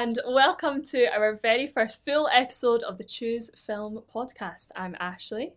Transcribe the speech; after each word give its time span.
And 0.00 0.18
welcome 0.26 0.82
to 0.86 1.12
our 1.14 1.38
very 1.42 1.66
first 1.66 2.02
full 2.06 2.26
episode 2.32 2.82
of 2.84 2.96
the 2.96 3.04
Choose 3.04 3.50
Film 3.54 4.02
podcast. 4.10 4.68
I'm 4.74 4.96
Ashley. 4.98 5.52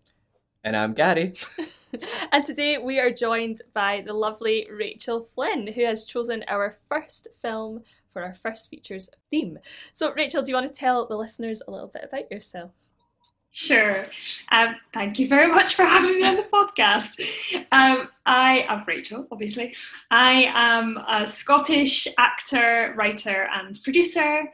And 0.66 0.76
I'm 0.76 0.94
Gary. 0.94 1.36
and 2.34 2.46
today 2.46 2.78
we 2.78 3.00
are 3.00 3.10
joined 3.10 3.62
by 3.74 4.04
the 4.06 4.12
lovely 4.12 4.68
Rachel 4.70 5.30
Flynn, 5.34 5.68
who 5.68 5.86
has 5.86 6.04
chosen 6.04 6.44
our 6.50 6.76
first 6.90 7.30
film 7.42 7.84
for 8.12 8.22
our 8.22 8.34
first 8.34 8.70
features 8.70 9.10
theme. 9.32 9.60
So, 9.94 10.14
Rachel, 10.14 10.44
do 10.44 10.52
you 10.52 10.56
want 10.56 10.68
to 10.68 10.78
tell 10.78 11.08
the 11.08 11.16
listeners 11.16 11.62
a 11.66 11.72
little 11.72 11.88
bit 11.88 12.04
about 12.04 12.30
yourself? 12.30 12.72
Sure. 13.56 14.08
Um, 14.52 14.78
thank 14.96 15.20
you 15.20 15.28
very 15.28 15.46
much 15.48 15.76
for 15.76 15.84
having 15.84 16.18
me 16.18 16.26
on 16.26 16.38
the 16.38 16.48
podcast. 16.52 17.22
Um, 17.72 18.10
I 18.26 18.66
am 18.68 18.84
Rachel, 18.88 19.28
obviously. 19.32 19.76
I 20.10 20.52
am 20.56 20.98
a 21.08 21.28
Scottish 21.28 22.08
actor, 22.18 22.96
writer, 22.98 23.48
and 23.54 23.80
producer, 23.84 24.46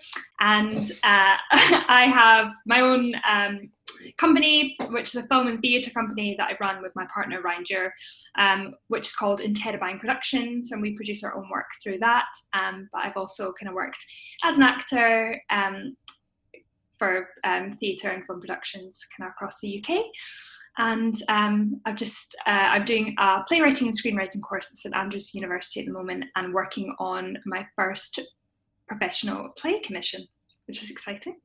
and 0.41 0.91
uh, 1.03 1.37
I 1.51 2.11
have 2.13 2.51
my 2.65 2.81
own 2.81 3.13
um, 3.25 3.69
company, 4.17 4.75
which 4.89 5.15
is 5.15 5.23
a 5.23 5.27
film 5.27 5.47
and 5.47 5.61
theatre 5.61 5.91
company 5.91 6.35
that 6.37 6.49
I 6.49 6.57
run 6.59 6.81
with 6.81 6.93
my 6.93 7.05
partner 7.05 7.41
Ryan 7.41 7.63
Dure, 7.63 7.93
um, 8.37 8.75
which 8.89 9.07
is 9.07 9.15
called 9.15 9.39
Interrobang 9.39 10.01
Productions, 10.01 10.73
and 10.73 10.81
we 10.81 10.93
produce 10.97 11.23
our 11.23 11.37
own 11.37 11.49
work 11.49 11.67
through 11.81 11.99
that. 11.99 12.27
Um, 12.53 12.89
but 12.91 13.05
I've 13.05 13.15
also 13.15 13.53
kind 13.57 13.69
of 13.69 13.75
worked 13.75 14.05
as 14.43 14.57
an 14.57 14.63
actor 14.63 15.41
um, 15.49 15.95
for 16.99 17.29
um, 17.43 17.73
theatre 17.73 18.09
and 18.09 18.25
film 18.25 18.41
productions 18.41 19.07
kind 19.17 19.27
of 19.27 19.31
across 19.31 19.59
the 19.61 19.83
UK. 19.83 20.03
And 20.77 21.21
um, 21.27 21.81
I've 21.85 21.95
just 21.95 22.35
uh, 22.45 22.49
I'm 22.49 22.85
doing 22.85 23.15
a 23.17 23.43
playwriting 23.47 23.87
and 23.87 23.97
screenwriting 23.97 24.41
course 24.41 24.71
at 24.71 24.77
St 24.77 24.95
Andrews 24.95 25.33
University 25.33 25.79
at 25.79 25.87
the 25.87 25.91
moment, 25.91 26.25
and 26.35 26.53
working 26.53 26.93
on 26.99 27.37
my 27.45 27.65
first 27.75 28.19
professional 28.87 29.49
play 29.57 29.79
commission, 29.79 30.27
which 30.67 30.83
is 30.83 30.91
exciting. 30.91 31.37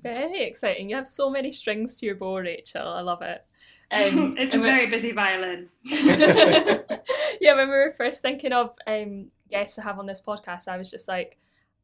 Very 0.00 0.44
exciting. 0.44 0.88
You 0.88 0.96
have 0.96 1.08
so 1.08 1.28
many 1.28 1.52
strings 1.52 1.98
to 1.98 2.06
your 2.06 2.14
bow, 2.14 2.38
Rachel. 2.38 2.86
I 2.86 3.00
love 3.00 3.22
it. 3.22 3.44
Um, 3.90 4.36
it's 4.36 4.54
a 4.54 4.58
very 4.58 4.86
busy 4.86 5.12
violin. 5.12 5.70
yeah, 5.84 7.54
when 7.54 7.68
we 7.68 7.74
were 7.74 7.94
first 7.96 8.20
thinking 8.20 8.52
of 8.52 8.74
um, 8.86 9.28
guests 9.50 9.76
to 9.76 9.80
have 9.80 9.98
on 9.98 10.04
this 10.04 10.20
podcast, 10.20 10.68
I 10.68 10.76
was 10.76 10.90
just 10.90 11.08
like, 11.08 11.38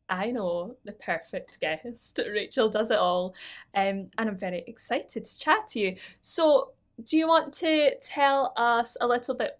I 0.09 0.31
know 0.31 0.77
the 0.85 0.93
perfect 0.93 1.59
guest. 1.61 2.21
Rachel 2.33 2.69
does 2.69 2.91
it 2.91 2.99
all. 2.99 3.35
Um, 3.75 4.09
and 4.19 4.29
I'm 4.29 4.37
very 4.37 4.65
excited 4.67 5.25
to 5.25 5.39
chat 5.39 5.69
to 5.69 5.81
you. 5.81 5.97
So, 6.21 6.73
do 7.05 7.17
you 7.17 7.27
want 7.27 7.53
to 7.55 7.97
tell 8.03 8.53
us 8.57 8.97
a 9.01 9.07
little 9.07 9.35
bit 9.35 9.59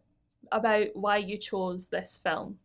about 0.53 0.89
why 0.95 1.17
you 1.17 1.37
chose 1.37 1.89
this 1.89 2.21
film? 2.23 2.59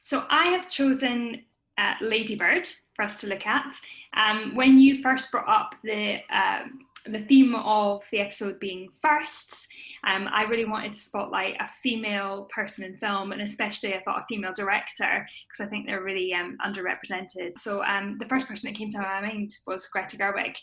So, 0.00 0.24
I 0.28 0.48
have 0.48 0.68
chosen 0.68 1.42
uh, 1.78 1.94
Ladybird 2.00 2.68
for 2.94 3.04
us 3.04 3.20
to 3.20 3.26
look 3.26 3.46
at. 3.46 3.74
Um, 4.14 4.54
when 4.54 4.78
you 4.78 5.02
first 5.02 5.30
brought 5.30 5.48
up 5.48 5.74
the 5.82 6.18
um, 6.30 6.80
the 7.06 7.20
theme 7.20 7.54
of 7.54 8.04
the 8.10 8.20
episode 8.20 8.60
being 8.60 8.88
firsts, 9.00 9.68
um, 10.06 10.28
I 10.32 10.44
really 10.44 10.64
wanted 10.64 10.92
to 10.92 11.00
spotlight 11.00 11.56
a 11.60 11.68
female 11.82 12.48
person 12.54 12.84
in 12.84 12.96
film, 12.96 13.32
and 13.32 13.42
especially 13.42 13.94
I 13.94 14.02
thought 14.02 14.20
a 14.20 14.26
female 14.28 14.52
director 14.54 15.26
because 15.48 15.66
I 15.66 15.68
think 15.68 15.86
they're 15.86 16.02
really 16.02 16.32
um, 16.32 16.56
underrepresented. 16.64 17.58
So 17.58 17.84
um, 17.84 18.16
the 18.18 18.28
first 18.28 18.48
person 18.48 18.70
that 18.70 18.78
came 18.78 18.90
to 18.90 18.98
my 18.98 19.20
mind 19.20 19.50
was 19.66 19.86
Greta 19.88 20.16
Gerwig. 20.16 20.56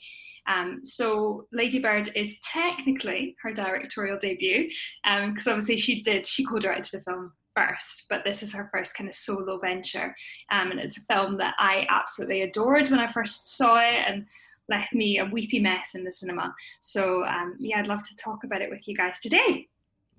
Um, 0.48 0.80
so 0.84 1.46
Ladybird 1.52 2.12
is 2.16 2.40
technically 2.40 3.36
her 3.42 3.52
directorial 3.52 4.18
debut 4.18 4.70
because 5.04 5.48
um, 5.48 5.54
obviously 5.54 5.78
she 5.78 6.02
did 6.04 6.26
she 6.26 6.46
co-directed 6.46 7.00
the 7.00 7.04
film 7.04 7.34
first, 7.56 8.06
but 8.10 8.24
this 8.24 8.44
is 8.44 8.54
her 8.54 8.70
first 8.72 8.96
kind 8.96 9.10
of 9.10 9.16
solo 9.16 9.60
venture. 9.60 10.16
Um, 10.52 10.72
and 10.72 10.80
it's 10.80 10.98
a 10.98 11.14
film 11.14 11.38
that 11.38 11.56
I 11.60 11.86
absolutely 11.90 12.44
adored 12.44 12.90
when 12.90 13.00
I 13.00 13.12
first 13.12 13.58
saw 13.58 13.80
it 13.80 14.04
and 14.08 14.26
left 14.70 14.94
me 14.94 15.20
a 15.20 15.26
weepy 15.26 15.60
mess 15.60 15.96
in 15.96 16.04
the 16.04 16.12
cinema. 16.12 16.54
So, 16.80 17.26
um, 17.26 17.56
yeah, 17.60 17.80
I'd 17.80 17.88
love 17.88 18.04
to 18.04 18.16
talk 18.16 18.44
about 18.44 18.62
it 18.62 18.70
with 18.70 18.88
you 18.88 18.96
guys 18.96 19.20
today. 19.20 19.68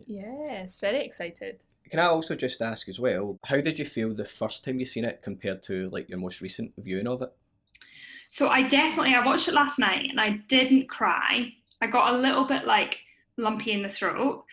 Yes, 0.07 0.79
very 0.79 1.05
excited. 1.05 1.59
Can 1.91 2.01
I 2.01 2.07
also 2.07 2.35
just 2.35 2.61
ask 2.61 2.89
as 2.89 3.01
well, 3.01 3.39
how 3.45 3.61
did 3.61 3.79
you 3.79 3.85
feel 3.85 4.15
the 4.15 4.25
first 4.25 4.65
time 4.65 4.79
you 4.79 4.85
seen 4.85 5.05
it 5.05 5.23
compared 5.23 5.63
to 5.65 5.89
like 5.91 6.09
your 6.09 6.19
most 6.19 6.41
recent 6.41 6.73
viewing 6.79 7.07
of 7.07 7.23
it? 7.23 7.33
So 8.29 8.49
I 8.49 8.63
definitely 8.63 9.15
I 9.15 9.25
watched 9.25 9.49
it 9.49 9.55
last 9.55 9.79
night 9.79 10.07
and 10.11 10.21
I 10.21 10.41
didn't 10.49 10.89
cry. 10.89 11.53
I 11.81 11.87
got 11.87 12.15
a 12.15 12.19
little 12.19 12.45
bit 12.45 12.67
like 12.67 13.01
lumpy 13.39 13.73
in 13.73 13.83
the 13.83 13.89
throat 13.89 14.45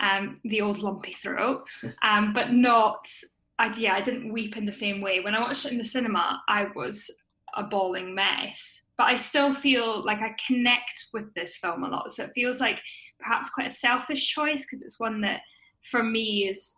um, 0.00 0.40
the 0.44 0.60
old 0.60 0.78
lumpy 0.78 1.12
throat, 1.12 1.68
um, 2.02 2.32
but 2.32 2.52
not. 2.52 3.08
I, 3.58 3.72
yeah, 3.76 3.94
I 3.94 4.00
didn't 4.00 4.32
weep 4.32 4.56
in 4.56 4.66
the 4.66 4.72
same 4.72 5.00
way. 5.00 5.20
When 5.20 5.34
I 5.34 5.40
watched 5.40 5.64
it 5.64 5.72
in 5.72 5.78
the 5.78 5.84
cinema, 5.84 6.42
I 6.48 6.66
was 6.74 7.08
a 7.56 7.62
bawling 7.62 8.14
mess. 8.14 8.82
But 8.96 9.04
I 9.04 9.16
still 9.16 9.52
feel 9.52 10.04
like 10.04 10.20
I 10.20 10.36
connect 10.46 11.06
with 11.12 11.32
this 11.34 11.56
film 11.56 11.82
a 11.82 11.88
lot. 11.88 12.12
So 12.12 12.24
it 12.24 12.32
feels 12.34 12.60
like 12.60 12.80
perhaps 13.18 13.50
quite 13.50 13.66
a 13.66 13.70
selfish 13.70 14.28
choice 14.28 14.64
because 14.64 14.82
it's 14.82 15.00
one 15.00 15.20
that, 15.22 15.40
for 15.82 16.02
me, 16.02 16.48
is 16.48 16.74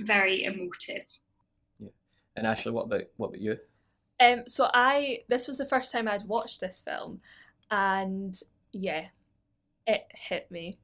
very 0.00 0.44
emotive. 0.44 1.06
Yeah. 1.78 1.90
And 2.36 2.46
Ashley, 2.46 2.72
what 2.72 2.86
about 2.86 3.04
what 3.16 3.28
about 3.28 3.40
you? 3.40 3.56
Um, 4.20 4.42
so 4.46 4.70
I 4.74 5.20
this 5.28 5.48
was 5.48 5.58
the 5.58 5.68
first 5.68 5.92
time 5.92 6.08
I'd 6.08 6.26
watched 6.26 6.60
this 6.60 6.80
film, 6.80 7.20
and 7.70 8.38
yeah, 8.72 9.06
it 9.86 10.02
hit 10.14 10.50
me. 10.50 10.78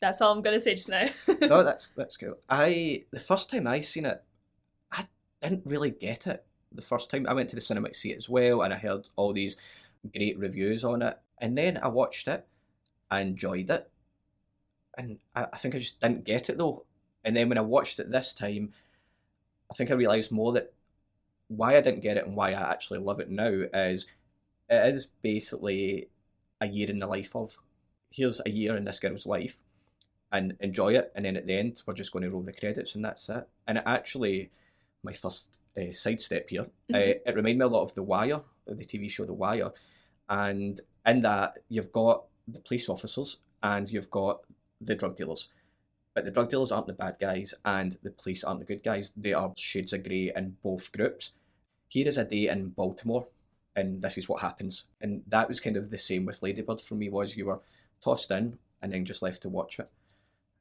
That's 0.00 0.20
all 0.20 0.32
I'm 0.32 0.42
going 0.42 0.56
to 0.56 0.60
say 0.60 0.74
just 0.74 0.88
now. 0.88 1.04
no, 1.40 1.62
that's 1.62 1.88
that's 1.96 2.16
cool. 2.16 2.38
I 2.48 3.04
the 3.12 3.20
first 3.20 3.50
time 3.50 3.66
I 3.66 3.80
seen 3.80 4.04
it, 4.04 4.22
I 4.90 5.06
didn't 5.40 5.62
really 5.64 5.90
get 5.90 6.26
it. 6.26 6.44
The 6.72 6.82
first 6.82 7.10
time 7.10 7.26
I 7.28 7.34
went 7.34 7.50
to 7.50 7.54
the 7.54 7.60
cinema 7.62 7.88
to 7.88 7.94
see 7.94 8.12
it 8.12 8.16
as 8.16 8.28
well, 8.28 8.62
and 8.62 8.74
I 8.74 8.78
heard 8.78 9.08
all 9.16 9.32
these 9.32 9.56
great 10.10 10.38
reviews 10.38 10.84
on 10.84 11.02
it, 11.02 11.18
and 11.38 11.56
then 11.56 11.78
I 11.82 11.88
watched 11.88 12.28
it, 12.28 12.46
I 13.10 13.20
enjoyed 13.20 13.70
it, 13.70 13.90
and 14.96 15.18
I, 15.34 15.46
I 15.52 15.56
think 15.56 15.74
I 15.74 15.78
just 15.78 16.00
didn't 16.00 16.24
get 16.24 16.50
it 16.50 16.58
though. 16.58 16.84
And 17.24 17.36
then 17.36 17.48
when 17.48 17.58
I 17.58 17.62
watched 17.62 17.98
it 18.00 18.10
this 18.10 18.34
time, 18.34 18.72
I 19.70 19.74
think 19.74 19.90
I 19.90 19.94
realised 19.94 20.32
more 20.32 20.52
that 20.52 20.72
why 21.48 21.76
I 21.76 21.80
didn't 21.80 22.02
get 22.02 22.16
it 22.16 22.26
and 22.26 22.36
why 22.36 22.50
I 22.50 22.70
actually 22.70 22.98
love 22.98 23.20
it 23.20 23.30
now 23.30 23.50
is 23.74 24.06
it 24.68 24.94
is 24.94 25.06
basically 25.22 26.08
a 26.60 26.66
year 26.66 26.88
in 26.90 26.98
the 26.98 27.06
life 27.06 27.34
of. 27.36 27.58
Here's 28.10 28.40
a 28.44 28.50
year 28.50 28.76
in 28.76 28.84
this 28.84 29.00
girl's 29.00 29.26
life 29.26 29.62
and 30.30 30.54
enjoy 30.60 30.94
it. 30.94 31.12
And 31.14 31.24
then 31.24 31.36
at 31.36 31.46
the 31.46 31.54
end, 31.54 31.82
we're 31.86 31.94
just 31.94 32.12
going 32.12 32.24
to 32.24 32.30
roll 32.30 32.42
the 32.42 32.52
credits 32.52 32.94
and 32.94 33.04
that's 33.04 33.28
it. 33.28 33.46
And 33.66 33.78
it 33.78 33.84
actually, 33.86 34.50
my 35.02 35.12
first 35.12 35.56
uh, 35.76 35.92
sidestep 35.94 36.50
here, 36.50 36.62
mm-hmm. 36.62 36.94
uh, 36.94 36.98
it 36.98 37.34
reminded 37.34 37.58
me 37.58 37.64
a 37.64 37.68
lot 37.68 37.84
of 37.84 37.94
The 37.94 38.02
Wire, 38.02 38.40
the 38.66 38.84
TV 38.84 39.10
show 39.10 39.24
The 39.24 39.32
Wire. 39.32 39.70
And 40.32 40.80
in 41.06 41.20
that, 41.22 41.58
you've 41.68 41.92
got 41.92 42.24
the 42.48 42.60
police 42.60 42.88
officers 42.88 43.36
and 43.62 43.88
you've 43.90 44.10
got 44.10 44.40
the 44.80 44.94
drug 44.94 45.18
dealers. 45.18 45.48
But 46.14 46.24
the 46.24 46.30
drug 46.30 46.48
dealers 46.48 46.72
aren't 46.72 46.86
the 46.86 46.94
bad 46.94 47.16
guys 47.20 47.52
and 47.66 47.98
the 48.02 48.10
police 48.10 48.42
aren't 48.42 48.60
the 48.60 48.66
good 48.66 48.82
guys. 48.82 49.12
They 49.14 49.34
are 49.34 49.52
shades 49.58 49.92
of 49.92 50.04
grey 50.04 50.32
in 50.34 50.56
both 50.62 50.90
groups. 50.90 51.32
Here 51.88 52.08
is 52.08 52.16
a 52.16 52.24
day 52.24 52.48
in 52.48 52.70
Baltimore 52.70 53.26
and 53.76 54.00
this 54.00 54.16
is 54.16 54.26
what 54.26 54.40
happens. 54.40 54.84
And 55.02 55.22
that 55.28 55.50
was 55.50 55.60
kind 55.60 55.76
of 55.76 55.90
the 55.90 55.98
same 55.98 56.24
with 56.24 56.42
Ladybird 56.42 56.80
for 56.80 56.94
me 56.94 57.10
was 57.10 57.36
you 57.36 57.46
were 57.46 57.60
tossed 58.02 58.30
in 58.30 58.58
and 58.80 58.90
then 58.90 59.04
just 59.04 59.20
left 59.20 59.42
to 59.42 59.50
watch 59.50 59.78
it. 59.78 59.90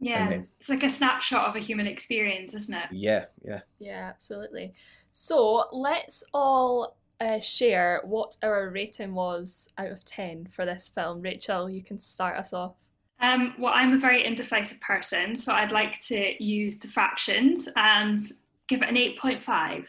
Yeah, 0.02 0.28
then, 0.28 0.48
it's 0.60 0.68
like 0.68 0.84
a 0.84 0.90
snapshot 0.90 1.48
of 1.48 1.56
a 1.56 1.60
human 1.60 1.88
experience, 1.88 2.54
isn't 2.56 2.76
it? 2.76 2.88
Yeah, 2.92 3.26
yeah. 3.46 3.62
Yeah, 3.80 4.10
absolutely. 4.10 4.74
So 5.14 5.66
let's 5.72 6.24
all 6.34 6.98
uh, 7.22 7.40
share 7.40 8.02
what 8.04 8.36
our 8.42 8.70
rating 8.70 9.14
was 9.14 9.70
out 9.78 9.92
of 9.92 10.04
10 10.04 10.48
for 10.52 10.66
this 10.66 10.90
film. 10.90 11.22
Rachel, 11.22 11.70
you 11.70 11.84
can 11.84 12.00
start 12.00 12.36
us 12.36 12.52
off. 12.52 12.74
Um, 13.20 13.54
well, 13.60 13.74
I'm 13.74 13.94
a 13.94 14.00
very 14.00 14.26
indecisive 14.26 14.82
person, 14.82 15.36
so 15.36 15.54
I'd 15.54 15.72
like 15.72 16.00
to 16.08 16.44
use 16.44 16.80
the 16.80 16.88
fractions 16.88 17.70
and 17.76 18.20
give 18.68 18.82
it 18.82 18.90
an 18.90 18.96
8.5. 18.96 19.86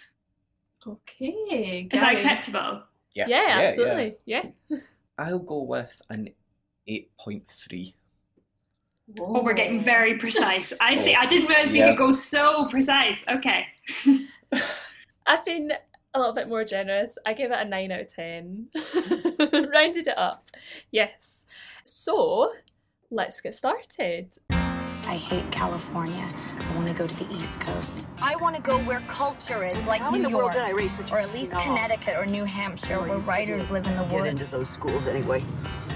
Okay. 0.86 1.88
Is 1.90 2.00
that 2.00 2.12
acceptable? 2.12 2.82
Yeah, 3.14 3.26
yeah, 3.28 3.48
yeah 3.48 3.60
absolutely. 3.66 4.16
Yeah. 4.26 4.42
yeah. 4.68 4.78
I'll 5.18 5.38
go 5.38 5.62
with 5.62 6.02
an 6.10 6.28
8.3. 6.86 7.94
Whoa. 9.16 9.38
Oh, 9.38 9.42
we're 9.42 9.54
getting 9.54 9.80
very 9.80 10.18
precise. 10.18 10.74
I 10.80 10.94
see. 11.02 11.14
I 11.14 11.24
didn't 11.26 11.48
realize 11.48 11.72
we 11.72 11.80
could 11.80 11.96
go 11.96 12.10
so 12.10 12.66
precise. 12.66 13.18
Okay. 13.28 13.66
I've 15.26 15.44
been 15.44 15.72
a 16.14 16.18
little 16.18 16.34
bit 16.34 16.48
more 16.48 16.64
generous. 16.64 17.18
I 17.24 17.32
gave 17.32 17.50
it 17.50 17.58
a 17.58 17.64
9 17.64 17.92
out 17.92 18.00
of 18.00 18.08
10. 18.08 18.68
Rounded 19.72 20.06
it 20.06 20.18
up. 20.18 20.50
Yes. 20.90 21.46
So, 21.84 22.52
let's 23.10 23.40
get 23.40 23.54
started. 23.54 24.36
I 25.06 25.16
hate 25.16 25.50
California. 25.50 26.28
I 26.58 26.74
want 26.76 26.88
to 26.88 26.94
go 26.94 27.06
to 27.06 27.24
the 27.24 27.34
East 27.34 27.60
Coast. 27.60 28.06
I 28.22 28.36
want 28.36 28.54
to 28.56 28.62
go 28.62 28.78
where 28.84 29.00
culture 29.08 29.64
is, 29.64 29.76
like 29.86 30.00
How 30.00 30.10
New 30.10 30.16
in 30.18 30.22
the 30.22 30.30
York, 30.30 30.42
world 30.44 30.52
did 30.54 30.62
I 30.62 30.70
raise 30.70 30.96
such 30.96 31.10
or 31.10 31.18
at 31.18 31.32
least 31.34 31.50
snob? 31.50 31.62
Connecticut 31.62 32.16
or 32.16 32.26
New 32.26 32.44
Hampshire, 32.44 33.00
where 33.00 33.18
writers 33.18 33.68
live 33.70 33.86
in 33.86 33.96
the 33.96 34.04
Get 34.04 34.12
woods. 34.12 34.24
Get 34.24 34.40
into 34.40 34.50
those 34.50 34.68
schools 34.68 35.06
anyway. 35.08 35.40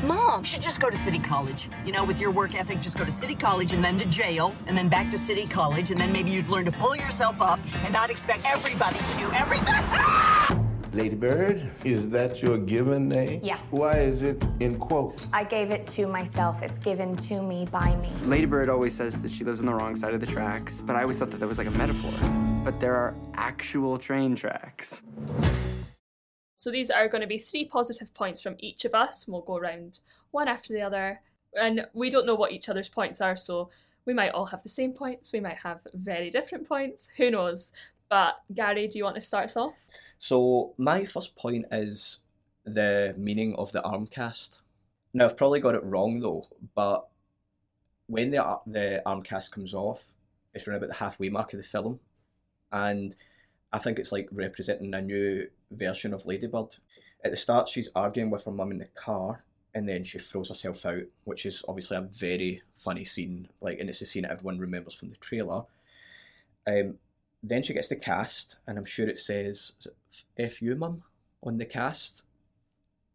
Mom, 0.03 0.41
You 0.41 0.47
should 0.47 0.63
just 0.63 0.81
go 0.81 0.91
to 0.91 0.97
City 0.97 1.19
College. 1.19 1.69
You 1.85 1.93
know, 1.93 2.05
with 2.05 2.21
your 2.21 2.31
work 2.31 2.55
ethic, 2.55 2.81
just 2.81 2.99
go 2.99 3.05
to 3.05 3.11
City 3.13 3.35
College 3.35 3.73
and 3.73 3.83
then 3.83 3.99
to 3.99 4.07
jail, 4.07 4.53
and 4.69 4.77
then 4.77 4.89
back 4.89 5.11
to 5.13 5.19
City 5.19 5.47
College, 5.47 5.91
and 5.91 6.01
then 6.01 6.13
maybe 6.13 6.31
you'd 6.31 6.51
learn 6.51 6.65
to 6.65 6.73
pull 6.73 6.97
yourself 6.97 7.41
up 7.41 7.59
and 7.85 7.93
not 7.93 8.11
expect 8.11 8.45
everybody 8.45 8.99
to 8.99 9.19
do 9.19 9.31
everything. 9.33 10.63
Ladybird, 10.97 11.71
is 11.85 12.09
that 12.09 12.41
your 12.41 12.57
given 12.57 13.07
name? 13.07 13.41
Yeah. 13.43 13.59
Why 13.71 13.99
is 13.99 14.23
it 14.23 14.43
in 14.61 14.79
quotes? 14.79 15.27
I 15.31 15.45
gave 15.45 15.71
it 15.71 15.87
to 15.89 16.07
myself. 16.07 16.63
It's 16.63 16.79
given 16.79 17.15
to 17.17 17.43
me 17.43 17.67
by 17.71 17.95
me. 17.97 18.11
Ladybird 18.25 18.71
always 18.71 18.95
says 18.95 19.21
that 19.21 19.31
she 19.31 19.45
lives 19.45 19.61
on 19.61 19.67
the 19.67 19.75
wrong 19.75 19.95
side 19.95 20.15
of 20.15 20.21
the 20.21 20.27
tracks, 20.27 20.81
but 20.81 20.97
I 20.97 21.03
always 21.03 21.19
thought 21.19 21.31
that 21.33 21.41
that 21.41 21.47
was 21.47 21.59
like 21.59 21.67
a 21.67 21.73
metaphor. 21.73 22.15
But 22.65 22.81
there 22.81 22.95
are 22.95 23.15
actual 23.35 23.99
train 23.99 24.35
tracks. 24.37 25.03
So 26.57 26.71
these 26.71 26.91
are 26.91 27.09
going 27.09 27.21
to 27.21 27.27
be 27.27 27.37
three 27.37 27.67
positive 27.67 28.15
points 28.15 28.41
from 28.41 28.57
each 28.59 28.87
of 28.87 28.95
us. 28.95 29.27
and 29.27 29.35
We'll 29.35 29.43
go 29.43 29.59
around 29.59 30.01
one 30.31 30.49
after 30.49 30.73
the 30.73 30.81
other. 30.81 31.21
And 31.61 31.87
we 31.93 32.09
don't 32.09 32.25
know 32.25 32.35
what 32.35 32.53
each 32.53 32.71
other's 32.71 32.89
points 32.89 33.21
are, 33.21 33.37
so 33.37 33.69
we 34.07 34.15
might 34.15 34.31
all 34.31 34.47
have 34.47 34.63
the 34.63 34.71
same 34.71 34.95
points. 34.95 35.31
We 35.31 35.41
might 35.41 35.59
have 35.59 35.81
very 35.93 36.31
different 36.31 36.67
points. 36.67 37.11
Who 37.19 37.31
knows? 37.31 37.73
But 38.09 38.37
Gary, 38.55 38.89
do 38.89 38.97
you 38.97 39.05
want 39.05 39.17
to 39.17 39.23
start 39.23 39.45
us 39.45 39.59
off? 39.59 39.75
So 40.19 40.75
my 40.79 41.05
first 41.05 41.37
point 41.37 41.67
is 41.71 42.23
the 42.65 43.15
meaning 43.17 43.55
of 43.57 43.73
the 43.73 43.83
arm 43.83 44.07
cast. 44.07 44.63
Now 45.13 45.27
I've 45.27 45.37
probably 45.37 45.61
got 45.61 45.75
it 45.75 45.85
wrong 45.85 46.21
though, 46.21 46.49
but 46.75 47.09
when 48.07 48.31
the 48.31 48.59
the 48.67 49.03
arm 49.07 49.23
cast 49.23 49.53
comes 49.53 49.75
off, 49.75 50.05
it's 50.55 50.67
around 50.67 50.79
about 50.79 50.91
the 50.91 50.95
halfway 50.95 51.29
mark 51.29 51.53
of 51.53 51.59
the 51.59 51.65
film, 51.65 52.01
and 52.73 53.17
I 53.73 53.79
think 53.79 53.99
it's 53.99 54.13
like 54.13 54.29
representing 54.33 54.95
a 54.95 55.03
new 55.03 55.49
version 55.71 56.15
of 56.15 56.27
Ladybird. 56.27 56.77
At 57.25 57.31
the 57.31 57.37
start, 57.37 57.69
she's 57.69 57.89
arguing 57.95 58.31
with 58.31 58.45
her 58.45 58.53
mum 58.53 58.71
in 58.71 58.79
the 58.79 58.87
car, 58.87 59.45
and 59.75 59.89
then 59.89 60.05
she 60.05 60.19
throws 60.19 60.49
herself 60.49 60.87
out, 60.87 61.03
which 61.25 61.45
is 61.47 61.65
obviously 61.69 61.97
a 61.97 62.03
very 62.03 62.63
funny 62.75 63.05
scene. 63.05 63.49
Like, 63.61 63.81
and 63.81 63.91
it's 63.91 64.01
a 64.01 64.07
scene 64.07 64.23
that 64.23 64.33
everyone 64.33 64.59
remembers 64.59 64.95
from 64.95 65.11
the 65.11 65.17
trailer. 65.17 65.65
Um, 66.67 66.99
then 67.43 67.63
she 67.63 67.75
gets 67.75 67.89
the 67.89 67.97
cast, 67.97 68.57
and 68.67 68.79
I'm 68.79 68.85
sure 68.85 69.09
it 69.09 69.21
says 69.21 69.73
"F 70.39 70.63
you, 70.63 70.75
mum" 70.75 71.03
on 71.43 71.59
the 71.59 71.67
cast. 71.67 72.25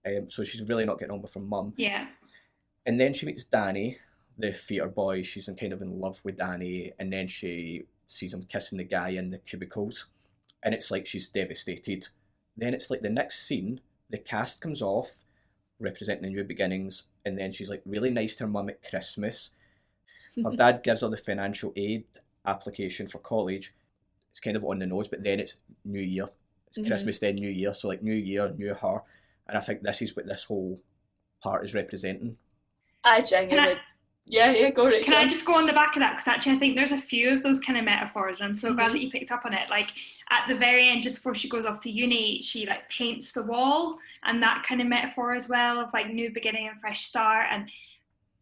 Um, 0.05 0.29
so 0.29 0.43
she's 0.43 0.67
really 0.67 0.85
not 0.85 0.99
getting 0.99 1.13
on 1.13 1.21
with 1.21 1.33
her 1.33 1.39
mum. 1.39 1.73
Yeah. 1.77 2.07
And 2.85 2.99
then 2.99 3.13
she 3.13 3.25
meets 3.25 3.43
Danny, 3.43 3.97
the 4.37 4.51
theatre 4.51 4.87
boy. 4.87 5.21
She's 5.21 5.47
in 5.47 5.55
kind 5.55 5.73
of 5.73 5.81
in 5.81 5.99
love 5.99 6.21
with 6.23 6.37
Danny, 6.37 6.93
and 6.99 7.11
then 7.11 7.27
she 7.27 7.85
sees 8.07 8.33
him 8.33 8.43
kissing 8.43 8.77
the 8.77 8.83
guy 8.83 9.09
in 9.09 9.31
the 9.31 9.37
cubicles, 9.37 10.07
and 10.63 10.73
it's 10.73 10.91
like 10.91 11.05
she's 11.05 11.29
devastated. 11.29 12.07
Then 12.57 12.73
it's 12.73 12.89
like 12.89 13.01
the 13.01 13.09
next 13.09 13.47
scene, 13.47 13.81
the 14.09 14.17
cast 14.17 14.61
comes 14.61 14.81
off, 14.81 15.19
representing 15.79 16.23
the 16.23 16.29
new 16.29 16.43
beginnings, 16.43 17.03
and 17.25 17.37
then 17.37 17.51
she's 17.51 17.69
like 17.69 17.81
really 17.85 18.09
nice 18.09 18.35
to 18.35 18.43
her 18.45 18.49
mum 18.49 18.69
at 18.69 18.87
Christmas. 18.87 19.51
Her 20.43 20.51
dad 20.55 20.83
gives 20.83 21.01
her 21.01 21.09
the 21.09 21.17
financial 21.17 21.73
aid 21.75 22.05
application 22.45 23.07
for 23.07 23.19
college. 23.19 23.73
It's 24.31 24.39
kind 24.39 24.55
of 24.57 24.63
on 24.63 24.79
the 24.79 24.85
nose, 24.85 25.07
but 25.07 25.23
then 25.23 25.39
it's 25.39 25.63
New 25.83 26.01
Year. 26.01 26.29
It's 26.67 26.77
Mhm. 26.77 26.87
Christmas, 26.87 27.19
then 27.19 27.35
New 27.35 27.49
Year. 27.49 27.73
So 27.73 27.87
like 27.89 28.01
New 28.01 28.15
Year, 28.15 28.49
New 28.57 28.73
her, 28.73 29.01
and 29.47 29.57
I 29.57 29.61
think 29.61 29.81
this 29.81 30.01
is 30.01 30.15
what 30.15 30.25
this 30.25 30.45
whole 30.45 30.81
part 31.43 31.65
is 31.65 31.73
representing. 31.73 32.37
I 33.03 33.21
genuinely. 33.21 33.75
Can 33.75 33.81
Yeah, 34.27 34.51
yeah, 34.51 34.69
go 34.69 34.85
Rachel. 34.85 35.11
Can 35.11 35.25
I 35.25 35.27
just 35.27 35.45
go 35.45 35.55
on 35.55 35.65
the 35.65 35.73
back 35.73 35.95
of 35.95 35.99
that? 35.99 36.11
Because 36.11 36.27
actually, 36.27 36.55
I 36.55 36.59
think 36.59 36.75
there's 36.77 36.91
a 36.91 36.97
few 36.97 37.31
of 37.31 37.41
those 37.43 37.59
kind 37.59 37.77
of 37.77 37.83
metaphors, 37.83 38.39
and 38.39 38.47
I'm 38.47 38.55
so 38.55 38.71
glad 38.73 38.89
Mhm. 38.89 38.93
that 38.93 39.01
you 39.01 39.09
picked 39.11 39.31
up 39.31 39.45
on 39.45 39.53
it. 39.53 39.67
Like 39.69 39.89
at 40.29 40.47
the 40.47 40.55
very 40.55 40.87
end, 40.87 41.01
just 41.03 41.17
before 41.17 41.33
she 41.35 41.49
goes 41.49 41.65
off 41.65 41.79
to 41.81 41.89
uni, 41.89 42.41
she 42.43 42.67
like 42.67 42.87
paints 42.89 43.31
the 43.31 43.43
wall, 43.43 43.99
and 44.23 44.41
that 44.41 44.63
kind 44.63 44.79
of 44.79 44.87
metaphor 44.87 45.33
as 45.33 45.49
well 45.49 45.79
of 45.79 45.91
like 45.91 46.07
new 46.09 46.31
beginning 46.31 46.67
and 46.67 46.79
fresh 46.79 47.03
start. 47.03 47.47
And 47.51 47.69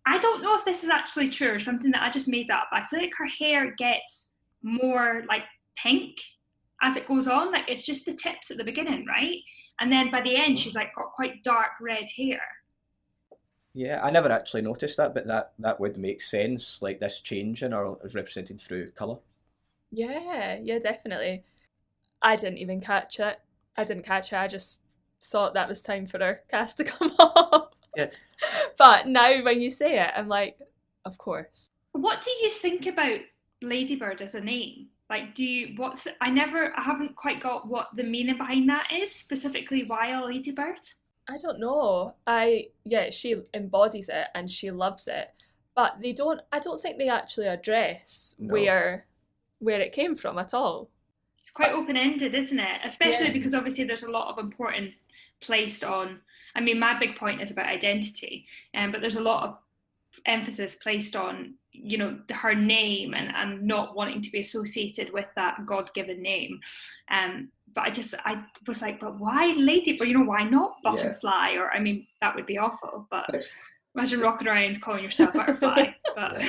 I 0.06 0.20
don't 0.20 0.44
know 0.44 0.54
if 0.56 0.66
this 0.66 0.84
is 0.84 0.90
actually 0.90 1.30
true 1.30 1.50
or 1.54 1.60
something 1.60 1.92
that 1.92 2.04
I 2.04 2.10
just 2.12 2.28
made 2.28 2.52
up. 2.52 2.68
I 2.72 2.84
feel 2.84 3.00
like 3.00 3.14
her 3.18 3.26
hair 3.26 3.72
gets 3.72 4.34
more 4.62 5.24
like 5.30 5.46
pink 5.82 6.18
as 6.82 6.96
it 6.96 7.08
goes 7.08 7.28
on. 7.28 7.52
Like 7.52 7.70
it's 7.70 7.86
just 7.86 8.06
the 8.06 8.14
tips 8.14 8.52
at 8.52 8.58
the 8.58 8.64
beginning, 8.64 9.06
right? 9.06 9.40
And 9.80 9.92
then 9.92 10.12
by 10.12 10.22
the 10.22 10.36
end, 10.36 10.60
she's 10.60 10.76
like 10.76 10.96
got 10.96 11.12
quite 11.14 11.44
dark 11.44 11.72
red 11.82 12.08
hair. 12.18 12.42
Yeah, 13.74 14.00
I 14.04 14.10
never 14.12 14.32
actually 14.32 14.62
noticed 14.62 14.98
that, 14.98 15.14
but 15.14 15.28
that 15.28 15.54
that 15.60 15.80
would 15.80 15.98
make 15.98 16.22
sense. 16.22 16.82
Like 16.82 17.00
this 17.00 17.20
change 17.20 17.64
in 17.64 17.72
her 17.72 17.96
is 18.04 18.16
represented 18.16 18.60
through 18.60 18.92
colour. 18.92 19.18
Yeah, 19.92 20.58
yeah, 20.62 20.80
definitely. 20.80 21.44
I 22.22 22.36
didn't 22.36 22.58
even 22.58 22.82
catch 22.82 23.20
it. 23.20 23.40
I 23.78 23.84
didn't 23.84 24.06
catch 24.06 24.34
it. 24.34 24.38
I 24.38 24.48
just 24.48 24.82
thought 25.22 25.54
that 25.54 25.70
was 25.70 25.82
time 25.82 26.08
for 26.08 26.20
her 26.20 26.42
cast 26.52 26.78
to 26.78 26.84
come 26.84 27.12
off. 27.20 27.70
Yeah. 27.96 28.08
But 28.78 29.08
now 29.08 29.44
when 29.44 29.62
you 29.62 29.72
say 29.72 30.00
it, 30.00 30.12
I'm 30.16 30.28
like, 30.28 30.58
of 31.06 31.18
course. 31.18 31.70
What 31.92 32.22
do 32.22 32.32
you 32.32 32.50
think 32.50 32.86
about 32.86 33.20
Ladybird 33.62 34.22
as 34.22 34.36
a 34.36 34.42
name? 34.42 34.88
Like, 35.10 35.34
do 35.34 35.44
you 35.44 35.74
what's 35.76 36.08
I 36.22 36.30
never 36.30 36.72
I 36.78 36.82
haven't 36.84 37.16
quite 37.16 37.42
got 37.42 37.68
what 37.68 37.88
the 37.96 38.04
meaning 38.04 38.38
behind 38.38 38.70
that 38.70 38.92
is 38.92 39.14
specifically. 39.14 39.84
Why 39.84 40.10
a 40.10 40.24
ladybird? 40.24 40.88
I 41.28 41.38
don't 41.38 41.60
know. 41.60 42.14
I 42.28 42.68
yeah, 42.86 43.10
she 43.10 43.36
embodies 43.54 44.10
it 44.10 44.28
and 44.36 44.50
she 44.50 44.72
loves 44.72 45.08
it, 45.08 45.32
but 45.76 46.00
they 46.02 46.14
don't. 46.14 46.42
I 46.52 46.60
don't 46.60 46.80
think 46.80 46.98
they 46.98 47.10
actually 47.10 47.48
address 47.48 48.36
No. 48.40 48.54
where 48.54 49.06
where 49.60 49.82
it 49.82 49.94
came 49.94 50.16
from 50.16 50.38
at 50.38 50.54
all. 50.54 50.90
It's 51.42 51.50
quite 51.52 51.72
open 51.72 51.98
ended, 51.98 52.36
isn't 52.36 52.60
it? 52.60 52.82
Especially 52.86 53.28
Yeah. 53.28 53.34
because 53.34 53.54
obviously 53.56 53.84
there's 53.86 54.04
a 54.04 54.12
lot 54.12 54.28
of 54.30 54.38
importance 54.44 54.96
placed 55.42 55.84
on. 55.84 56.20
I 56.56 56.62
mean, 56.62 56.80
my 56.80 56.98
big 57.00 57.16
point 57.16 57.42
is 57.42 57.52
about 57.52 57.66
identity, 57.68 58.46
um, 58.76 58.92
but 58.92 59.02
there's 59.02 59.16
a 59.16 59.22
lot 59.22 59.44
of 59.48 59.58
emphasis 60.26 60.76
placed 60.76 61.16
on 61.16 61.56
you 61.72 61.98
know 61.98 62.20
her 62.32 62.56
name 62.56 63.14
and, 63.14 63.32
and 63.36 63.62
not 63.62 63.96
wanting 63.96 64.22
to 64.22 64.32
be 64.32 64.40
associated 64.40 65.12
with 65.14 65.28
that 65.36 65.66
god-given 65.66 66.22
name 66.22 66.60
um 67.12 67.50
but 67.76 67.82
i 67.82 67.90
just 67.92 68.14
i 68.26 68.44
was 68.68 68.82
like 68.82 69.00
but 69.00 69.20
why 69.20 69.54
lady 69.56 69.96
but 69.98 70.08
you 70.08 70.18
know 70.18 70.26
why 70.26 70.44
not 70.44 70.76
Yeah. 70.84 70.92
butterfly 70.92 71.54
or 71.56 71.72
i 71.72 71.80
mean 71.80 72.08
that 72.22 72.36
would 72.36 72.46
be 72.48 72.58
awful 72.58 73.08
but 73.12 73.46
imagine 73.96 74.20
rocking 74.20 74.48
around 74.48 74.82
calling 74.82 75.04
yourself 75.04 75.34
butterfly 75.34 75.92
but 76.16 76.42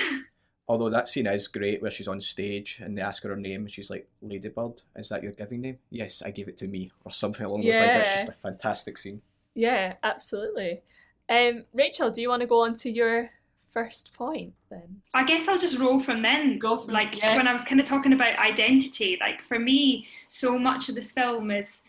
Although 0.68 0.90
that 0.90 1.08
scene 1.08 1.26
is 1.26 1.48
great, 1.48 1.82
where 1.82 1.90
she's 1.90 2.06
on 2.06 2.20
stage 2.20 2.78
and 2.80 2.96
they 2.96 3.02
ask 3.02 3.24
her 3.24 3.30
her 3.30 3.36
name, 3.36 3.62
and 3.62 3.72
she's 3.72 3.90
like, 3.90 4.08
"Ladybird, 4.22 4.80
is 4.94 5.08
that 5.08 5.20
your 5.20 5.32
giving 5.32 5.62
name?" 5.62 5.78
Yes, 5.90 6.22
I 6.22 6.30
gave 6.30 6.46
it 6.46 6.56
to 6.58 6.68
me, 6.68 6.92
or 7.04 7.10
something 7.10 7.44
along 7.44 7.62
those 7.62 7.80
lines. 7.80 7.96
It's 7.96 8.12
just 8.12 8.28
a 8.28 8.32
fantastic 8.32 8.96
scene. 8.96 9.20
Yeah, 9.56 9.94
absolutely. 10.04 10.80
Um, 11.28 11.64
Rachel, 11.74 12.12
do 12.12 12.22
you 12.22 12.28
want 12.28 12.42
to 12.42 12.46
go 12.46 12.60
on 12.60 12.76
to 12.76 12.88
your 12.88 13.30
first 13.72 14.14
point 14.14 14.52
then? 14.70 15.02
I 15.14 15.24
guess 15.24 15.48
I'll 15.48 15.58
just 15.58 15.78
roll 15.78 16.00
from 16.00 16.22
then. 16.22 16.58
Go 16.58 16.78
from- 16.78 16.94
like 16.94 17.16
yeah. 17.16 17.36
when 17.36 17.46
I 17.46 17.52
was 17.52 17.62
kind 17.62 17.80
of 17.80 17.86
talking 17.86 18.12
about 18.12 18.38
identity. 18.38 19.18
Like 19.20 19.42
for 19.42 19.58
me, 19.58 20.06
so 20.28 20.58
much 20.58 20.88
of 20.88 20.94
this 20.94 21.12
film 21.12 21.50
is 21.50 21.84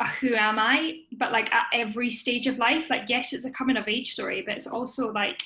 a 0.00 0.06
who 0.06 0.34
am 0.34 0.58
I, 0.58 1.00
but 1.12 1.32
like 1.32 1.52
at 1.52 1.66
every 1.72 2.10
stage 2.10 2.46
of 2.46 2.58
life. 2.58 2.90
Like 2.90 3.08
yes, 3.08 3.32
it's 3.32 3.44
a 3.44 3.50
coming 3.50 3.76
of 3.76 3.88
age 3.88 4.12
story, 4.12 4.42
but 4.46 4.56
it's 4.56 4.66
also 4.66 5.12
like 5.12 5.42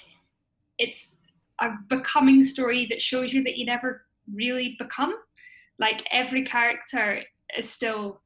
it's 0.78 1.16
a 1.60 1.70
becoming 1.88 2.44
story 2.44 2.86
that 2.86 3.00
shows 3.00 3.32
you 3.32 3.42
that 3.44 3.56
you 3.56 3.66
never 3.66 4.04
really 4.34 4.76
become. 4.78 5.14
Like 5.78 6.04
every 6.10 6.44
character 6.44 7.22
is 7.56 7.68
still 7.68 8.20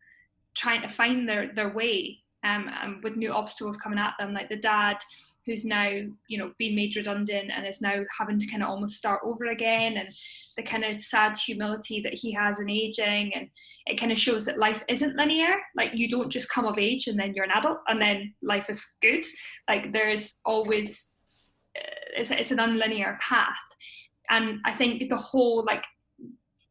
trying 0.55 0.83
to 0.83 0.89
find 0.89 1.29
their 1.29 1.53
their 1.55 1.71
way, 1.71 2.19
um, 2.45 2.71
and 2.83 3.03
with 3.03 3.17
new 3.17 3.33
obstacles 3.33 3.77
coming 3.77 3.99
at 3.99 4.15
them. 4.19 4.33
Like 4.33 4.49
the 4.49 4.57
dad 4.57 4.99
who's 5.47 5.65
now 5.65 5.89
you 6.29 6.39
know 6.39 6.53
been 6.59 6.75
made 6.75 6.95
redundant 6.97 7.51
and 7.55 7.67
is 7.67 7.81
now 7.81 8.03
having 8.19 8.39
to 8.39 8.47
kind 8.49 8.63
of 8.63 8.69
almost 8.69 8.97
start 8.97 9.21
over 9.25 9.47
again 9.47 9.97
and 9.97 10.09
the 10.57 10.63
kind 10.63 10.85
of 10.85 11.01
sad 11.01 11.37
humility 11.37 12.01
that 12.01 12.13
he 12.13 12.33
has 12.33 12.61
in 12.61 12.69
aging 12.69 13.33
and 13.35 13.49
it 13.87 13.99
kind 13.99 14.13
of 14.13 14.19
shows 14.19 14.45
that 14.45 14.59
life 14.59 14.83
isn't 14.89 15.17
linear. 15.17 15.57
Like 15.77 15.95
you 15.95 16.09
don't 16.09 16.31
just 16.31 16.51
come 16.51 16.67
of 16.67 16.79
age 16.79 17.07
and 17.07 17.19
then 17.19 17.33
you're 17.35 17.45
an 17.45 17.53
adult 17.53 17.79
and 17.89 18.01
then 18.01 18.35
life 18.43 18.67
is 18.69 18.85
good. 19.01 19.25
Like 19.69 19.93
there's 19.93 20.41
always 20.45 21.13
uh, 21.77 22.17
it's, 22.17 22.31
it's 22.31 22.51
an 22.51 22.59
unlinear 22.59 23.19
path. 23.21 23.59
And 24.29 24.59
i 24.65 24.73
think 24.73 25.09
the 25.09 25.17
whole 25.17 25.65
like 25.65 25.85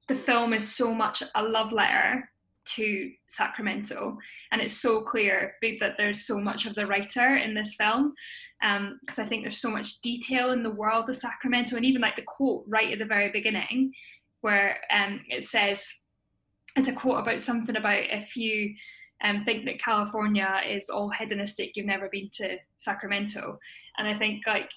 the 0.08 0.16
film 0.16 0.54
is 0.54 0.76
so 0.76 0.94
much 0.94 1.24
a 1.36 1.42
love 1.42 1.72
letter 1.72 2.30
to 2.76 3.12
Sacramento, 3.28 4.18
and 4.52 4.62
it's 4.62 4.74
so 4.82 5.02
clear 5.02 5.56
that 5.80 5.96
there's 5.98 6.26
so 6.26 6.40
much 6.40 6.66
of 6.66 6.76
the 6.76 6.88
writer 6.88 7.38
in 7.38 7.54
this 7.54 7.76
film, 7.76 8.14
because 9.02 9.20
I 9.20 9.26
think 9.26 9.44
there's 9.44 9.62
so 9.62 9.70
much 9.70 10.02
detail 10.02 10.52
in 10.52 10.64
the 10.64 10.74
world 10.74 11.10
of 11.10 11.16
Sacramento, 11.16 11.76
and 11.76 11.86
even 11.86 12.02
like 12.02 12.16
the 12.16 12.24
quote 12.24 12.66
right 12.68 12.92
at 12.92 13.00
the 13.00 13.06
very 13.06 13.30
beginning, 13.30 13.94
where 14.42 14.80
um, 14.92 15.22
it 15.30 15.46
says, 15.46 15.88
it's 16.76 16.88
a 16.88 16.94
quote 16.94 17.20
about 17.20 17.42
something 17.42 17.76
about 17.76 18.04
if 18.10 18.36
you 18.36 18.74
um, 19.24 19.42
think 19.42 19.66
that 19.66 19.82
California 19.82 20.62
is 20.68 20.90
all 20.90 21.10
hedonistic, 21.10 21.72
you've 21.76 21.86
never 21.86 22.10
been 22.10 22.30
to 22.34 22.58
Sacramento, 22.78 23.58
and 23.98 24.08
I 24.08 24.18
think 24.18 24.46
like 24.46 24.70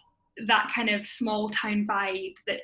that 0.46 0.70
kind 0.74 0.88
of 0.90 1.06
small 1.06 1.48
town 1.48 1.86
vibe 1.88 2.34
that 2.46 2.60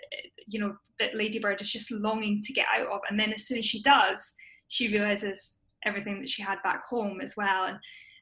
you 0.47 0.61
know 0.61 0.77
that 1.01 1.17
Ladybird 1.17 1.61
is 1.61 1.73
just 1.73 1.91
longing 1.91 2.41
to 2.43 2.53
get 2.53 2.67
out 2.77 2.87
of, 2.87 3.01
and 3.11 3.19
then 3.19 3.33
as 3.33 3.47
soon 3.47 3.59
as 3.59 3.67
she 3.67 3.83
does, 3.83 4.35
she 4.69 4.89
realizes 4.89 5.59
everything 5.85 6.21
that 6.21 6.29
she 6.29 6.43
had 6.43 6.63
back 6.63 6.85
home 6.85 7.21
as 7.21 7.37
well, 7.37 7.67
and 7.67 7.79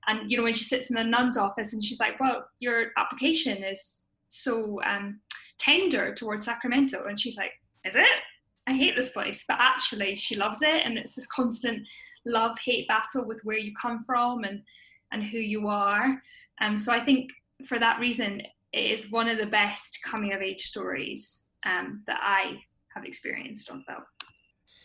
and 0.08 0.30
you 0.30 0.37
know 0.37 0.42
when 0.42 0.54
she 0.54 0.64
sits 0.64 0.90
in 0.90 0.96
the 0.96 1.04
nun's 1.04 1.37
office 1.37 1.72
and 1.72 1.82
she's 1.82 2.00
like, 2.00 2.18
well, 2.18 2.46
your 2.61 2.87
application 2.96 3.62
is 3.62 4.06
so 4.28 4.80
um, 4.82 5.20
tender 5.58 6.14
towards 6.14 6.44
Sacramento, 6.44 7.06
and 7.06 7.18
she's 7.18 7.37
like, 7.37 7.52
is 7.84 7.96
it? 7.96 8.20
I 8.66 8.72
hate 8.72 8.94
this 8.94 9.11
place, 9.11 9.44
but 9.49 9.58
actually 9.61 10.16
she 10.16 10.37
loves 10.37 10.62
it, 10.62 10.82
and 10.84 10.99
it's 10.99 11.14
this 11.14 11.26
constant 11.26 11.87
love 12.26 12.56
hate 12.64 12.87
battle 12.88 13.26
with 13.26 13.40
where 13.42 13.58
you 13.58 13.72
come 13.80 14.04
from 14.04 14.44
and 14.44 14.62
and 15.12 15.22
who 15.22 15.38
you 15.38 15.68
are. 15.68 16.20
Um, 16.61 16.78
so 16.78 16.92
I 16.92 17.00
think 17.00 17.30
for 17.66 17.78
that 17.78 18.00
reason, 18.00 18.42
it 18.72 18.90
is 18.90 19.11
one 19.11 19.28
of 19.28 19.38
the 19.38 19.46
best 19.46 19.99
coming 20.04 20.32
of 20.32 20.40
age 20.40 20.62
stories 20.62 21.42
um, 21.66 22.02
that 22.06 22.20
I 22.22 22.58
have 22.94 23.04
experienced 23.04 23.70
on 23.70 23.84
film. 23.87 24.02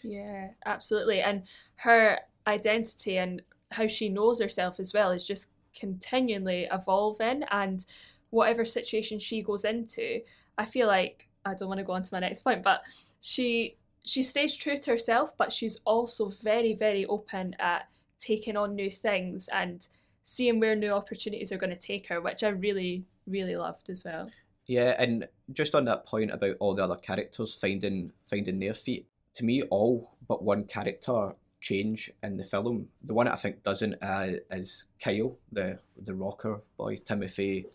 Yeah, 0.07 0.49
absolutely. 0.65 1.21
And 1.21 1.43
her 1.75 2.19
identity 2.47 3.17
and 3.17 3.41
how 3.71 3.87
she 3.87 4.07
knows 4.07 4.39
herself 4.39 4.79
as 4.79 4.93
well 4.93 5.11
is 5.11 5.27
just 5.27 5.51
continually 5.77 6.67
evolving. 6.71 7.43
And 7.51 7.85
whatever 8.29 8.63
situation 8.63 9.19
she 9.19 9.41
goes 9.41 9.65
into, 9.65 10.21
I 10.57 10.65
feel 10.65 10.87
like 10.87 11.27
I 11.45 11.53
don't 11.53 11.67
want 11.67 11.79
to 11.79 11.83
go 11.83 11.93
on 11.93 12.03
to 12.03 12.13
my 12.13 12.19
next 12.19 12.41
point, 12.41 12.63
but 12.63 12.81
she 13.21 13.75
she 14.05 14.23
stays 14.23 14.55
true 14.55 14.77
to 14.77 14.91
herself, 14.91 15.35
but 15.37 15.51
she's 15.51 15.81
also 15.83 16.29
very, 16.41 16.73
very 16.73 17.05
open 17.07 17.53
at 17.59 17.89
taking 18.19 18.55
on 18.55 18.73
new 18.73 18.89
things 18.89 19.49
and 19.49 19.85
seeing 20.23 20.61
where 20.61 20.75
new 20.75 20.91
opportunities 20.91 21.51
are 21.51 21.57
going 21.57 21.69
to 21.69 21.75
take 21.75 22.07
her, 22.07 22.21
which 22.21 22.41
I 22.41 22.49
really, 22.49 23.03
really 23.27 23.57
loved 23.57 23.89
as 23.89 24.05
well. 24.05 24.29
Yeah, 24.65 24.95
and 24.97 25.27
just 25.51 25.75
on 25.75 25.83
that 25.85 26.05
point 26.05 26.31
about 26.31 26.55
all 26.59 26.73
the 26.73 26.85
other 26.85 26.95
characters 26.95 27.53
finding 27.53 28.13
finding 28.25 28.59
their 28.59 28.73
feet, 28.73 29.07
to 29.37 29.45
me, 29.45 29.61
all 29.63 30.11
but 30.27 30.43
one 30.43 30.65
character 30.65 31.33
change 31.61 32.11
in 32.23 32.37
the 32.37 32.43
film. 32.43 32.87
The 33.03 33.13
one 33.13 33.25
that 33.25 33.33
I 33.33 33.37
think 33.37 33.63
doesn't 33.63 33.95
uh, 34.01 34.33
is 34.51 34.87
Kyle, 35.03 35.37
the 35.51 35.79
the 35.97 36.13
rocker 36.13 36.61
boy, 36.77 36.97
Timothée. 36.97 37.65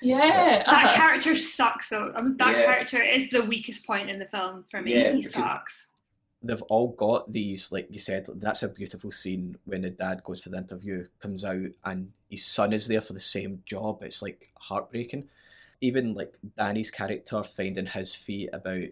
Yeah, 0.00 0.64
That 0.66 0.68
uh-huh. 0.68 0.94
character 0.96 1.36
sucks 1.36 1.90
though. 1.90 2.12
I 2.16 2.22
mean, 2.22 2.36
that 2.38 2.56
Yeah. 2.56 2.64
character 2.64 3.00
is 3.00 3.30
the 3.30 3.44
weakest 3.44 3.86
point 3.86 4.10
in 4.10 4.18
the 4.18 4.26
film 4.26 4.64
for 4.64 4.82
me. 4.82 4.94
Yeah, 4.94 5.12
he 5.12 5.22
sucks. 5.22 5.88
They've 6.42 6.62
all 6.62 6.88
got 6.88 7.32
these, 7.32 7.70
like 7.70 7.86
you 7.88 8.00
said, 8.00 8.26
that's 8.34 8.64
a 8.64 8.68
beautiful 8.68 9.12
scene 9.12 9.56
when 9.64 9.82
the 9.82 9.90
dad 9.90 10.24
goes 10.24 10.40
for 10.40 10.48
the 10.48 10.58
interview, 10.58 11.06
comes 11.20 11.44
out, 11.44 11.70
and 11.84 12.10
his 12.28 12.44
son 12.44 12.72
is 12.72 12.88
there 12.88 13.00
for 13.00 13.12
the 13.12 13.20
same 13.20 13.62
job. 13.64 14.02
It's 14.02 14.22
like 14.22 14.50
heartbreaking. 14.58 15.28
Even 15.80 16.14
like 16.14 16.34
Danny's 16.58 16.90
character 16.90 17.44
finding 17.44 17.86
his 17.86 18.12
feet 18.12 18.50
about 18.52 18.88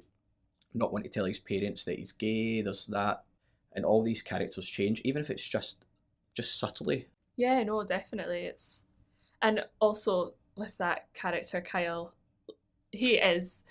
not 0.75 0.93
wanting 0.93 1.11
to 1.11 1.15
tell 1.15 1.25
his 1.25 1.39
parents 1.39 1.85
that 1.85 1.99
he's 1.99 2.13
gay, 2.13 2.63
there's 2.63 2.87
that. 2.87 3.25
And 3.73 3.85
all 3.85 4.03
these 4.03 4.23
characters 4.23 4.67
change, 4.67 5.01
even 5.05 5.21
if 5.21 5.31
it's 5.31 5.47
just 5.47 5.85
just 6.35 6.59
subtly. 6.59 7.07
Yeah, 7.37 7.63
no, 7.63 7.85
definitely. 7.85 8.41
It's 8.41 8.85
and 9.43 9.65
also 9.81 10.35
with 10.57 10.77
that 10.79 11.13
character 11.15 11.61
Kyle, 11.61 12.15
he 12.93 13.15
is 13.15 13.65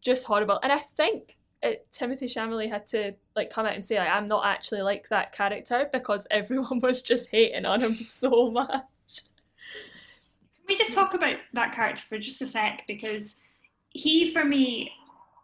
just 0.00 0.24
horrible. 0.24 0.60
And 0.62 0.72
I 0.72 0.78
think 0.78 1.36
it, 1.62 1.86
Timothée 1.92 2.24
Chalamet 2.24 2.70
had 2.70 2.86
to 2.88 3.14
like 3.34 3.50
come 3.50 3.66
out 3.66 3.74
and 3.74 3.84
say 3.84 3.98
like, 3.98 4.10
I'm 4.10 4.28
not 4.28 4.46
actually 4.46 4.82
like 4.82 5.08
that 5.08 5.32
character 5.32 5.88
because 5.92 6.26
everyone 6.30 6.80
was 6.80 7.02
just 7.02 7.30
hating 7.30 7.64
on 7.64 7.80
him 7.80 7.94
so 7.94 8.50
much. 8.50 8.68
Can 8.68 10.68
we 10.68 10.76
just 10.76 10.94
talk 10.94 11.14
about 11.14 11.36
that 11.52 11.74
character 11.74 12.02
for 12.08 12.18
just 12.18 12.42
a 12.42 12.46
sec? 12.46 12.84
Because 12.86 13.36
he, 13.90 14.32
for 14.32 14.44
me, 14.44 14.90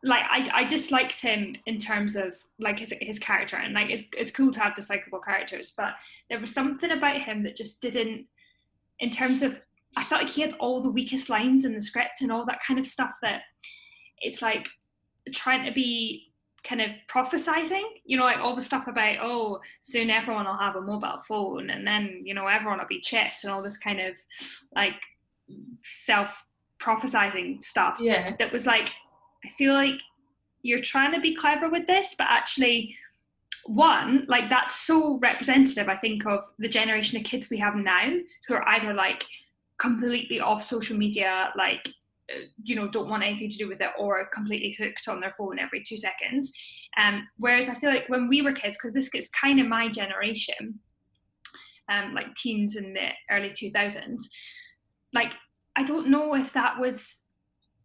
like 0.03 0.25
I, 0.29 0.51
I 0.53 0.65
disliked 0.65 1.21
him 1.21 1.57
in 1.67 1.79
terms 1.79 2.17
of 2.17 2.35
like 2.59 2.79
his 2.79 2.93
his 3.01 3.19
character, 3.19 3.57
and 3.57 3.75
like 3.75 3.91
it's 3.91 4.05
it's 4.17 4.31
cool 4.31 4.51
to 4.53 4.61
have 4.61 4.75
dislikable 4.75 5.23
characters, 5.25 5.73
but 5.77 5.95
there 6.29 6.41
was 6.41 6.53
something 6.53 6.91
about 6.91 7.21
him 7.23 7.43
that 7.45 7.57
just 7.57 7.81
didn't, 7.81 8.27
in 8.99 9.11
terms 9.11 9.43
of, 9.43 9.61
I 9.97 10.05
felt 10.05 10.23
like 10.23 10.33
he 10.33 10.43
had 10.43 10.55
all 10.55 10.81
the 10.81 10.91
weakest 10.91 11.29
lines 11.29 11.65
in 11.65 11.75
the 11.75 11.81
script 11.81 12.21
and 12.21 12.33
all 12.33 12.45
that 12.47 12.63
kind 12.67 12.81
of 12.81 12.87
stuff 12.87 13.19
that 13.23 13.43
it's 14.19 14.43
like 14.43 14.69
trying 15.33 15.65
to 15.65 15.73
be 15.73 16.33
kind 16.65 16.81
of 16.81 16.91
prophesizing, 17.13 17.83
you 18.05 18.17
know, 18.17 18.25
like 18.25 18.39
all 18.39 18.55
the 18.55 18.63
stuff 18.63 18.87
about, 18.87 19.19
oh, 19.21 19.61
soon 19.81 20.11
everyone 20.11 20.47
will 20.47 20.57
have 20.57 20.77
a 20.77 20.81
mobile 20.81 21.21
phone 21.27 21.71
and 21.71 21.87
then, 21.87 22.23
you 22.25 22.35
know, 22.35 22.47
everyone 22.47 22.79
will 22.79 22.87
be 22.87 23.01
chipped 23.01 23.43
and 23.43 23.53
all 23.53 23.63
this 23.63 23.77
kind 23.77 24.01
of 24.01 24.15
like 24.75 24.95
self 25.85 26.45
prophesizing 26.81 27.61
stuff. 27.63 27.99
Yeah. 28.01 28.35
That 28.39 28.53
was 28.53 28.67
like, 28.67 28.91
I 29.45 29.49
feel 29.51 29.75
like 29.75 30.01
you're 30.63 30.83
trying 30.83 31.13
to 31.13 31.21
be 31.21 31.35
clever 31.35 31.69
with 31.69 31.87
this, 31.87 32.15
but 32.17 32.29
actually, 32.29 32.97
one, 33.67 34.25
like 34.29 34.49
that's 34.49 34.77
so 34.77 35.19
representative, 35.21 35.89
I 35.89 35.97
think, 35.97 36.27
of 36.27 36.45
the 36.59 36.69
generation 36.69 37.19
of 37.19 37.25
kids 37.25 37.49
we 37.51 37.59
have 37.59 37.77
now 37.77 38.13
who 38.47 38.55
are 38.55 38.69
either 38.69 38.93
like 38.93 39.25
completely 39.79 40.41
off 40.41 40.65
social 40.65 40.97
media, 40.97 41.53
like 41.57 41.89
uh, 42.33 42.41
you 42.63 42.77
know 42.77 42.89
don't 42.89 43.09
want 43.09 43.23
anything 43.23 43.51
to 43.51 43.59
do 43.59 43.69
with 43.69 43.81
it 43.81 43.91
or 43.99 44.29
completely 44.33 44.77
hooked 44.79 45.09
on 45.09 45.21
their 45.21 45.35
phone 45.37 45.59
every 45.59 45.83
two 45.83 45.97
seconds. 45.97 46.53
Um 46.97 47.27
whereas 47.39 47.69
i 47.69 47.75
feel 47.75 47.91
like 47.91 48.09
when 48.09 48.29
we 48.29 48.43
were 48.43 48.53
kids 48.53 48.77
because 48.77 48.93
this 48.93 49.09
gets 49.09 49.29
kind 49.31 49.61
of 49.61 49.67
my 49.67 49.89
generation 49.89 50.79
um 51.91 52.15
like 52.15 52.35
teens 52.37 52.77
in 52.77 52.93
the 52.93 53.09
early 53.31 53.51
2000s 53.51 54.21
like 55.13 55.33
i 55.77 55.83
don't 55.83 56.09
know 56.09 56.35
if 56.35 56.53
that 56.53 56.79
was 56.79 57.27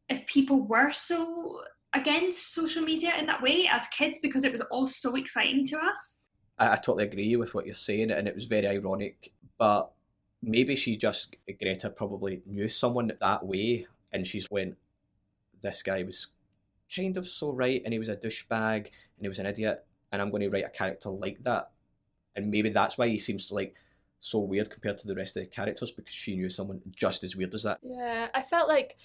if 0.09 0.25
people 0.27 0.65
were 0.67 0.91
so 0.91 1.61
against 1.93 2.53
social 2.53 2.83
media 2.83 3.13
in 3.17 3.25
that 3.25 3.41
way 3.41 3.67
as 3.71 3.87
kids 3.87 4.19
because 4.21 4.43
it 4.43 4.51
was 4.51 4.61
all 4.61 4.85
so 4.85 5.15
exciting 5.15 5.65
to 5.65 5.77
us 5.77 6.19
I, 6.57 6.73
I 6.73 6.75
totally 6.75 7.05
agree 7.05 7.35
with 7.35 7.53
what 7.53 7.65
you're 7.65 7.75
saying, 7.75 8.11
and 8.11 8.27
it 8.27 8.35
was 8.35 8.45
very 8.45 8.67
ironic. 8.67 9.31
But 9.57 9.91
maybe 10.41 10.75
she 10.75 10.97
just 10.97 11.35
Greta 11.59 11.89
probably 11.89 12.41
knew 12.45 12.67
someone 12.67 13.11
that 13.19 13.45
way, 13.45 13.87
and 14.11 14.25
she's 14.25 14.49
went, 14.49 14.77
"This 15.61 15.83
guy 15.83 16.03
was 16.03 16.27
kind 16.93 17.17
of 17.17 17.27
so 17.27 17.51
right, 17.51 17.81
and 17.83 17.93
he 17.93 17.99
was 17.99 18.09
a 18.09 18.15
douchebag, 18.15 18.85
and 18.85 19.21
he 19.21 19.29
was 19.29 19.39
an 19.39 19.45
idiot, 19.45 19.85
and 20.11 20.21
I'm 20.21 20.29
going 20.31 20.43
to 20.43 20.49
write 20.49 20.65
a 20.65 20.69
character 20.69 21.09
like 21.09 21.43
that." 21.43 21.71
And 22.35 22.51
maybe 22.51 22.69
that's 22.69 22.97
why 22.97 23.07
he 23.07 23.17
seems 23.17 23.51
like 23.51 23.75
so 24.19 24.39
weird 24.39 24.69
compared 24.69 24.97
to 24.99 25.07
the 25.07 25.15
rest 25.15 25.37
of 25.37 25.43
the 25.43 25.47
characters 25.47 25.91
because 25.91 26.13
she 26.13 26.35
knew 26.35 26.49
someone 26.49 26.81
just 26.91 27.23
as 27.23 27.35
weird 27.35 27.53
as 27.53 27.63
that. 27.63 27.79
Yeah, 27.83 28.27
I 28.33 28.41
felt 28.41 28.67
like 28.67 28.97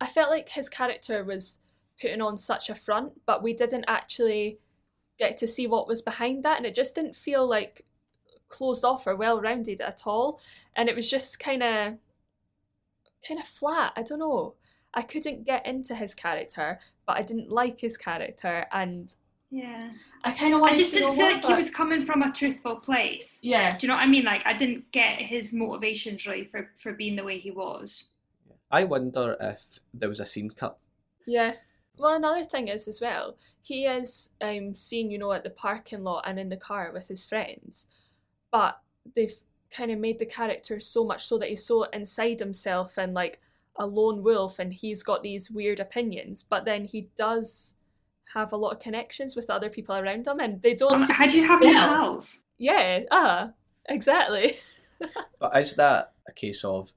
I 0.00 0.06
felt 0.06 0.30
like 0.30 0.48
his 0.48 0.68
character 0.68 1.24
was 1.24 1.58
putting 2.00 2.20
on 2.20 2.38
such 2.38 2.70
a 2.70 2.74
front, 2.74 3.12
but 3.26 3.42
we 3.42 3.52
didn't 3.52 3.84
actually 3.88 4.58
get 5.18 5.36
to 5.38 5.46
see 5.46 5.66
what 5.66 5.88
was 5.88 6.02
behind 6.02 6.44
that, 6.44 6.56
and 6.56 6.66
it 6.66 6.74
just 6.74 6.94
didn't 6.94 7.16
feel 7.16 7.46
like 7.46 7.84
closed 8.48 8.84
off 8.84 9.06
or 9.06 9.16
well 9.16 9.40
rounded 9.40 9.80
at 9.80 10.02
all. 10.06 10.40
And 10.76 10.88
it 10.88 10.96
was 10.96 11.10
just 11.10 11.40
kind 11.40 11.62
of 11.62 11.94
kind 13.26 13.40
of 13.40 13.46
flat. 13.46 13.92
I 13.96 14.02
don't 14.02 14.20
know. 14.20 14.54
I 14.94 15.02
couldn't 15.02 15.44
get 15.44 15.66
into 15.66 15.94
his 15.94 16.14
character, 16.14 16.78
but 17.06 17.16
I 17.16 17.22
didn't 17.22 17.50
like 17.50 17.80
his 17.80 17.96
character, 17.96 18.66
and 18.72 19.14
yeah 19.50 19.90
I 20.24 20.32
kind 20.32 20.52
of 20.52 20.62
i 20.62 20.74
just 20.74 20.92
didn't 20.92 21.14
feel 21.14 21.24
like 21.24 21.44
he 21.44 21.54
was 21.54 21.70
coming 21.70 22.04
from 22.04 22.22
a 22.22 22.30
truthful 22.30 22.76
place 22.76 23.38
Yeah, 23.42 23.78
do 23.78 23.86
you 23.86 23.88
know 23.88 23.94
what 23.96 24.02
i 24.02 24.06
mean 24.06 24.24
like 24.24 24.42
i 24.44 24.52
didn't 24.52 24.90
get 24.92 25.18
his 25.18 25.52
motivations 25.52 26.26
really 26.26 26.44
for 26.44 26.70
for 26.78 26.92
being 26.92 27.16
the 27.16 27.24
way 27.24 27.38
he 27.38 27.50
was 27.50 28.10
I 28.70 28.84
wonder 28.84 29.36
if 29.40 29.78
there 29.94 30.08
was 30.08 30.20
a 30.20 30.26
scene 30.26 30.50
cut. 30.50 30.78
Yeah. 31.26 31.54
Well, 31.96 32.14
another 32.14 32.44
thing 32.44 32.68
is 32.68 32.86
as 32.86 33.00
well, 33.00 33.36
he 33.60 33.84
is 33.86 34.30
um, 34.40 34.74
seen, 34.76 35.10
you 35.10 35.18
know, 35.18 35.32
at 35.32 35.42
the 35.42 35.50
parking 35.50 36.04
lot 36.04 36.24
and 36.26 36.38
in 36.38 36.48
the 36.48 36.56
car 36.56 36.90
with 36.92 37.08
his 37.08 37.24
friends, 37.24 37.86
but 38.52 38.78
they've 39.16 39.34
kind 39.70 39.90
of 39.90 39.98
made 39.98 40.18
the 40.18 40.26
character 40.26 40.78
so 40.80 41.04
much 41.04 41.26
so 41.26 41.38
that 41.38 41.48
he's 41.48 41.66
so 41.66 41.84
inside 41.84 42.38
himself 42.38 42.98
and 42.98 43.14
like 43.14 43.40
a 43.76 43.86
lone 43.86 44.22
wolf 44.22 44.58
and 44.58 44.72
he's 44.72 45.02
got 45.02 45.22
these 45.22 45.50
weird 45.50 45.80
opinions, 45.80 46.42
but 46.42 46.64
then 46.64 46.84
he 46.84 47.08
does 47.16 47.74
have 48.34 48.52
a 48.52 48.56
lot 48.56 48.72
of 48.72 48.80
connections 48.80 49.34
with 49.34 49.50
other 49.50 49.70
people 49.70 49.96
around 49.96 50.26
him 50.26 50.38
and 50.40 50.62
they 50.62 50.74
don't. 50.74 51.00
Um, 51.02 51.08
how 51.10 51.26
do 51.26 51.38
you 51.38 51.46
have 51.46 51.62
any 51.62 51.72
Yeah. 51.72 51.86
pals 51.86 52.44
Yeah, 52.58 53.00
uh, 53.10 53.48
exactly. 53.88 54.58
But 55.38 55.56
is 55.56 55.74
that 55.76 56.12
a 56.28 56.32
case 56.32 56.64
of 56.64 56.92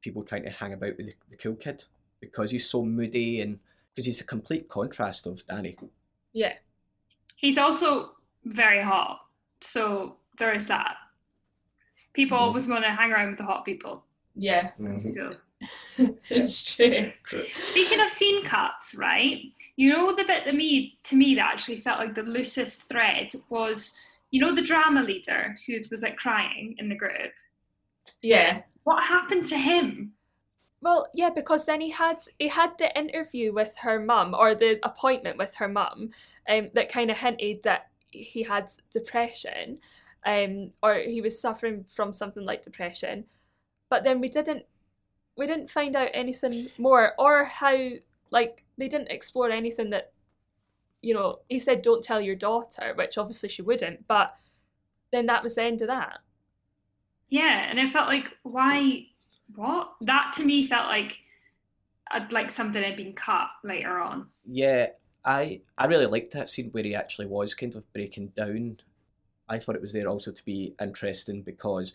people 0.00 0.22
trying 0.22 0.44
to 0.44 0.50
hang 0.50 0.72
about 0.72 0.96
with 0.96 1.06
the, 1.06 1.14
the 1.30 1.36
cool 1.36 1.54
kid 1.56 1.84
because 2.20 2.50
he's 2.50 2.68
so 2.68 2.84
moody 2.84 3.40
and 3.40 3.58
because 3.94 4.06
he's 4.06 4.20
a 4.20 4.24
complete 4.24 4.68
contrast 4.68 5.26
of 5.26 5.44
Danny? 5.46 5.76
yeah. 6.32 6.54
he's 7.36 7.58
also 7.58 8.12
very 8.44 8.82
hot 8.82 9.20
so 9.60 10.16
there 10.38 10.52
is 10.54 10.66
that 10.68 10.96
people 12.12 12.36
Mhm. 12.38 12.42
always 12.42 12.66
want 12.68 12.84
to 12.84 12.90
hang 12.90 13.12
around 13.12 13.28
with 13.30 13.38
the 13.38 13.44
hot 13.44 13.64
people 13.64 14.04
Yeah, 14.34 14.70
So- 14.78 15.36
it's 16.30 16.62
true. 16.76 17.10
Speaking 17.64 17.98
of 18.00 18.08
scene 18.12 18.44
cuts, 18.44 18.94
right? 18.94 19.42
You 19.74 19.90
know 19.92 20.14
the 20.14 20.22
bit 20.24 20.44
that 20.44 20.54
me 20.54 20.98
to 21.04 21.16
me 21.16 21.34
that 21.34 21.52
actually 21.52 21.80
felt 21.80 21.98
like 21.98 22.14
the 22.14 22.22
loosest 22.22 22.88
thread 22.88 23.32
was 23.48 23.92
you 24.30 24.40
know 24.40 24.54
the 24.54 24.62
drama 24.62 25.02
leader 25.02 25.58
who 25.66 25.80
was 25.90 26.02
like 26.02 26.16
crying 26.16 26.76
in 26.78 26.88
the 26.88 26.94
group. 26.94 27.32
Yeah. 28.22 28.62
What 28.88 29.02
happened 29.02 29.44
to 29.48 29.58
him? 29.58 30.14
Well, 30.80 31.08
yeah, 31.12 31.28
because 31.28 31.66
then 31.66 31.82
he 31.82 31.90
had 31.90 32.20
he 32.38 32.48
had 32.48 32.70
the 32.78 32.96
interview 32.98 33.52
with 33.52 33.76
her 33.82 34.00
mum 34.00 34.34
or 34.34 34.54
the 34.54 34.80
appointment 34.82 35.36
with 35.36 35.54
her 35.56 35.68
mum, 35.68 36.12
um, 36.48 36.70
that 36.72 36.90
kind 36.90 37.10
of 37.10 37.18
hinted 37.18 37.62
that 37.64 37.90
he 38.10 38.42
had 38.42 38.72
depression, 38.90 39.80
um, 40.24 40.70
or 40.82 40.94
he 40.94 41.20
was 41.20 41.38
suffering 41.38 41.84
from 41.84 42.14
something 42.14 42.46
like 42.46 42.62
depression, 42.62 43.26
but 43.90 44.04
then 44.04 44.22
we 44.22 44.30
didn't 44.30 44.64
we 45.36 45.46
didn't 45.46 45.70
find 45.70 45.94
out 45.94 46.08
anything 46.14 46.70
more 46.78 47.12
or 47.18 47.44
how 47.44 47.76
like 48.30 48.64
they 48.78 48.88
didn't 48.88 49.10
explore 49.10 49.50
anything 49.50 49.90
that 49.90 50.12
you 51.02 51.12
know, 51.12 51.40
he 51.50 51.58
said, 51.58 51.82
don't 51.82 52.02
tell 52.02 52.22
your 52.22 52.36
daughter, 52.36 52.94
which 52.96 53.18
obviously 53.18 53.50
she 53.50 53.60
wouldn't, 53.60 54.08
but 54.08 54.34
then 55.12 55.26
that 55.26 55.42
was 55.44 55.56
the 55.56 55.62
end 55.62 55.82
of 55.82 55.88
that. 55.88 56.20
Yeah, 57.28 57.68
and 57.68 57.78
it 57.78 57.92
felt 57.92 58.08
like, 58.08 58.26
why, 58.42 59.06
what? 59.54 59.92
That 60.00 60.32
to 60.36 60.44
me 60.44 60.66
felt 60.66 60.86
like, 60.86 61.18
uh, 62.10 62.24
like 62.30 62.50
something 62.50 62.82
had 62.82 62.96
been 62.96 63.12
cut 63.12 63.48
later 63.62 63.98
on. 63.98 64.28
Yeah, 64.46 64.88
I 65.24 65.60
I 65.76 65.86
really 65.86 66.06
liked 66.06 66.32
that 66.32 66.48
scene 66.48 66.70
where 66.70 66.84
he 66.84 66.94
actually 66.94 67.26
was 67.26 67.54
kind 67.54 67.74
of 67.74 67.90
breaking 67.92 68.28
down. 68.28 68.78
I 69.48 69.58
thought 69.58 69.76
it 69.76 69.82
was 69.82 69.92
there 69.92 70.08
also 70.08 70.32
to 70.32 70.44
be 70.44 70.74
interesting 70.80 71.42
because 71.42 71.94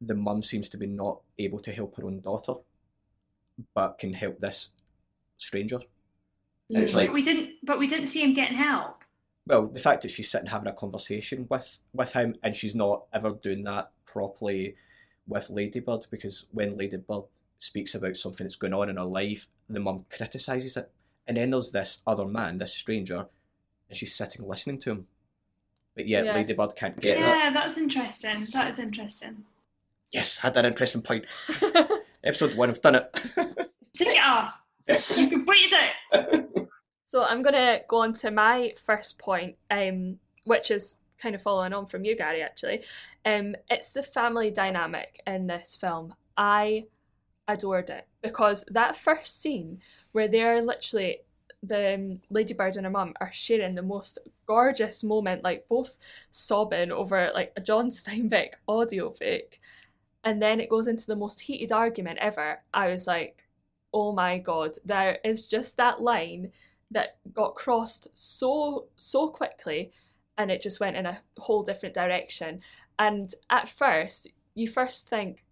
the 0.00 0.14
mum 0.14 0.42
seems 0.42 0.68
to 0.70 0.76
be 0.76 0.86
not 0.86 1.20
able 1.38 1.60
to 1.60 1.72
help 1.72 1.96
her 1.96 2.04
own 2.04 2.20
daughter, 2.20 2.54
but 3.74 3.98
can 3.98 4.12
help 4.12 4.40
this 4.40 4.70
stranger. 5.38 5.80
And 6.70 6.82
it's 6.82 6.94
But 6.94 7.12
we 7.12 7.22
didn't, 7.22 7.50
but 7.62 7.78
we 7.78 7.86
didn't 7.86 8.06
see 8.06 8.22
him 8.22 8.34
getting 8.34 8.56
help. 8.56 9.03
Well, 9.46 9.66
the 9.66 9.80
fact 9.80 10.02
that 10.02 10.10
she's 10.10 10.30
sitting 10.30 10.46
having 10.46 10.68
a 10.68 10.72
conversation 10.72 11.46
with 11.50 11.78
with 11.92 12.12
him 12.12 12.36
and 12.42 12.54
she's 12.56 12.74
not 12.74 13.04
ever 13.12 13.30
doing 13.30 13.64
that 13.64 13.90
properly 14.06 14.76
with 15.26 15.50
Ladybird 15.50 16.06
because 16.10 16.46
when 16.52 16.76
Ladybird 16.76 17.24
speaks 17.58 17.94
about 17.94 18.16
something 18.16 18.44
that's 18.44 18.56
going 18.56 18.74
on 18.74 18.88
in 18.90 18.96
her 18.96 19.04
life, 19.04 19.48
the 19.68 19.80
mum 19.80 20.04
criticises 20.10 20.76
it. 20.76 20.90
And 21.26 21.36
then 21.36 21.50
there's 21.50 21.70
this 21.70 22.02
other 22.06 22.26
man, 22.26 22.58
this 22.58 22.74
stranger, 22.74 23.26
and 23.88 23.96
she's 23.96 24.14
sitting 24.14 24.46
listening 24.46 24.78
to 24.80 24.90
him. 24.90 25.06
But 25.94 26.06
yet 26.06 26.24
Yeah. 26.26 26.34
Ladybird 26.34 26.76
can't 26.76 27.00
get 27.00 27.18
that. 27.20 27.36
yeah, 27.44 27.50
that's 27.50 27.78
interesting. 27.78 28.48
That 28.52 28.70
is 28.70 28.78
interesting. 28.78 29.44
Yes, 30.12 30.38
had 30.38 30.54
that 30.54 30.64
interesting 30.64 31.02
point. 31.02 31.24
Episode 32.24 32.54
one, 32.54 32.70
I've 32.70 32.80
done 32.80 32.94
it. 32.96 33.14
Take 33.96 34.16
it 34.16 34.22
off. 34.22 34.54
yes. 34.86 35.16
You 35.16 35.28
completed 35.28 35.72
it. 36.12 36.50
So 37.04 37.22
I'm 37.22 37.42
gonna 37.42 37.80
go 37.86 37.98
on 37.98 38.14
to 38.14 38.30
my 38.30 38.72
first 38.82 39.18
point, 39.18 39.56
um, 39.70 40.18
which 40.44 40.70
is 40.70 40.98
kind 41.18 41.34
of 41.34 41.42
following 41.42 41.72
on 41.72 41.86
from 41.86 42.04
you, 42.04 42.16
Gary. 42.16 42.42
Actually, 42.42 42.82
um, 43.24 43.54
it's 43.70 43.92
the 43.92 44.02
family 44.02 44.50
dynamic 44.50 45.22
in 45.26 45.46
this 45.46 45.76
film. 45.76 46.14
I 46.36 46.86
adored 47.46 47.90
it 47.90 48.08
because 48.22 48.64
that 48.70 48.96
first 48.96 49.40
scene 49.40 49.80
where 50.12 50.28
they're 50.28 50.62
literally 50.62 51.18
the 51.62 51.94
um, 51.94 52.20
Ladybird 52.30 52.76
and 52.76 52.86
her 52.86 52.90
mum 52.90 53.14
are 53.20 53.32
sharing 53.32 53.74
the 53.74 53.82
most 53.82 54.18
gorgeous 54.46 55.02
moment, 55.02 55.44
like 55.44 55.68
both 55.68 55.98
sobbing 56.30 56.90
over 56.92 57.30
like 57.34 57.52
a 57.56 57.60
John 57.60 57.88
Steinbeck 57.90 58.54
audiobook, 58.68 59.58
and 60.24 60.40
then 60.40 60.58
it 60.60 60.70
goes 60.70 60.86
into 60.88 61.06
the 61.06 61.16
most 61.16 61.40
heated 61.40 61.72
argument 61.72 62.18
ever. 62.20 62.60
I 62.72 62.88
was 62.88 63.06
like, 63.06 63.44
oh 63.92 64.12
my 64.12 64.38
god, 64.38 64.78
there 64.84 65.18
is 65.24 65.46
just 65.46 65.76
that 65.76 66.00
line 66.00 66.52
that 66.94 67.16
got 67.32 67.56
crossed 67.56 68.08
so 68.14 68.86
so 68.96 69.28
quickly 69.28 69.90
and 70.38 70.50
it 70.50 70.62
just 70.62 70.80
went 70.80 70.96
in 70.96 71.06
a 71.06 71.20
whole 71.38 71.62
different 71.62 71.94
direction. 71.94 72.60
And 72.98 73.32
at 73.50 73.68
first 73.68 74.28
you 74.54 74.68
first 74.68 75.08
think 75.08 75.44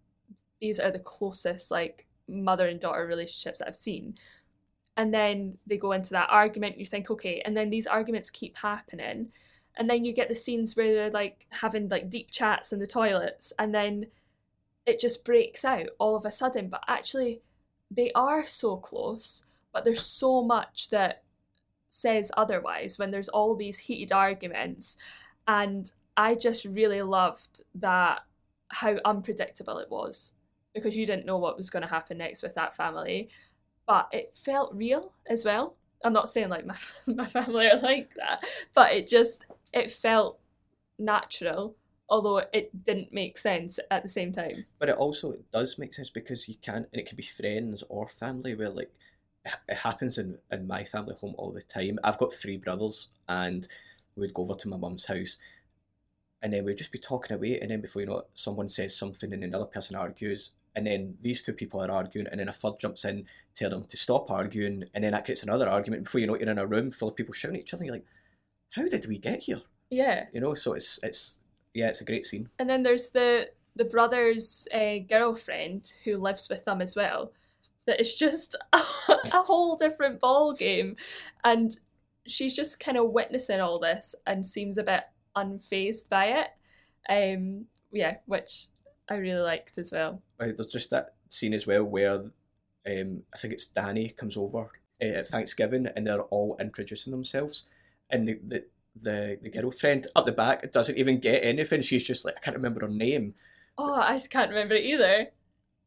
these 0.61 0.79
are 0.81 0.91
the 0.91 1.01
closest 1.01 1.71
like 1.71 2.07
mother 2.29 2.69
and 2.69 2.81
daughter 2.81 3.05
relationships 3.07 3.59
that 3.59 3.69
i've 3.69 3.77
seen. 3.77 4.15
And 4.97 5.13
then 5.13 5.59
they 5.67 5.77
go 5.77 5.93
into 5.93 6.11
that 6.11 6.31
argument 6.31 6.79
you 6.79 6.87
think 6.87 7.11
okay 7.11 7.43
and 7.45 7.57
then 7.57 7.71
these 7.71 7.87
arguments 7.87 8.31
keep 8.31 8.57
happening. 8.57 9.33
And 9.77 9.91
then 9.91 10.05
you 10.05 10.13
get 10.13 10.29
the 10.29 10.35
scenes 10.35 10.77
where 10.77 10.95
they're 10.95 11.11
like 11.11 11.47
having 11.51 11.89
like 11.89 12.11
deep 12.11 12.31
chats 12.31 12.73
in 12.73 12.79
the 12.79 12.87
toilets 12.87 13.53
and 13.59 13.75
then 13.75 14.07
it 14.87 15.01
just 15.01 15.25
breaks 15.25 15.65
out 15.65 15.89
all 15.99 16.15
of 16.15 16.25
a 16.25 16.31
sudden. 16.31 16.69
But 16.69 16.85
actually 16.87 17.43
they 17.91 18.13
are 18.13 18.47
so 18.47 18.77
close 18.77 19.43
but 19.73 19.85
there's 19.85 20.05
so 20.05 20.43
much 20.43 20.91
that 20.91 21.23
says 21.93 22.33
otherwise 22.37 22.99
when 22.99 23.11
there's 23.11 23.29
all 23.29 23.55
these 23.55 23.79
heated 23.79 24.13
arguments. 24.13 24.97
And 25.47 25.91
i 26.15 26.35
just 26.35 26.67
really 26.67 27.01
loved 27.01 27.63
that 27.75 28.21
how 28.69 28.97
unpredictable 29.07 29.79
it 29.79 29.91
was 29.91 30.35
because 30.75 30.95
you 30.95 31.07
didn't 31.07 31.25
know 31.25 31.39
what 31.39 31.57
was 31.57 31.71
going 31.71 31.83
to 31.83 31.89
happen 31.89 32.19
next 32.19 32.43
with 32.43 32.55
that 32.55 32.75
family. 32.75 33.29
But 33.87 34.09
it 34.13 34.35
felt 34.35 34.75
real 34.75 35.13
as 35.29 35.45
well. 35.45 35.77
I'm 36.05 36.13
not 36.13 36.31
saying 36.31 36.49
like 36.49 36.67
my, 36.67 36.77
my 37.07 37.27
family 37.27 37.69
are 37.69 37.79
like 37.79 38.11
that 38.17 38.45
but 38.75 38.93
it 38.93 39.07
just 39.07 39.47
it 39.73 39.91
felt 39.91 40.39
natural 40.99 41.77
although 42.13 42.43
it 42.53 42.85
didn't 42.85 43.11
make 43.11 43.39
sense 43.39 43.79
at 43.91 44.03
the 44.03 44.09
same 44.09 44.33
time. 44.33 44.67
But 44.79 44.91
it 44.91 44.97
also 44.97 45.35
does 45.51 45.79
make 45.79 45.95
sense 45.95 46.11
because 46.11 46.47
you 46.47 46.57
can, 46.61 46.87
and 46.93 47.01
it 47.01 47.07
can 47.07 47.17
be 47.17 47.23
friends 47.23 47.83
or 47.89 48.07
family 48.07 48.55
where 48.55 48.69
like 48.69 48.93
it 49.69 49.77
happens 49.77 50.19
in, 50.19 50.39
in 50.51 50.67
my 50.67 50.85
family 50.85 51.15
home 51.21 51.35
all 51.39 51.53
the 51.53 51.63
time. 51.63 51.99
I've 52.05 52.19
got 52.19 52.33
three 52.33 52.57
brothers, 52.57 53.09
and 53.29 53.67
we'd 54.17 54.35
go 54.35 54.43
over 54.43 54.55
to 54.55 54.69
my 54.69 54.77
mum's 54.77 55.07
house, 55.07 55.37
and 56.43 56.53
then 56.53 56.65
we'd 56.65 56.79
just 56.79 56.93
be 56.93 56.99
talking 56.99 57.37
away, 57.37 57.59
and 57.61 57.71
then 57.71 57.81
before 57.81 58.03
you 58.03 58.09
know 58.09 58.19
it, 58.19 58.27
someone 58.35 58.69
says 58.69 58.97
something, 58.97 59.33
and 59.33 59.45
another 59.45 59.67
person 59.67 59.97
argues, 59.97 60.53
and 60.75 60.87
then 60.87 61.15
these 61.21 61.43
two 61.43 61.53
people 61.53 61.83
are 61.83 61.91
arguing, 61.91 62.27
and 62.29 62.41
then 62.41 62.49
a 62.49 62.53
third 62.53 62.79
jumps 62.81 63.05
in, 63.05 63.27
tell 63.55 63.71
them 63.71 63.85
to 63.85 63.97
stop 63.97 64.31
arguing, 64.31 64.85
and 64.95 65.05
then 65.05 65.13
that 65.13 65.27
gets 65.27 65.43
another 65.43 65.69
argument. 65.69 66.05
Before 66.05 66.21
you 66.21 66.27
know 66.27 66.35
it, 66.35 66.41
you're 66.41 66.51
in 66.51 66.59
a 66.59 66.67
room 66.67 66.91
full 66.91 67.09
of 67.09 67.17
people 67.17 67.35
shouting 67.35 67.57
at 67.57 67.63
each 67.63 67.75
other. 67.75 67.83
And 67.83 67.87
you're 67.87 67.97
like, 67.97 68.07
how 68.71 68.89
did 68.89 69.07
we 69.07 69.19
get 69.19 69.41
here? 69.41 69.63
yeah 69.91 70.27
You 70.33 70.41
know, 70.41 70.55
so 70.55 70.73
it's 70.73 70.99
it's 71.03 71.41
yeah, 71.75 71.89
it's 71.89 72.01
a 72.01 72.05
great 72.05 72.27
scene. 72.27 72.49
And 72.59 72.69
then 72.69 72.83
there's 72.83 73.11
the 73.11 73.51
the 73.77 73.85
brother's 73.85 74.69
uh, 74.75 74.99
girlfriend 75.09 75.93
who 76.05 76.17
lives 76.17 76.49
with 76.49 76.65
them 76.65 76.83
as 76.83 76.97
well. 76.97 77.33
That 77.87 78.01
is 78.01 78.15
just 78.15 78.57
a, 78.73 79.43
whole 79.43 79.77
different 79.77 80.21
ball 80.21 80.53
game, 80.53 80.97
and 81.45 81.77
she's 82.27 82.55
just 82.55 82.79
kind 82.79 82.97
of 82.97 83.11
witnessing 83.11 83.61
all 83.61 83.79
this 83.79 84.15
and 84.27 84.47
seems 84.47 84.79
a 84.79 84.83
bit 84.83 85.05
unfazed 85.37 86.09
by 86.09 86.27
it. 86.27 86.49
Um, 87.09 87.67
yeah, 87.91 88.17
which 88.27 88.67
I 89.11 89.17
really 89.17 89.41
liked 89.41 89.79
as 89.79 89.91
well. 89.93 90.23
uh, 90.41 90.47
there's 90.47 90.67
just 90.67 90.91
that 90.91 91.15
scene 91.29 91.55
as 91.55 91.67
well 91.67 91.85
where 91.85 92.15
um, 92.87 93.23
I 93.35 93.39
think 93.39 93.53
it's 93.53 93.67
Danny 93.67 94.11
comes 94.11 94.37
over 94.37 94.71
uh, 95.03 95.05
at 95.05 95.29
Thanksgiving 95.29 95.89
and 95.97 96.07
they're 96.07 96.23
all 96.23 96.57
introducing 96.61 97.11
themselves, 97.11 97.65
and 98.11 98.29
the, 98.29 98.39
the 98.47 98.65
the 99.01 99.39
the 99.43 99.51
girlfriend 99.51 100.07
up 100.15 100.27
the 100.27 100.33
back 100.33 100.71
doesn't 100.73 100.99
even 100.99 101.19
get 101.19 101.45
anything. 101.45 101.81
She's 101.81 102.05
just 102.05 102.25
like 102.25 102.37
I 102.37 102.41
can't 102.41 102.57
remember 102.57 102.83
her 102.83 102.93
name. 102.93 103.35
Oh, 103.79 103.95
I 103.95 104.19
can't 104.19 104.51
remember 104.51 104.75
it 104.75 104.85
either. 104.85 105.29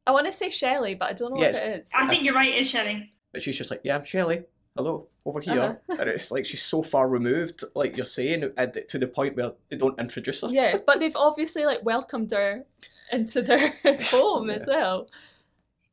I 0.07 0.11
want 0.11 0.27
to 0.27 0.33
say 0.33 0.49
Shelley, 0.49 0.95
but 0.95 1.09
I 1.09 1.13
don't 1.13 1.33
know 1.33 1.39
Yes. 1.41 1.61
what 1.61 1.71
it 1.71 1.79
is. 1.81 1.91
I 1.95 2.07
think 2.07 2.23
you're 2.23 2.35
right, 2.35 2.53
it's 2.53 2.69
Shelley. 2.69 3.11
But 3.31 3.41
she's 3.41 3.57
just 3.57 3.71
like, 3.71 3.81
yeah, 3.83 3.95
I'm 3.95 4.03
Shelley. 4.03 4.43
Hello, 4.75 5.07
over 5.25 5.39
here. 5.39 5.79
Uh-huh. 5.89 5.95
And 5.99 6.09
it's 6.09 6.31
like 6.31 6.45
she's 6.45 6.61
so 6.61 6.83
far 6.83 7.07
removed, 7.07 7.63
like 7.75 7.95
you're 7.97 8.05
saying, 8.05 8.51
at 8.57 8.89
to 8.89 8.99
the 8.99 9.07
point 9.07 9.35
where 9.35 9.51
they 9.69 9.77
don't 9.77 9.97
introduce 9.99 10.41
her. 10.41 10.49
Yeah, 10.49 10.77
but 10.85 10.99
they've 10.99 11.15
obviously 11.15 11.65
like 11.65 11.83
welcomed 11.83 12.31
her 12.31 12.65
into 13.11 13.41
their 13.41 13.73
home 14.01 14.49
as 14.49 14.67
well. 14.67 15.07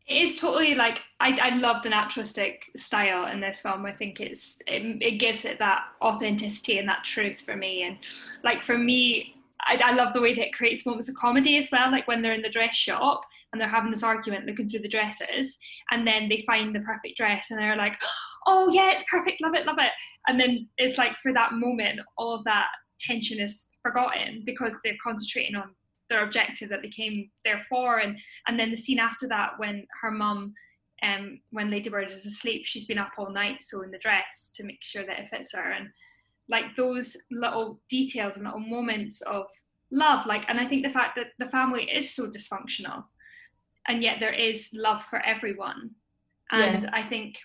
It 0.09 0.17
is 0.25 0.37
totally 0.37 0.75
like 0.75 1.01
I, 1.21 1.39
I 1.41 1.57
love 1.57 1.85
the 1.85 1.91
naturalistic 1.91 2.65
style 2.77 3.31
in 3.33 3.41
this 3.41 3.61
film. 3.61 3.87
I 3.87 3.93
think 3.93 4.21
it's 4.21 4.59
it, 4.67 5.01
it 5.01 5.19
gives 5.19 5.45
it 5.45 5.59
that 5.61 5.85
authenticity 6.03 6.79
and 6.79 6.89
that 6.89 7.05
truth 7.05 7.41
for 7.41 7.57
me. 7.57 7.85
And 7.85 7.99
like 8.43 8.63
for 8.63 8.77
me, 8.77 9.37
I, 9.65 9.81
I 9.85 9.93
love 9.93 10.13
the 10.13 10.21
way 10.21 10.35
that 10.35 10.47
it 10.47 10.55
creates 10.55 10.85
moments 10.85 11.09
of 11.09 11.15
comedy 11.17 11.57
as 11.57 11.69
well. 11.71 11.91
Like 11.91 12.09
when 12.09 12.23
they're 12.23 12.35
in 12.35 12.43
the 12.43 12.49
dress 12.49 12.75
shop 12.75 13.23
and 13.53 13.61
they're 13.61 13.69
having 13.69 13.91
this 13.91 14.03
argument, 14.03 14.47
looking 14.47 14.69
through 14.69 14.81
the 14.81 14.89
dresses, 14.89 15.59
and 15.91 16.07
then 16.07 16.29
they 16.29 16.45
find 16.47 16.75
the 16.75 16.81
perfect 16.81 17.17
dress 17.17 17.51
and 17.51 17.59
they're 17.59 17.77
like, 17.77 18.01
"Oh 18.47 18.71
yeah, 18.73 18.93
it's 18.93 19.05
perfect, 19.11 19.43
love 19.43 19.55
it, 19.55 19.67
love 19.67 19.79
it." 19.79 19.93
And 20.27 20.39
then 20.39 20.69
it's 20.79 20.99
like 20.99 21.17
for 21.23 21.33
that 21.33 21.53
moment, 21.53 22.01
all 22.17 22.35
of 22.35 22.45
that 22.45 22.69
tension 23.01 23.41
is 23.41 23.67
forgotten 23.83 24.43
because 24.45 24.75
they're 24.85 24.97
concentrating 25.03 25.57
on 25.57 25.75
their 26.09 26.25
objective 26.25 26.69
that 26.69 26.83
they 26.83 26.91
came 26.91 27.31
there 27.45 27.65
for 27.69 27.99
and 27.99 28.19
and 28.47 28.61
then 28.61 28.71
the 28.71 28.77
scene 28.77 28.99
after 28.99 29.27
that 29.27 29.53
when 29.57 29.87
her 30.03 30.11
mum 30.11 30.53
um 31.03 31.41
when 31.51 31.71
ladybird 31.71 32.13
is 32.13 32.27
asleep 32.27 32.67
she's 32.67 32.85
been 32.85 32.99
up 32.99 33.13
all 33.17 33.33
night 33.33 33.63
sewing 33.63 33.91
the 33.91 33.99
dress 33.99 34.53
to 34.55 34.63
make 34.63 34.83
sure 34.83 35.07
that 35.07 35.19
it 35.19 35.29
fits 35.31 35.53
her 35.55 35.73
and 35.73 35.89
like 36.53 36.77
those 36.77 37.17
little 37.33 37.81
details 37.89 38.37
and 38.37 38.45
little 38.45 38.61
moments 38.61 39.21
of 39.23 39.47
love 39.91 40.25
like 40.27 40.49
and 40.49 40.61
i 40.61 40.67
think 40.67 40.85
the 40.85 40.93
fact 40.93 41.17
that 41.17 41.29
the 41.39 41.49
family 41.49 41.85
is 41.91 42.15
so 42.15 42.29
dysfunctional 42.29 43.03
and 43.89 44.03
yet 44.03 44.19
there 44.21 44.33
is 44.33 44.71
love 44.73 45.03
for 45.05 45.19
everyone. 45.27 45.91
And 46.53 46.89
i 46.93 47.03
think 47.03 47.37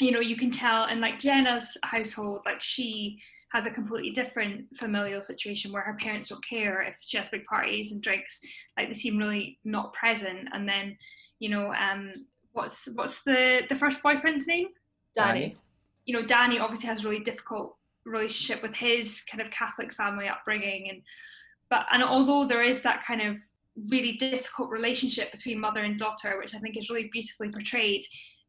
you 0.00 0.10
know 0.10 0.20
you 0.20 0.36
can 0.36 0.50
tell 0.50 0.86
in 0.86 1.00
like 1.00 1.18
jenna's 1.18 1.76
household 1.84 2.40
like 2.44 2.60
she 2.60 3.18
has 3.50 3.66
a 3.66 3.70
completely 3.70 4.10
different 4.10 4.66
familial 4.76 5.22
situation 5.22 5.72
where 5.72 5.82
her 5.82 5.96
parents 6.00 6.28
don't 6.28 6.44
care 6.44 6.82
if 6.82 6.96
she 7.00 7.16
has 7.16 7.28
big 7.30 7.44
parties 7.46 7.92
and 7.92 8.02
drinks 8.02 8.40
like 8.76 8.88
they 8.88 8.94
seem 8.94 9.16
really 9.16 9.58
not 9.64 9.92
present. 9.94 10.48
And 10.52 10.68
then 10.68 10.96
you 11.38 11.48
know 11.48 11.72
um 11.72 12.12
what's 12.52 12.88
what's 12.94 13.22
the 13.22 13.62
the 13.68 13.76
first 13.76 14.02
boyfriend's 14.02 14.46
name? 14.46 14.68
Danny. 15.16 15.56
you 16.04 16.14
know 16.14 16.24
danny 16.24 16.60
obviously 16.60 16.86
has 16.88 17.04
a 17.04 17.08
really 17.08 17.24
difficult 17.24 17.77
relationship 18.08 18.62
with 18.62 18.74
his 18.74 19.22
kind 19.30 19.40
of 19.40 19.50
catholic 19.50 19.94
family 19.94 20.28
upbringing. 20.28 20.88
And 20.90 21.02
but 21.70 21.86
and 21.92 22.02
although 22.02 22.46
there 22.46 22.62
is 22.62 22.82
that 22.82 23.04
kind 23.04 23.22
of 23.22 23.36
really 23.90 24.12
difficult 24.12 24.70
relationship 24.70 25.30
between 25.30 25.60
mother 25.60 25.84
and 25.84 25.96
daughter 25.96 26.36
which 26.36 26.52
i 26.52 26.58
think 26.58 26.76
is 26.76 26.90
really 26.90 27.08
beautifully 27.12 27.48
portrayed 27.48 28.04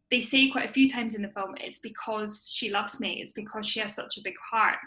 they 0.10 0.22
say 0.22 0.50
quite 0.50 0.67
a 0.67 0.74
few 0.74 0.89
times 0.89 1.13
in 1.13 1.22
the 1.22 1.30
film 1.30 1.54
it's 1.60 1.78
because 1.80 2.50
she 2.52 2.72
loves 2.72 3.00
me 3.00 3.22
it's 3.22 3.34
because 3.34 3.67
she 3.67 3.80
has 3.80 3.93
such 3.93 4.17
a 4.17 4.22
big 4.24 4.34
heart. 4.52 4.78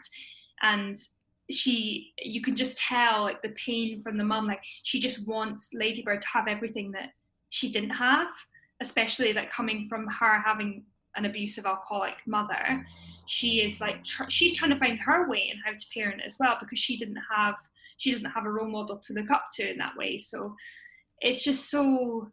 And 0.63 0.97
she 1.51 2.13
you 2.19 2.41
can 2.41 2.57
just 2.57 2.79
tell 2.79 3.23
like 3.23 3.43
the 3.43 3.51
pain 3.51 4.01
from 4.01 4.17
the 4.17 4.25
mum 4.25 4.47
like 4.47 4.63
she 4.85 5.01
just 5.01 5.29
wants 5.29 5.75
ladybird 5.75 6.23
to 6.23 6.29
have 6.29 6.49
everything 6.49 6.93
that 6.93 7.11
she 7.51 7.71
didn't 7.71 7.91
have 7.91 8.29
especially 8.81 9.33
like 9.33 9.53
coming 9.53 9.87
from 9.89 10.07
her 10.07 10.41
having 10.41 10.85
an 11.17 11.25
abusive 11.27 11.67
alcoholic 11.67 12.17
mother 12.27 12.85
she 13.27 13.61
is 13.61 13.81
like 13.81 14.03
tr- 14.05 14.29
she's 14.29 14.57
trying 14.57 14.71
to 14.71 14.77
find 14.79 14.99
her 14.99 15.29
way 15.29 15.51
in 15.53 15.59
how 15.65 15.71
to 15.71 15.87
parent 15.95 16.21
as 16.25 16.37
well 16.41 16.57
because 16.59 16.79
she 16.79 16.97
didn't 16.97 17.21
have 17.35 17.55
she 17.99 18.11
doesn't 18.11 18.31
have 18.31 18.47
a 18.47 18.51
role 18.51 18.69
model 18.69 18.99
to 18.99 19.13
look 19.13 19.31
up 19.31 19.47
to 19.53 19.71
in 19.71 19.79
that 19.79 19.97
way. 19.97 20.19
So 20.19 20.57
it's 21.21 21.45
just 21.45 21.71
so 21.71 22.29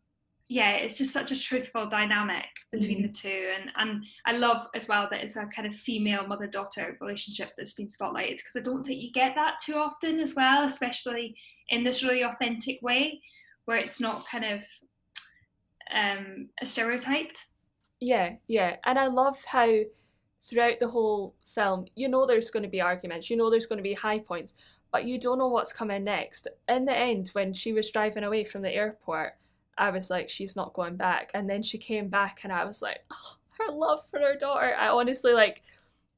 yeah 0.48 0.72
it's 0.72 0.98
just 0.98 1.14
such 1.14 1.32
a 1.32 1.40
truthful 1.40 1.86
dynamic 1.88 2.48
between 2.72 3.00
Mhm. 3.00 3.08
the 3.08 3.14
two. 3.14 3.52
And 3.56 3.72
and 3.76 4.04
i 4.26 4.32
love 4.32 4.68
as 4.74 4.88
well 4.88 5.08
that 5.12 5.24
it's 5.24 5.36
a 5.36 5.46
kind 5.56 5.68
of 5.68 5.76
female 5.76 6.26
mother 6.26 6.48
daughter 6.48 6.98
relationship 7.00 7.52
that's 7.56 7.74
been 7.74 7.88
spotlighted 7.88 8.38
because 8.38 8.56
i 8.58 8.62
don't 8.62 8.84
think 8.84 9.00
you 9.00 9.12
get 9.12 9.36
that 9.36 9.60
too 9.64 9.76
often 9.76 10.20
as 10.20 10.34
well 10.34 10.66
especially 10.66 11.36
in 11.70 11.84
this 11.84 12.02
really 12.02 12.24
authentic 12.24 12.82
way 12.82 13.22
where 13.66 13.78
it's 13.78 14.00
not 14.00 14.26
kind 14.26 14.46
of 14.46 14.64
um 15.94 16.50
stereotyped 16.64 17.46
Yeah, 18.00 18.36
yeah. 18.48 18.78
And 18.86 18.98
I 18.98 19.08
love 19.08 19.44
how 19.44 19.70
throughout 20.42 20.80
the 20.80 20.88
whole 20.88 21.36
film, 21.46 21.86
you 21.96 22.08
know 22.08 22.26
there's 22.26 22.50
going 22.50 22.64
to 22.64 22.70
be 22.70 22.82
arguments, 22.82 23.30
you 23.30 23.38
know 23.38 23.50
there's 23.50 23.66
going 23.68 23.78
to 23.78 23.84
be 23.84 23.94
high 23.94 24.20
points, 24.20 24.54
but 24.92 25.06
you 25.06 25.20
don't 25.20 25.38
know 25.38 25.50
what's 25.50 25.74
coming 25.74 26.04
next. 26.04 26.48
In 26.68 26.86
the 26.86 26.98
end, 26.98 27.30
when 27.34 27.54
she 27.54 27.74
was 27.74 27.92
driving 27.92 28.24
away 28.24 28.44
from 28.44 28.62
the 28.62 28.74
airport, 28.74 29.34
I 29.78 29.92
was 29.92 30.10
like, 30.10 30.30
she's 30.30 30.56
not 30.56 30.74
going 30.74 30.96
back. 30.98 31.32
And 31.34 31.50
then 31.50 31.64
she 31.64 31.78
came 31.78 32.10
back, 32.10 32.42
and 32.44 32.52
I 32.52 32.66
was 32.66 32.82
like, 32.82 33.00
oh, 33.12 33.36
her 33.60 33.72
love 33.74 34.02
for 34.10 34.20
her 34.20 34.36
daughter. 34.36 34.76
I 34.78 34.90
honestly, 34.90 35.34
like, 35.34 35.62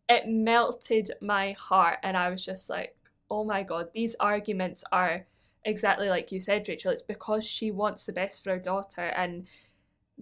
it 0.09 0.27
melted 0.27 1.11
my 1.21 1.53
heart. 1.53 1.99
And 2.03 2.17
I 2.17 2.29
was 2.29 2.43
just 2.43 2.69
like, 2.69 2.95
oh 3.29 3.43
my 3.43 3.63
God, 3.63 3.87
these 3.93 4.15
arguments 4.19 4.83
are 4.91 5.25
exactly 5.63 6.09
like 6.09 6.31
you 6.31 6.39
said, 6.39 6.67
Rachel. 6.67 6.91
It's 6.91 7.01
because 7.01 7.45
she 7.45 7.71
wants 7.71 8.05
the 8.05 8.13
best 8.13 8.43
for 8.43 8.51
her 8.51 8.59
daughter. 8.59 9.01
And 9.01 9.47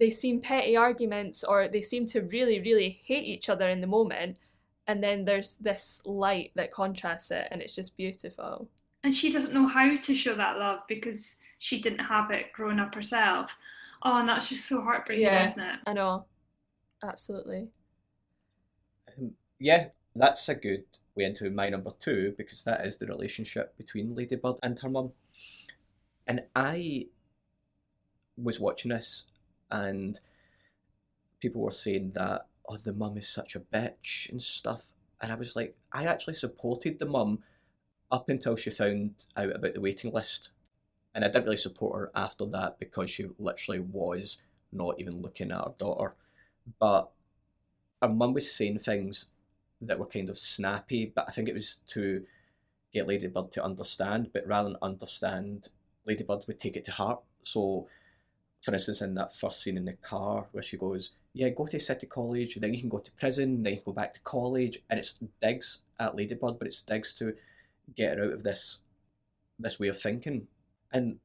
they 0.00 0.10
seem 0.10 0.40
petty 0.40 0.76
arguments 0.76 1.44
or 1.44 1.68
they 1.68 1.82
seem 1.82 2.06
to 2.08 2.22
really, 2.22 2.58
really 2.60 3.00
hate 3.04 3.24
each 3.24 3.48
other 3.48 3.68
in 3.68 3.80
the 3.80 3.86
moment. 3.86 4.38
And 4.88 5.02
then 5.02 5.24
there's 5.24 5.56
this 5.56 6.00
light 6.04 6.50
that 6.56 6.72
contrasts 6.72 7.30
it, 7.30 7.46
and 7.52 7.62
it's 7.62 7.74
just 7.76 7.96
beautiful. 7.96 8.66
and 9.04 9.14
she 9.14 9.30
doesn't 9.32 9.54
know 9.54 9.66
how 9.68 9.96
to 9.96 10.14
show 10.14 10.34
that 10.34 10.58
love 10.58 10.80
because 10.88 11.36
she 11.58 11.80
didn't 11.80 12.00
have 12.00 12.30
it 12.30 12.52
growing 12.52 12.78
up 12.80 12.94
herself 12.94 13.50
oh 14.02 14.18
and 14.18 14.28
that's 14.28 14.48
just 14.48 14.66
so 14.66 14.80
heartbreaking 14.82 15.24
Yeah. 15.24 15.46
isn't 15.46 15.62
it 15.62 15.78
I 15.86 15.92
know. 15.94 16.24
Absolutely. 17.04 17.68
Um, 19.18 19.32
yeah, 19.58 19.88
that's 20.16 20.48
a 20.48 20.54
good 20.54 20.84
way 21.14 21.24
into 21.24 21.48
my 21.50 21.68
number 21.70 21.92
two 22.00 22.34
because 22.36 22.62
that 22.64 22.84
is 22.86 22.96
the 22.98 23.06
relationship 23.06 23.76
between 23.78 24.14
Ladybird 24.14 24.56
and 24.62 24.78
her 24.80 24.88
mum. 24.90 25.12
And 26.26 26.42
I 26.54 27.06
was 28.36 28.60
watching 28.60 28.90
this, 28.90 29.26
and 29.70 30.20
people 31.40 31.62
were 31.62 31.70
saying 31.70 32.12
that 32.14 32.46
oh, 32.68 32.76
the 32.76 32.92
mum 32.92 33.16
is 33.16 33.28
such 33.28 33.56
a 33.56 33.60
bitch 33.60 34.30
and 34.30 34.40
stuff, 34.40 34.92
and 35.20 35.32
I 35.32 35.34
was 35.34 35.56
like, 35.56 35.76
I 35.92 36.04
actually 36.04 36.34
supported 36.34 36.98
the 36.98 37.06
mum 37.06 37.40
up 38.10 38.28
until 38.28 38.56
she 38.56 38.70
found 38.70 39.12
out 39.36 39.54
about 39.54 39.74
the 39.74 39.80
waiting 39.80 40.12
list, 40.12 40.50
and 41.14 41.24
I 41.24 41.28
didn't 41.28 41.44
really 41.44 41.56
support 41.56 41.98
her 41.98 42.10
after 42.14 42.46
that 42.46 42.78
because 42.78 43.10
she 43.10 43.26
literally 43.38 43.80
was 43.80 44.42
not 44.72 45.00
even 45.00 45.20
looking 45.20 45.50
at 45.50 45.58
her 45.58 45.74
daughter, 45.78 46.14
but 46.78 47.10
her 48.00 48.08
mum 48.08 48.34
was 48.34 48.50
saying 48.50 48.78
things 48.78 49.26
that 49.80 49.98
were 49.98 50.06
kind 50.06 50.30
of 50.30 50.38
snappy, 50.38 51.12
but 51.14 51.26
I 51.28 51.32
think 51.32 51.48
it 51.48 51.54
was 51.54 51.80
to 51.88 52.24
get 52.92 53.06
Ladybird 53.06 53.52
to 53.52 53.64
understand, 53.64 54.30
but 54.32 54.46
rather 54.46 54.70
than 54.70 54.78
understand, 54.82 55.68
Ladybird 56.06 56.44
would 56.46 56.60
take 56.60 56.76
it 56.76 56.84
to 56.86 56.92
heart. 56.92 57.20
So, 57.42 57.88
for 58.60 58.74
instance, 58.74 59.00
in 59.00 59.14
that 59.14 59.34
first 59.34 59.62
scene 59.62 59.76
in 59.76 59.86
the 59.86 59.94
car 59.94 60.46
where 60.52 60.62
she 60.62 60.76
goes, 60.76 61.12
Yeah, 61.32 61.48
go 61.50 61.66
to 61.66 61.80
City 61.80 62.06
College, 62.06 62.56
then 62.56 62.74
you 62.74 62.80
can 62.80 62.90
go 62.90 62.98
to 62.98 63.12
prison, 63.12 63.62
then 63.62 63.74
you 63.74 63.78
can 63.78 63.92
go 63.92 63.94
back 63.94 64.14
to 64.14 64.20
college, 64.20 64.78
and 64.90 64.98
it's 64.98 65.14
digs 65.40 65.80
at 65.98 66.14
Ladybird, 66.14 66.58
but 66.58 66.68
it's 66.68 66.82
digs 66.82 67.14
to 67.14 67.34
get 67.96 68.18
her 68.18 68.24
out 68.24 68.32
of 68.32 68.42
this 68.42 68.78
this 69.58 69.78
way 69.78 69.88
of 69.88 70.00
thinking. 70.00 70.46
And 70.92 71.18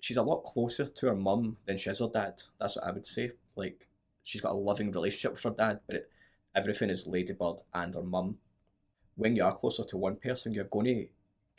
she's 0.00 0.16
a 0.16 0.22
lot 0.22 0.44
closer 0.44 0.86
to 0.86 1.06
her 1.06 1.16
mum 1.16 1.56
than 1.66 1.78
she 1.78 1.90
is 1.90 2.00
her 2.00 2.08
dad. 2.12 2.42
That's 2.60 2.76
what 2.76 2.86
I 2.86 2.92
would 2.92 3.06
say. 3.06 3.32
Like 3.56 3.88
she's 4.22 4.40
got 4.40 4.52
a 4.52 4.54
loving 4.54 4.92
relationship 4.92 5.32
with 5.32 5.42
her 5.42 5.50
dad, 5.50 5.80
but 5.86 5.96
it, 5.96 6.06
everything 6.54 6.90
is 6.90 7.06
Ladybird 7.06 7.56
and 7.74 7.94
her 7.94 8.02
mum. 8.02 8.38
When 9.16 9.36
you 9.36 9.44
are 9.44 9.54
closer 9.54 9.84
to 9.84 9.96
one 9.96 10.16
person, 10.16 10.52
you're 10.52 10.64
going 10.64 10.86
to 10.86 11.06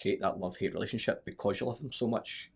create 0.01 0.21
that 0.21 0.39
love 0.39 0.57
hate 0.57 0.73
relationship 0.73 1.23
because 1.25 1.59
you 1.59 1.67
love 1.67 1.79
them 1.79 1.91
so 1.91 2.07
much. 2.07 2.51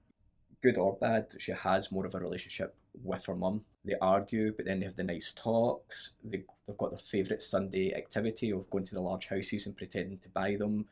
Good 0.66 0.80
or 0.80 0.98
bad, 1.00 1.28
she 1.38 1.52
has 1.52 1.92
more 1.92 2.08
of 2.08 2.16
a 2.16 2.20
relationship 2.20 2.76
with 3.04 3.24
her 3.28 3.36
mum. 3.36 3.64
They 3.84 3.94
argue, 4.02 4.52
but 4.52 4.66
then 4.66 4.80
they 4.80 4.88
have 4.88 4.96
the 4.96 5.04
nice 5.04 5.32
talks. 5.32 6.16
They, 6.24 6.44
they've 6.66 6.76
got 6.76 6.90
their 6.90 6.98
favourite 6.98 7.44
Sunday 7.44 7.94
activity 7.94 8.50
of 8.52 8.68
going 8.72 8.84
to 8.86 8.96
the 8.96 9.02
large 9.02 9.28
houses 9.28 9.68
and 9.68 9.78
pretending 9.78 10.18
to 10.18 10.30
buy 10.30 10.56
them, 10.56 10.88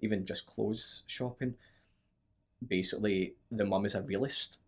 even 0.00 0.24
just 0.24 0.46
clothes 0.46 1.02
shopping. 1.06 1.52
Basically, 2.66 3.34
the 3.52 3.66
mum 3.66 3.84
is 3.84 3.94
a 3.94 4.00
realist 4.00 4.60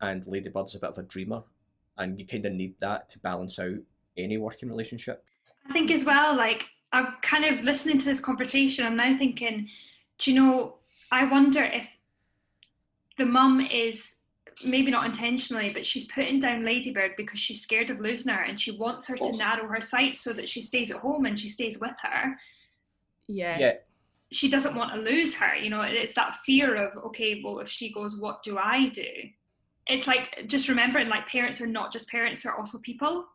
and 0.00 0.24
Ladybird's 0.24 0.76
a 0.76 0.78
bit 0.78 0.90
of 0.90 0.98
a 0.98 1.02
dreamer, 1.02 1.42
and 1.98 2.20
you 2.20 2.28
kind 2.28 2.46
of 2.46 2.52
need 2.52 2.76
that 2.78 3.10
to 3.10 3.18
balance 3.18 3.58
out 3.58 3.80
any 4.16 4.38
working 4.38 4.68
relationship. 4.68 5.24
I 5.68 5.72
think 5.72 5.90
as 5.90 6.04
well, 6.04 6.36
like 6.36 6.66
I'm 6.92 7.08
kind 7.22 7.44
of 7.44 7.64
listening 7.64 7.98
to 7.98 8.04
this 8.04 8.20
conversation, 8.20 8.86
I'm 8.86 8.96
now 8.96 9.18
thinking, 9.18 9.68
do 10.18 10.30
you 10.30 10.40
know, 10.40 10.76
I 11.10 11.24
wonder 11.24 11.64
if 11.64 11.88
the 13.18 13.26
mum 13.26 13.60
is 13.60 14.16
maybe 14.64 14.90
not 14.90 15.06
intentionally, 15.06 15.70
but 15.72 15.84
she's 15.84 16.04
putting 16.04 16.40
down 16.40 16.64
Ladybird 16.64 17.12
because 17.16 17.38
she's 17.38 17.60
scared 17.60 17.90
of 17.90 18.00
losing 18.00 18.32
her 18.32 18.42
and 18.42 18.58
she 18.60 18.70
wants 18.70 19.06
her 19.06 19.14
to 19.14 19.20
course. 19.20 19.36
narrow 19.36 19.68
her 19.68 19.80
sights 19.80 20.20
so 20.20 20.32
that 20.32 20.48
she 20.48 20.62
stays 20.62 20.90
at 20.90 20.98
home 20.98 21.26
and 21.26 21.38
she 21.38 21.48
stays 21.48 21.78
with 21.78 21.94
her. 22.02 22.36
Yeah. 23.28 23.58
Yeah, 23.58 23.72
She 24.32 24.48
doesn't 24.48 24.74
want 24.74 24.94
to 24.94 25.00
lose 25.00 25.34
her, 25.34 25.54
you 25.56 25.68
know, 25.68 25.82
it's 25.82 26.14
that 26.14 26.36
fear 26.46 26.74
of, 26.76 26.96
okay, 27.06 27.42
well, 27.44 27.58
if 27.58 27.68
she 27.68 27.92
goes, 27.92 28.18
what 28.18 28.42
do 28.42 28.56
I 28.56 28.88
do? 28.88 29.08
It's 29.88 30.06
like 30.06 30.44
just 30.46 30.68
remembering 30.68 31.08
like 31.08 31.26
parents 31.28 31.60
are 31.60 31.66
not 31.66 31.92
just 31.92 32.08
parents, 32.08 32.42
they're 32.42 32.56
also 32.56 32.78
people. 32.78 33.26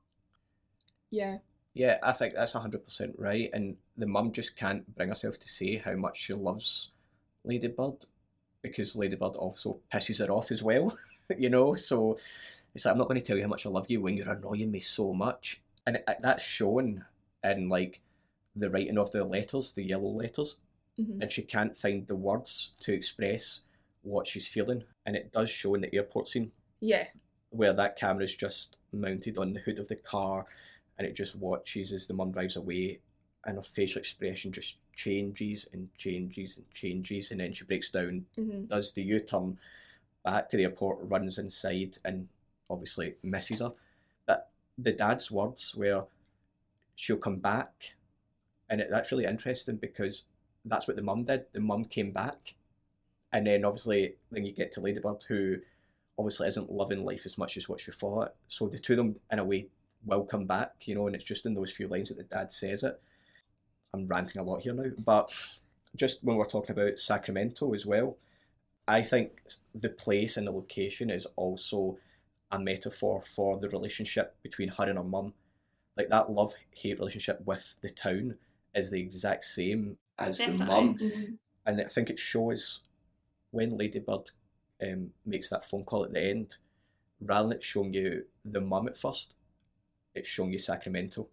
Yeah. 1.12 1.38
Yeah, 1.74 1.98
I 2.04 2.12
think 2.12 2.34
that's 2.34 2.52
hundred 2.52 2.84
percent 2.84 3.16
right. 3.18 3.50
And 3.54 3.78
the 3.96 4.06
mum 4.06 4.34
just 4.34 4.58
can't 4.58 4.94
bring 4.96 5.08
herself 5.10 5.40
to 5.40 5.48
say 5.48 5.78
how 5.78 5.96
much 5.96 6.18
she 6.20 6.34
loves 6.34 6.92
Ladybird 7.46 8.06
because 8.62 8.96
Ladybird 8.96 9.36
also 9.36 9.80
pisses 9.92 10.20
her 10.26 10.32
off 10.32 10.52
as 10.52 10.62
well. 10.64 10.96
you 11.38 11.50
know, 11.50 11.76
so 11.76 12.18
it's 12.76 12.86
like 12.86 12.92
I'm 12.94 12.98
not 12.98 13.08
going 13.08 13.20
to 13.20 13.26
tell 13.26 13.38
you 13.38 13.44
how 13.44 13.50
much 13.50 13.66
I 13.66 13.70
love 13.70 13.90
you 13.90 14.02
when 14.02 14.16
you're 14.16 14.32
annoying 14.32 14.72
me 14.72 14.80
so 14.80 15.14
much, 15.14 15.62
and 15.86 15.98
it, 15.98 16.06
that's 16.22 16.44
shown 16.44 17.04
in 17.44 17.70
like 17.70 18.02
the 18.56 18.70
writing 18.70 18.98
of 18.98 19.12
the 19.12 19.24
letters, 19.24 19.74
the 19.74 19.84
yellow 19.84 20.10
letters, 20.10 20.58
Mhm. 21.00 21.22
and 21.22 21.32
she 21.32 21.42
can't 21.42 21.78
find 21.78 22.06
the 22.08 22.16
words 22.16 22.74
to 22.82 22.92
express 22.94 23.62
what 24.04 24.28
she's 24.28 24.48
feeling, 24.48 24.84
and 25.06 25.16
it 25.16 25.32
does 25.32 25.50
show 25.50 25.74
in 25.74 25.82
the 25.82 25.96
airport 25.96 26.28
scene 26.28 26.52
Yeah. 26.82 27.08
where 27.50 27.72
that 27.74 27.98
camera 27.98 28.24
is 28.26 28.36
just 28.36 28.78
mounted 28.92 29.38
on 29.38 29.54
the 29.54 29.62
hood 29.62 29.80
of 29.80 29.88
the 29.88 29.96
car 29.96 30.46
and 30.98 31.08
it 31.08 31.14
just 31.14 31.36
watches 31.38 31.94
as 31.94 32.08
the 32.08 32.14
mum 32.14 32.32
drives 32.32 32.58
away 32.58 33.00
and 33.46 33.58
her 33.58 33.64
facial 33.64 34.00
expression 34.00 34.52
just 34.52 34.78
changes 34.96 35.68
and 35.74 35.90
changes 35.98 36.58
and 36.58 36.70
changes 36.74 37.32
and 37.32 37.40
then 37.40 37.54
she 37.54 37.66
breaks 37.66 37.90
down, 37.90 38.26
hmm 38.36 38.66
does 38.66 38.92
the 38.92 39.02
U-turn 39.02 39.58
back 40.24 40.50
to 40.50 40.58
the 40.58 40.64
airport, 40.64 41.00
runs 41.02 41.38
inside 41.38 41.98
and 42.06 42.28
obviously 42.70 43.16
misses 43.24 43.60
her. 43.60 43.74
But 44.26 44.50
the 44.78 44.92
dad's 44.92 45.32
words 45.32 45.74
where 45.76 46.04
she'll 46.96 47.18
come 47.18 47.38
back 47.38 47.96
and 48.70 48.82
it, 48.82 48.90
that's 48.90 49.12
really 49.12 49.26
interesting 49.26 49.78
because 49.78 50.26
that's 50.66 50.88
what 50.88 50.96
the 50.96 51.02
mum 51.02 51.24
did. 51.24 51.46
The 51.54 51.60
mum 51.60 51.86
came 51.86 52.12
back 52.12 52.54
and 53.34 53.48
then 53.48 53.66
obviously 53.66 54.16
then 54.32 54.46
you 54.46 54.54
get 54.54 54.72
to 54.74 54.82
Ladybird 54.82 55.24
who 55.28 55.58
obviously 56.18 56.48
isn't 56.48 56.72
loving 56.72 57.04
life 57.04 57.26
as 57.26 57.38
much 57.38 57.58
as 57.58 57.68
what 57.68 57.80
she 57.80 57.92
thought. 57.92 58.36
So 58.48 58.68
the 58.68 58.78
two 58.78 58.94
of 58.94 58.98
them, 58.98 59.16
in 59.32 59.40
a 59.40 59.44
way, 59.44 59.68
will 60.06 60.24
come 60.24 60.46
back, 60.46 60.74
you 60.86 60.96
know, 60.96 61.08
and 61.08 61.16
it's 61.16 61.26
just 61.26 61.46
in 61.46 61.54
those 61.54 61.72
few 61.72 61.88
lines 61.88 62.10
that 62.10 62.18
the 62.18 62.24
dad 62.24 62.52
says 62.52 62.84
it. 62.84 63.02
I'm 63.94 64.08
ranting 64.08 64.42
a 64.42 64.44
lot 64.44 64.62
here 64.62 64.74
now, 64.74 64.90
but 65.06 65.32
just 65.96 66.24
when 66.24 66.38
we're 66.38 66.46
talking 66.46 66.72
about 66.72 67.00
Sacramento 67.00 67.74
as 67.74 67.86
well, 67.86 68.18
I 68.88 69.02
think 69.02 69.32
the 69.76 69.90
place 69.90 70.38
and 70.38 70.48
the 70.48 70.52
location 70.52 71.10
is 71.10 71.28
also 71.36 71.98
a 72.52 72.60
metaphor 72.60 73.22
for 73.26 73.58
the 73.60 73.70
relationship 73.70 74.36
between 74.44 74.70
her 74.70 74.86
and 74.86 74.98
her 74.98 75.04
mum. 75.04 75.34
Like 75.98 76.10
that 76.10 76.32
love 76.32 76.54
hate 76.72 77.00
relationship 77.00 77.42
with 77.46 77.76
the 77.82 77.90
town 77.90 78.36
is 78.74 78.90
the 78.90 79.02
exact 79.02 79.44
same 79.46 79.98
as 80.18 80.38
the 80.38 80.46
Definitely. 80.46 80.66
mum 80.68 80.98
Mhm. 80.98 81.38
and 81.66 81.82
I 81.82 81.86
think 81.86 82.10
it 82.10 82.20
shows 82.20 82.82
when 83.52 83.78
Ladybird 83.78 84.32
um, 84.82 85.14
makes 85.26 85.50
that 85.50 85.64
phone 85.66 85.84
call 85.84 86.06
at 86.06 86.12
the 86.14 86.22
end, 86.22 86.58
rather 87.20 87.50
than 87.50 87.58
it 87.58 87.64
showing 87.64 87.94
you 87.94 88.26
the 88.46 88.62
mum 88.62 88.88
at 88.88 88.98
first, 88.98 89.36
it's 90.16 90.28
showing 90.28 90.54
you 90.54 90.58
Sacramento. 90.60 91.28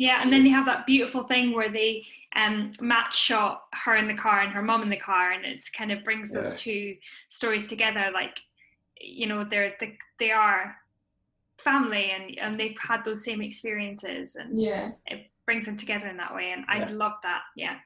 Yeah, 0.00 0.22
and 0.22 0.32
then 0.32 0.44
they 0.44 0.48
have 0.48 0.64
that 0.64 0.86
beautiful 0.86 1.24
thing 1.24 1.52
where 1.54 1.68
they 1.70 2.06
um, 2.34 2.72
match 2.80 3.14
shot 3.14 3.64
her 3.84 3.96
in 3.96 4.08
the 4.08 4.14
car 4.14 4.40
and 4.40 4.50
her 4.50 4.62
mom 4.62 4.82
in 4.82 4.88
the 4.88 4.96
car, 4.96 5.32
and 5.32 5.44
it's 5.44 5.68
kind 5.68 5.92
of 5.92 6.02
brings 6.04 6.30
those 6.32 6.52
Yeah. 6.52 6.56
two 6.56 6.96
stories 7.28 7.66
together. 7.68 8.06
Like, 8.10 8.40
you 8.98 9.26
know, 9.26 9.44
they're 9.44 9.74
they, 9.78 9.98
they 10.18 10.30
are 10.30 10.74
family, 11.58 12.12
and 12.12 12.38
and 12.38 12.58
they've 12.58 12.78
had 12.78 13.04
those 13.04 13.22
same 13.22 13.42
experiences, 13.42 14.36
and 14.36 14.58
Yeah. 14.58 14.92
it 15.04 15.26
brings 15.44 15.66
them 15.66 15.76
together 15.76 16.08
in 16.08 16.16
that 16.16 16.34
way. 16.34 16.52
And 16.52 16.64
I 16.66 16.86
love 16.90 17.16
that. 17.22 17.42
Yeah. 17.54 17.76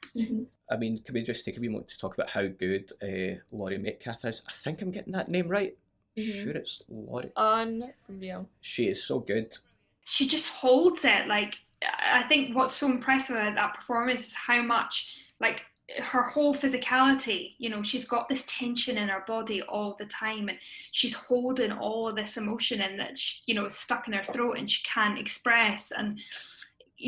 I 0.71 0.77
mean, 0.77 1.03
can 1.03 1.15
we 1.15 1.23
just 1.25 1.45
take 1.45 1.57
a 1.57 1.61
wee 1.61 1.67
moment 1.69 1.89
to 1.89 1.99
talk 1.99 2.15
about 2.15 2.31
how 2.31 2.47
good 2.47 2.93
uh, 3.03 3.41
Laurie 3.51 3.79
Metcalf 3.79 4.25
is? 4.25 4.41
I 4.49 4.53
think 4.53 4.83
I'm 4.83 4.93
getting 4.93 5.15
that 5.15 5.27
name 5.29 5.49
right. 5.49 5.77
Mhm. 6.17 6.43
Sure, 6.45 6.53
it's 6.53 6.81
Laurie. 6.89 7.33
Unreal. 7.37 8.49
She 8.61 8.87
is 8.87 9.03
so 9.03 9.19
good. 9.19 9.59
she 10.07 10.29
just 10.29 10.49
holds 10.51 11.05
it 11.07 11.27
like 11.27 11.57
i 11.99 12.23
think 12.29 12.55
what's 12.55 12.75
so 12.75 12.87
impressive 12.87 13.37
about 13.37 13.55
that 13.55 13.75
performance 13.75 14.27
is 14.27 14.35
how 14.35 14.63
much 14.63 15.19
like 15.41 15.63
her 16.03 16.23
whole 16.23 16.55
physicality 16.55 17.55
you 17.59 17.69
know 17.69 17.83
she's 17.83 18.07
got 18.07 18.29
this 18.29 18.45
tension 18.49 18.97
in 18.97 19.09
her 19.09 19.23
body 19.27 19.61
all 19.63 19.95
the 19.99 20.07
time 20.07 20.49
and 20.49 20.59
she's 20.93 21.15
holding 21.15 21.71
all 21.71 22.13
this 22.13 22.37
emotion 22.37 22.81
and 22.81 22.99
that 22.99 23.19
she, 23.19 23.43
you 23.47 23.55
know 23.55 23.69
stuck 23.69 24.09
in 24.09 24.15
her 24.15 24.25
throat 24.33 24.57
and 24.57 24.71
she 24.71 24.83
can't 24.83 25.19
express 25.19 25.91
and 25.91 26.19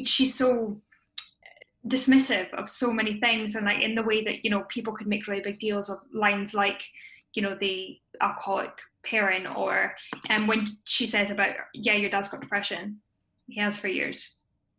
she's 0.03 0.35
so 0.35 0.79
dismissive 1.89 2.53
of 2.55 2.69
so 2.69 2.93
many 2.93 3.19
things 3.21 3.55
and 3.55 3.65
like 3.65 3.81
in 3.81 3.95
the 3.95 4.03
way 4.03 4.23
that 4.23 4.45
you 4.45 4.51
know 4.51 4.65
people 4.69 4.93
could 4.93 5.07
make 5.07 5.27
really 5.27 5.41
big 5.41 5.59
deals 5.59 5.89
of 5.89 5.99
lines 6.12 6.53
like 6.53 6.83
you 7.35 7.43
know 7.43 7.55
the 7.55 7.99
alcoholic 8.21 8.73
parent 9.05 9.47
or 9.57 9.95
and 10.29 10.49
when 10.49 10.67
she 10.85 11.07
says 11.07 11.31
about 11.31 11.55
yeah 11.75 11.95
your 11.95 12.11
dad's 12.11 12.29
got 12.29 12.41
depression. 12.41 13.01
He 13.49 13.61
has 13.61 13.79
for 13.79 13.87
years 13.87 14.36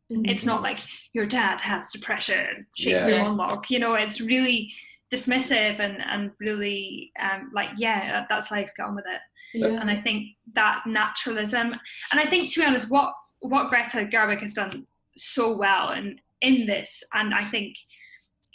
it's 0.09 0.45
not 0.45 0.61
like 0.61 0.79
your 1.13 1.25
dad 1.25 1.59
has 1.61 1.91
depression 1.91 2.65
shakespeare 2.77 3.15
Yeah. 3.15 3.23
monologue 3.23 3.65
you 3.69 3.79
know 3.79 3.93
it's 3.95 4.21
really 4.21 4.71
dismissive 5.11 5.79
and 5.79 6.01
and 6.01 6.31
really 6.39 7.11
um 7.21 7.51
like 7.53 7.69
yeah 7.77 8.11
that- 8.11 8.29
that's 8.29 8.51
life 8.51 8.69
get 8.77 8.85
on 8.85 8.95
with 8.95 9.05
it 9.07 9.21
Yeah. 9.53 9.79
and 9.81 9.89
I 9.89 9.95
think 9.99 10.35
that 10.53 10.83
naturalism, 10.85 11.67
and 12.11 12.19
I 12.19 12.25
think 12.25 12.51
to 12.53 12.59
be 12.61 12.65
honest, 12.65 12.89
what 12.91 13.13
what 13.39 13.69
Greta 13.69 13.99
Gerwig 14.13 14.41
has 14.41 14.53
done 14.53 14.85
so 15.17 15.55
well 15.55 15.91
in 15.91 16.19
in 16.41 16.65
this, 16.65 17.03
and 17.13 17.33
I 17.33 17.43
think 17.43 17.75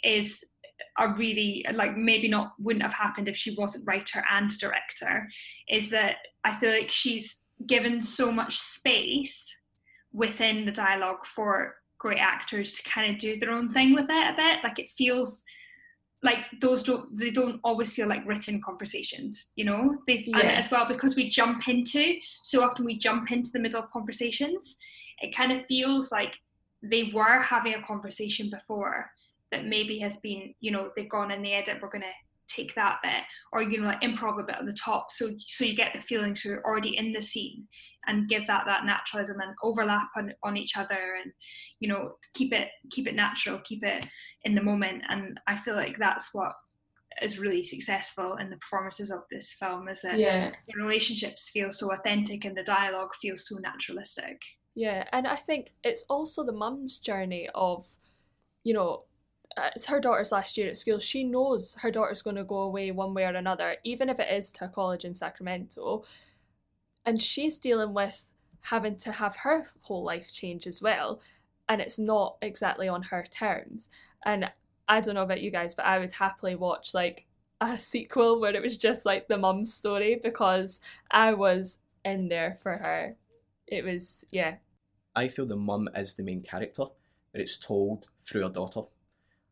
is 0.03 0.43
a 0.99 1.13
really 1.15 1.65
like 1.73 1.95
maybe 1.97 2.27
not 2.27 2.53
wouldn't 2.59 2.83
have 2.83 2.93
happened 2.93 3.27
if 3.27 3.37
she 3.37 3.55
wasn't 3.55 3.85
writer 3.87 4.23
and 4.31 4.49
director, 4.59 5.27
is 5.69 5.89
that 5.89 6.15
I 6.43 6.55
feel 6.55 6.71
like 6.71 6.91
she's 6.91 7.43
given 7.65 8.01
so 8.01 8.31
much 8.31 8.57
space 8.59 9.49
within 10.13 10.65
the 10.65 10.71
dialogue 10.71 11.25
for 11.25 11.75
great 11.97 12.19
actors 12.19 12.73
to 12.73 12.89
kind 12.89 13.13
of 13.13 13.19
do 13.19 13.39
their 13.39 13.51
own 13.51 13.71
thing 13.73 13.93
with 13.93 14.05
it 14.09 14.33
a 14.33 14.35
bit. 14.35 14.59
Like 14.63 14.79
it 14.79 14.89
feels 14.89 15.43
like 16.21 16.39
those 16.61 16.83
don't 16.83 17.17
they 17.17 17.31
don't 17.31 17.59
always 17.63 17.93
feel 17.93 18.07
like 18.07 18.25
written 18.25 18.61
conversations 18.61 19.51
you 19.57 19.65
know 19.65 19.97
they 20.07 20.23
Yeah. 20.25 20.39
as 20.53 20.71
well 20.71 20.85
because 20.87 21.17
we 21.17 21.27
jump 21.29 21.67
into 21.67 22.15
so 22.43 22.63
often 22.63 22.85
we 22.85 22.97
jump 22.97 23.29
into 23.33 23.51
the 23.51 23.59
middle 23.59 23.81
of 23.83 23.91
conversations 23.91 24.77
it 25.21 25.35
kind 25.35 25.51
of 25.51 25.65
feels 25.65 26.13
like 26.13 26.39
they 26.81 27.11
were 27.13 27.41
having 27.41 27.73
a 27.73 27.81
conversation 27.83 28.49
before 28.49 29.11
that 29.51 29.65
maybe 29.65 29.99
has 29.99 30.17
been 30.21 30.55
you 30.61 30.71
know 30.71 30.91
they've 30.95 31.09
gone 31.09 31.29
in 31.29 31.41
the 31.41 31.53
edit 31.53 31.79
we're 31.81 31.89
going 31.89 32.01
to 32.01 32.07
take 32.47 32.73
that 32.75 32.97
bit 33.01 33.23
or 33.51 33.61
you 33.63 33.79
know 33.79 33.87
like 33.87 34.01
improv 34.01 34.39
a 34.39 34.43
bit 34.43 34.57
on 34.59 34.65
the 34.65 34.73
top 34.73 35.07
so 35.09 35.29
so 35.47 35.63
you 35.65 35.75
get 35.75 35.93
the 35.93 36.01
feeling 36.01 36.35
so 36.35 36.49
you're 36.49 36.65
already 36.65 36.97
in 36.97 37.11
the 37.13 37.21
scene 37.21 37.67
and 38.07 38.29
give 38.29 38.45
that 38.47 38.63
that 38.65 38.85
naturalism 38.85 39.39
and 39.39 39.53
overlap 39.63 40.07
on, 40.17 40.33
on 40.43 40.57
each 40.57 40.77
other 40.77 41.17
and 41.23 41.31
you 41.79 41.87
know 41.87 42.13
keep 42.33 42.53
it 42.53 42.67
keep 42.91 43.07
it 43.07 43.15
natural 43.15 43.59
keep 43.63 43.83
it 43.83 44.05
in 44.43 44.55
the 44.55 44.61
moment 44.61 45.01
and 45.09 45.39
i 45.47 45.55
feel 45.55 45.75
like 45.75 45.97
that's 45.97 46.29
what 46.33 46.51
is 47.21 47.39
really 47.39 47.61
successful 47.63 48.37
in 48.37 48.49
the 48.49 48.57
performances 48.57 49.11
of 49.11 49.19
this 49.31 49.53
film 49.59 49.87
is 49.87 50.01
that 50.01 50.19
Yeah. 50.19 50.51
the 50.67 50.81
relationships 50.83 51.49
feel 51.51 51.71
so 51.71 51.93
authentic 51.93 52.43
and 52.43 52.57
the 52.57 52.63
dialogue 52.63 53.13
feels 53.21 53.47
so 53.47 53.57
naturalistic 53.59 54.39
Yeah, 54.75 55.07
and 55.11 55.27
I 55.27 55.35
think 55.35 55.73
it's 55.83 56.03
also 56.09 56.43
the 56.43 56.51
mum's 56.51 56.97
journey 56.97 57.47
of, 57.53 57.85
you 58.63 58.73
know, 58.73 59.03
Uh, 59.55 59.69
it's 59.75 59.85
her 59.85 59.99
daughter's 59.99 60.31
last 60.31 60.57
year 60.57 60.69
at 60.69 60.77
school. 60.77 60.99
She 60.99 61.23
knows 61.23 61.75
her 61.79 61.91
daughter's 61.91 62.21
going 62.21 62.35
to 62.35 62.43
go 62.43 62.59
away 62.59 62.91
one 62.91 63.13
way 63.13 63.23
or 63.23 63.29
another, 63.29 63.77
even 63.83 64.09
if 64.09 64.19
it 64.19 64.33
is 64.33 64.51
to 64.53 64.65
a 64.65 64.69
college 64.69 65.05
in 65.05 65.13
Sacramento. 65.13 66.03
And 67.05 67.21
she's 67.21 67.59
dealing 67.59 67.93
with 67.93 68.25
having 68.61 68.97
to 68.97 69.11
have 69.11 69.37
her 69.37 69.67
whole 69.81 70.03
life 70.03 70.31
change 70.31 70.65
as 70.65 70.81
well. 70.81 71.21
And 71.67 71.81
it's 71.81 71.99
not 71.99 72.37
exactly 72.41 72.87
on 72.87 73.03
her 73.03 73.25
terms. 73.29 73.89
And 74.25 74.51
I 74.87 75.01
don't 75.01 75.15
know 75.15 75.23
about 75.23 75.41
you 75.41 75.51
guys, 75.51 75.75
but 75.75 75.85
I 75.85 75.99
would 75.99 76.13
happily 76.13 76.55
watch 76.55 76.93
like 76.93 77.25
a 77.61 77.79
sequel 77.79 78.39
where 78.39 78.55
it 78.55 78.61
was 78.61 78.77
just 78.77 79.05
like 79.05 79.27
the 79.27 79.37
mum's 79.37 79.73
story 79.73 80.19
because 80.21 80.79
I 81.11 81.33
was 81.33 81.79
in 82.03 82.27
there 82.29 82.57
for 82.61 82.73
her. 82.77 83.15
It 83.67 83.83
was, 83.85 84.25
yeah, 84.31 84.55
I 85.15 85.27
feel 85.27 85.45
the 85.45 85.55
mum 85.55 85.89
is 85.95 86.15
the 86.15 86.23
main 86.23 86.41
character, 86.41 86.85
but 87.31 87.41
it's 87.41 87.57
told 87.57 88.07
through 88.23 88.43
her 88.43 88.49
daughter. 88.49 88.81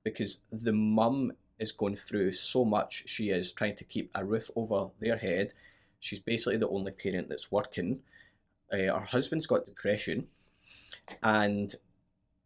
Because 0.03 0.41
the 0.51 0.73
mum 0.73 1.33
is 1.59 1.71
going 1.71 1.95
through 1.95 2.31
so 2.31 2.65
much. 2.65 3.03
She 3.05 3.29
is 3.29 3.51
trying 3.51 3.75
to 3.75 3.83
keep 3.83 4.09
a 4.15 4.25
roof 4.25 4.49
over 4.55 4.91
their 4.99 5.17
head. 5.17 5.53
She's 5.99 6.19
basically 6.19 6.57
the 6.57 6.69
only 6.69 6.91
parent 6.91 7.29
that's 7.29 7.51
working. 7.51 7.99
Uh, 8.71 8.77
her 8.77 9.07
husband's 9.11 9.45
got 9.45 9.65
depression. 9.65 10.27
And 11.21 11.75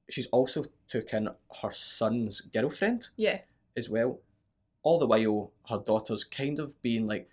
she's 0.10 0.28
also 0.28 0.66
took 0.90 1.14
in 1.14 1.30
her 1.62 1.72
son's 1.72 2.42
girlfriend 2.42 3.08
yeah. 3.16 3.40
as 3.78 3.90
well. 3.90 4.20
All 4.84 5.00
the 5.00 5.08
while, 5.08 5.52
her 5.70 5.80
daughter's 5.80 6.24
kind 6.24 6.60
of 6.60 6.80
being 6.82 7.08
like, 7.08 7.30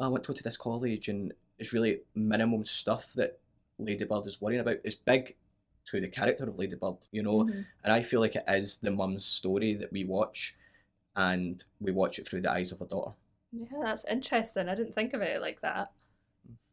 "Oh, 0.00 0.06
I 0.06 0.08
want 0.08 0.24
to 0.24 0.32
go 0.32 0.36
to 0.36 0.42
this 0.42 0.56
college, 0.56 1.08
and 1.08 1.32
it's 1.58 1.72
really 1.72 2.00
minimum 2.14 2.64
stuff 2.64 3.12
that 3.14 3.38
Ladybird 3.78 4.26
is 4.26 4.40
worrying 4.40 4.60
about. 4.60 4.78
It's 4.84 4.96
big 4.96 5.36
to 5.86 6.00
the 6.00 6.08
character 6.08 6.44
of 6.48 6.58
Ladybird, 6.58 6.96
you 7.12 7.22
know, 7.22 7.44
Mhm. 7.44 7.66
and 7.84 7.92
I 7.92 8.02
feel 8.02 8.20
like 8.20 8.36
it 8.36 8.44
is 8.48 8.78
the 8.78 8.90
mum's 8.90 9.24
story 9.24 9.74
that 9.74 9.92
we 9.92 10.04
watch, 10.04 10.54
and 11.14 11.62
we 11.80 11.92
watch 11.92 12.18
it 12.18 12.26
through 12.28 12.42
the 12.42 12.50
eyes 12.50 12.72
of 12.72 12.80
her 12.80 12.86
daughter. 12.86 13.14
Yeah, 13.52 13.78
that's 13.82 14.04
interesting. 14.04 14.68
I 14.68 14.74
didn't 14.74 14.94
think 14.94 15.14
of 15.14 15.22
it 15.22 15.40
like 15.40 15.60
that. 15.62 15.92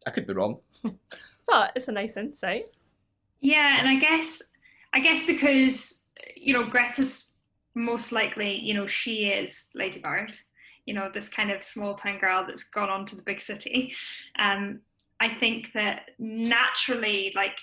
I 0.05 0.11
could 0.11 0.27
be 0.27 0.33
wrong. 0.33 0.61
But 1.45 1.73
it's 1.75 1.89
a 1.89 1.91
nice 1.91 2.15
insight. 2.15 2.69
Yeah, 3.41 3.77
and 3.77 3.87
I 3.87 3.95
guess 3.95 4.41
I 4.93 4.99
guess 5.01 5.25
because 5.25 6.07
you 6.37 6.53
know 6.53 6.63
Greta's 6.69 7.31
most 7.75 8.11
likely 8.13 8.57
you 8.59 8.73
know 8.73 8.87
she 8.87 9.25
is 9.27 9.69
Lady 9.75 9.99
Bird, 9.99 10.33
you 10.85 10.93
know 10.93 11.11
this 11.13 11.27
kind 11.27 11.51
of 11.51 11.61
small 11.61 11.95
town 11.95 12.17
girl 12.17 12.45
that's 12.47 12.63
gone 12.63 12.89
on 12.89 13.05
to 13.07 13.15
the 13.17 13.23
big 13.23 13.41
city. 13.41 13.93
Um, 14.39 14.81
I 15.19 15.35
think 15.35 15.73
that 15.73 16.11
naturally, 16.17 17.33
like 17.35 17.57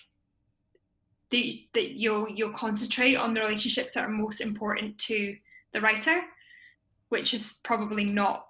the, 1.30 1.66
that 1.74 1.92
you'll 1.92 2.28
you'll 2.28 2.52
concentrate 2.52 3.16
on 3.16 3.32
the 3.34 3.40
relationships 3.40 3.94
that 3.94 4.04
are 4.04 4.08
most 4.08 4.40
important 4.40 4.98
to 4.98 5.36
the 5.72 5.80
writer, 5.80 6.20
which 7.08 7.32
is 7.34 7.58
probably 7.62 8.04
not 8.04 8.46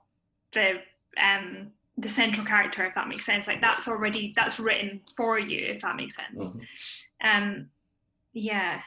the 0.54 0.80
um 1.20 1.70
the 1.98 2.08
central 2.08 2.46
character 2.46 2.86
if 2.86 2.94
that 2.94 3.08
makes 3.08 3.26
sense 3.26 3.46
like 3.46 3.60
that's 3.60 3.86
already 3.86 4.32
that's 4.34 4.58
written 4.58 5.00
for 5.16 5.38
you 5.38 5.66
if 5.66 5.82
that 5.82 5.96
makes 5.96 6.16
sense 6.16 6.56
um 7.22 7.68
yeah 8.32 8.80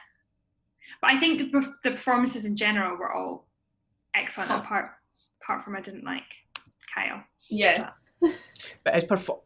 but 1.00 1.12
i 1.12 1.20
think 1.20 1.38
the, 1.52 1.74
the 1.84 1.90
performances 1.92 2.44
in 2.44 2.56
general 2.56 2.96
were 2.96 3.12
all 3.12 3.46
excellent 4.14 4.50
apart 4.50 4.90
apart 5.42 5.62
from 5.62 5.76
i 5.76 5.80
didn't 5.80 6.02
like 6.04 6.24
kyle 6.92 7.22
Yeah. 7.48 7.90
But 8.82 8.94
his 8.94 9.04
perfor- 9.04 9.42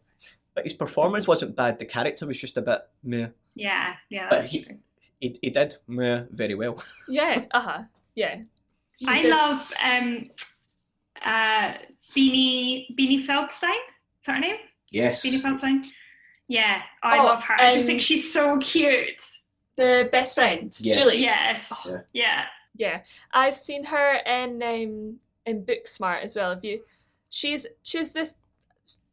but 0.54 0.64
his 0.64 0.74
performance 0.74 1.26
wasn't 1.28 1.56
bad. 1.56 1.78
The 1.78 1.84
character 1.84 2.26
was 2.26 2.38
just 2.38 2.56
a 2.56 2.62
bit 2.62 2.80
meh. 3.02 3.28
Yeah 3.58 3.94
yeah 4.10 4.28
But 4.30 4.40
that's 4.40 4.50
he- 4.52 4.64
true 4.64 4.76
He, 5.20 5.28
he 5.42 5.50
did 5.50 5.76
meh 5.88 6.24
very 6.30 6.54
well. 6.54 6.74
Yeah. 7.08 7.44
Uh 7.50 7.60
huh. 7.60 7.80
Yeah. 8.14 8.34
He 8.98 9.06
i 9.06 9.22
did- 9.22 9.30
love 9.30 9.60
um 9.82 10.30
uh 11.24 11.74
beanie 12.14 12.86
beanie 12.96 13.22
feldstein 13.26 13.82
is 14.20 14.26
that 14.26 14.34
her 14.34 14.40
name 14.40 14.56
Yes. 14.90 15.22
beanie 15.24 15.40
feldstein 15.42 15.84
yeah 16.48 16.82
i 17.02 17.18
Oh, 17.18 17.24
love 17.24 17.42
her 17.44 17.54
i 17.60 17.72
just 17.72 17.86
think 17.86 17.98
um, 18.00 18.06
she's 18.08 18.32
so 18.32 18.58
cute 18.58 19.22
the 19.76 20.08
best 20.10 20.34
friend, 20.34 20.74
Yes. 20.80 20.96
Julie. 20.96 21.18
yes 21.22 21.60
Yeah. 21.86 22.00
yeah 22.12 22.44
Yeah, 22.78 22.98
I've 23.32 23.54
seen 23.56 23.82
her 23.94 24.08
in 24.26 24.62
um 24.62 25.18
in 25.46 25.56
Booksmart 25.66 26.22
as 26.26 26.34
well. 26.36 26.50
Have 26.54 26.64
you? 26.64 26.82
She's 27.30 27.66
she's 27.82 28.12
this 28.12 28.34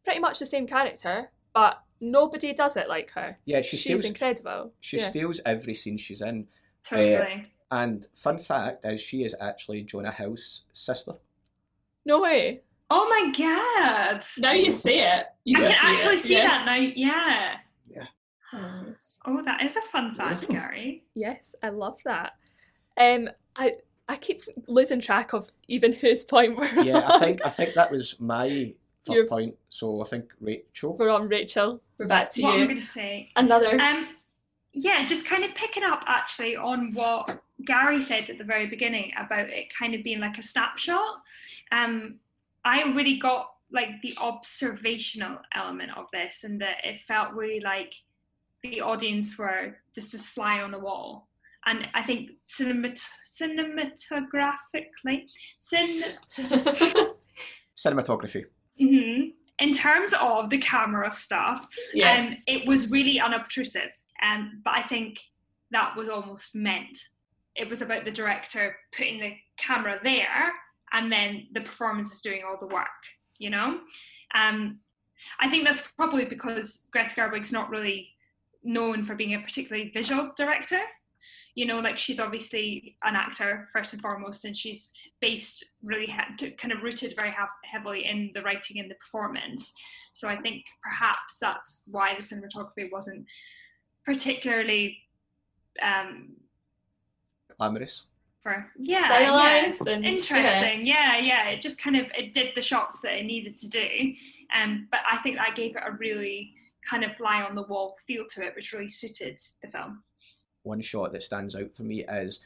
pretty 0.03 0.19
much 0.19 0.37
the 0.39 0.45
same 0.45 0.65
character, 0.67 1.29
but 1.53 1.81
nobody 2.01 2.53
does 2.53 2.75
it 2.77 2.87
like 2.89 3.11
her. 3.11 3.37
Yeah, 3.45 3.61
she 3.61 3.77
she's 3.77 3.81
steals. 3.81 4.05
incredible. 4.05 4.73
She 4.79 4.97
yeah. 4.97 5.05
steals 5.05 5.39
every 5.45 5.73
scene 5.73 5.97
she's 5.97 6.21
in. 6.21 6.47
totally 6.87 7.47
And 7.71 8.07
fun 8.15 8.37
fact 8.37 8.85
is, 8.85 9.01
she 9.01 9.23
is 9.23 9.35
actually 9.41 9.83
Jonah 9.83 10.11
Hill's 10.11 10.63
sister. 10.73 11.13
No 12.05 12.21
way. 12.21 12.61
oh 12.91 13.09
my 13.09 13.33
god 13.35 14.23
Now 14.37 14.51
you 14.51 14.71
see 14.71 14.99
it. 14.99 15.25
You 15.43 15.57
I 15.57 15.59
can 15.61 15.71
can 15.71 15.79
see 15.79 15.93
actually 15.93 16.15
it. 16.15 16.19
see 16.19 16.33
yeah. 16.33 16.47
that 16.47 16.65
now. 16.65 16.75
Yeah. 16.75 17.55
Yes. 18.53 19.19
Oh, 19.25 19.41
that 19.43 19.63
is 19.63 19.75
a 19.75 19.81
fun 19.91 20.15
fact, 20.15 20.43
Awesome. 20.43 20.55
Gary. 20.55 21.03
Yes, 21.13 21.55
I 21.61 21.69
love 21.69 21.99
that. 22.05 22.33
Um, 22.97 23.29
I 23.55 23.73
I 24.07 24.15
keep 24.15 24.43
losing 24.67 25.01
track 25.01 25.33
of 25.33 25.49
even 25.67 25.91
whose 25.93 26.23
point 26.23 26.55
we're 26.55 26.79
Yeah, 26.81 27.05
I 27.05 27.19
think 27.19 27.45
I 27.45 27.49
think 27.49 27.73
that 27.73 27.91
was 27.91 28.17
my 28.19 28.73
1st 29.07 29.15
You're- 29.15 29.27
point. 29.27 29.55
So 29.69 30.01
I 30.01 30.05
think 30.05 30.31
Rachel. 30.39 30.95
we're 30.97 31.09
on 31.09 31.27
Rachel. 31.27 31.81
We're 31.97 32.07
back 32.07 32.29
to 32.31 32.41
what 32.43 32.53
I'm 32.55 32.59
you. 32.61 32.65
going 32.65 32.79
to 32.79 32.85
say. 32.85 33.29
Another. 33.35 33.79
Um, 33.79 34.09
yeah, 34.73 35.05
just 35.05 35.25
kind 35.25 35.43
of 35.45 35.53
picking 35.55 35.83
up 35.83 36.03
actually 36.07 36.55
on 36.57 36.91
what 36.93 37.41
Gary 37.65 38.01
said 38.01 38.29
at 38.29 38.37
the 38.37 38.43
very 38.43 38.67
beginning 38.67 39.13
about 39.17 39.49
it 39.49 39.67
kind 39.77 39.93
of 39.95 40.03
being 40.03 40.19
like 40.19 40.37
a 40.37 40.43
snapshot. 40.43 41.21
Um, 41.71 42.19
I 42.65 42.83
really 42.83 43.17
got 43.17 43.51
like 43.71 43.89
the 44.03 44.13
observational 44.19 45.37
element 45.53 45.91
of 45.97 46.05
this, 46.11 46.43
and 46.43 46.59
that 46.61 46.77
it 46.83 46.99
felt 47.01 47.33
really 47.33 47.59
like 47.61 47.93
the 48.63 48.81
audience 48.81 49.37
were 49.37 49.77
just 49.93 50.11
this 50.11 50.27
fly 50.29 50.59
on 50.61 50.71
the 50.71 50.79
wall. 50.79 51.27
And 51.67 51.87
I 51.93 52.03
think 52.03 52.31
cinemat- 52.47 53.03
cinematographically, 53.25 55.29
cin- 55.57 56.03
Cinematography. 57.75 58.45
Mhm, 58.79 59.33
in 59.59 59.73
terms 59.73 60.13
of 60.19 60.49
the 60.49 60.57
camera 60.57 61.09
stuff, 61.11 61.67
yeah. 61.93 62.19
um, 62.19 62.37
it 62.47 62.67
was 62.67 62.91
really 62.91 63.19
unobtrusive. 63.19 63.91
Um, 64.23 64.61
but 64.63 64.73
I 64.73 64.83
think 64.83 65.19
that 65.71 65.95
was 65.95 66.09
almost 66.09 66.55
meant. 66.55 66.97
It 67.55 67.69
was 67.69 67.81
about 67.81 68.05
the 68.05 68.11
director 68.11 68.75
putting 68.95 69.19
the 69.19 69.33
camera 69.57 69.99
there 70.03 70.51
and 70.93 71.11
then 71.11 71.47
the 71.53 71.61
performance 71.61 72.11
is 72.13 72.21
doing 72.21 72.41
all 72.47 72.57
the 72.59 72.73
work, 72.73 72.87
you 73.37 73.49
know? 73.49 73.79
Um, 74.33 74.79
I 75.39 75.49
think 75.49 75.65
that's 75.65 75.81
probably 75.95 76.25
because 76.25 76.87
Greta 76.91 77.15
Gerwig's 77.15 77.51
not 77.51 77.69
really 77.69 78.09
known 78.63 79.03
for 79.03 79.15
being 79.15 79.35
a 79.35 79.39
particularly 79.39 79.91
visual 79.93 80.31
director. 80.35 80.79
You 81.55 81.65
know, 81.65 81.79
like 81.79 81.97
she's 81.97 82.19
obviously 82.19 82.97
an 83.03 83.15
actor 83.15 83.67
first 83.73 83.93
and 83.93 84.01
foremost, 84.01 84.43
and 84.45 84.55
she's 84.55 84.89
based 85.21 85.63
really 85.83 86.05
he- 86.05 86.51
kind 86.51 86.73
of 86.73 86.83
rooted 86.83 87.13
very 87.15 87.31
hev- 87.31 87.47
heavily 87.63 88.05
in 88.05 88.31
the 88.33 88.41
writing 88.41 88.79
and 88.79 88.91
the 88.91 88.95
performance. 88.95 89.73
So 90.13 90.27
I 90.27 90.35
think 90.35 90.65
perhaps 90.83 91.37
that's 91.39 91.81
why 91.87 92.13
the 92.15 92.21
cinematography 92.23 92.91
wasn't 92.91 93.25
particularly 94.05 94.97
um, 95.81 96.33
Glamorous. 97.57 98.05
for 98.43 98.69
yeah, 98.77 99.05
Stylized 99.05 99.83
yeah. 99.87 99.93
and- 99.93 100.05
interesting. 100.05 100.85
Yeah. 100.85 101.17
yeah, 101.17 101.47
It 101.49 101.61
just 101.61 101.81
kind 101.81 101.95
of 101.95 102.05
it 102.17 102.33
did 102.33 102.49
the 102.55 102.61
shots 102.61 102.99
that 103.01 103.17
it 103.19 103.25
needed 103.25 103.55
to 103.57 103.69
do. 103.69 104.13
Um, 104.55 104.87
but 104.91 104.99
I 105.09 105.17
think 105.17 105.37
that 105.37 105.55
gave 105.55 105.75
it 105.75 105.83
a 105.85 105.91
really 105.93 106.53
kind 106.89 107.03
of 107.03 107.15
fly 107.17 107.41
on 107.41 107.55
the 107.55 107.63
wall 107.63 107.95
feel 108.05 108.25
to 108.35 108.45
it, 108.45 108.55
which 108.55 108.73
really 108.73 108.89
suited 108.89 109.41
the 109.63 109.69
film. 109.69 110.03
One 110.65 110.81
shot 110.81 111.11
that 111.11 111.21
stands 111.23 111.55
out 111.55 111.75
for 111.75 111.83
me 111.83 112.03
is 112.05 112.39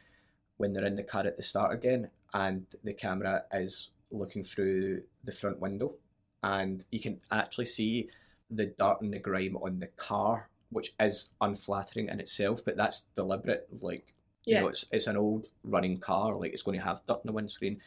when 0.57 0.73
they're 0.73 0.85
in 0.85 0.97
the 0.97 1.03
car 1.03 1.25
at 1.25 1.37
the 1.37 1.43
start 1.43 1.73
again, 1.73 2.09
and 2.33 2.65
the 2.83 2.93
camera 2.93 3.43
is 3.53 3.91
looking 4.11 4.43
through 4.43 5.01
the 5.23 5.31
front 5.31 5.59
window, 5.59 5.95
and 6.43 6.83
you 6.91 6.99
can 6.99 7.21
actually 7.31 7.65
see 7.65 8.09
the 8.51 8.65
dirt 8.77 8.97
and 9.01 9.13
the 9.13 9.19
grime 9.19 9.55
on 9.57 9.79
the 9.79 9.87
car, 9.87 10.49
which 10.71 10.91
is 10.99 11.29
unflattering 11.39 12.09
in 12.09 12.19
itself, 12.19 12.63
but 12.65 12.75
that's 12.75 13.07
deliberate. 13.15 13.67
Like 13.81 14.13
you 14.45 14.55
Yeah. 14.55 14.61
know, 14.61 14.67
it's 14.67 14.85
it's 14.91 15.07
an 15.07 15.15
old 15.15 15.47
running 15.63 15.97
car, 15.97 16.35
like 16.35 16.51
it's 16.51 16.63
going 16.63 16.77
to 16.77 16.83
have 16.85 17.05
dirt 17.07 17.21
in 17.23 17.27
the 17.27 17.33
windscreen, 17.33 17.79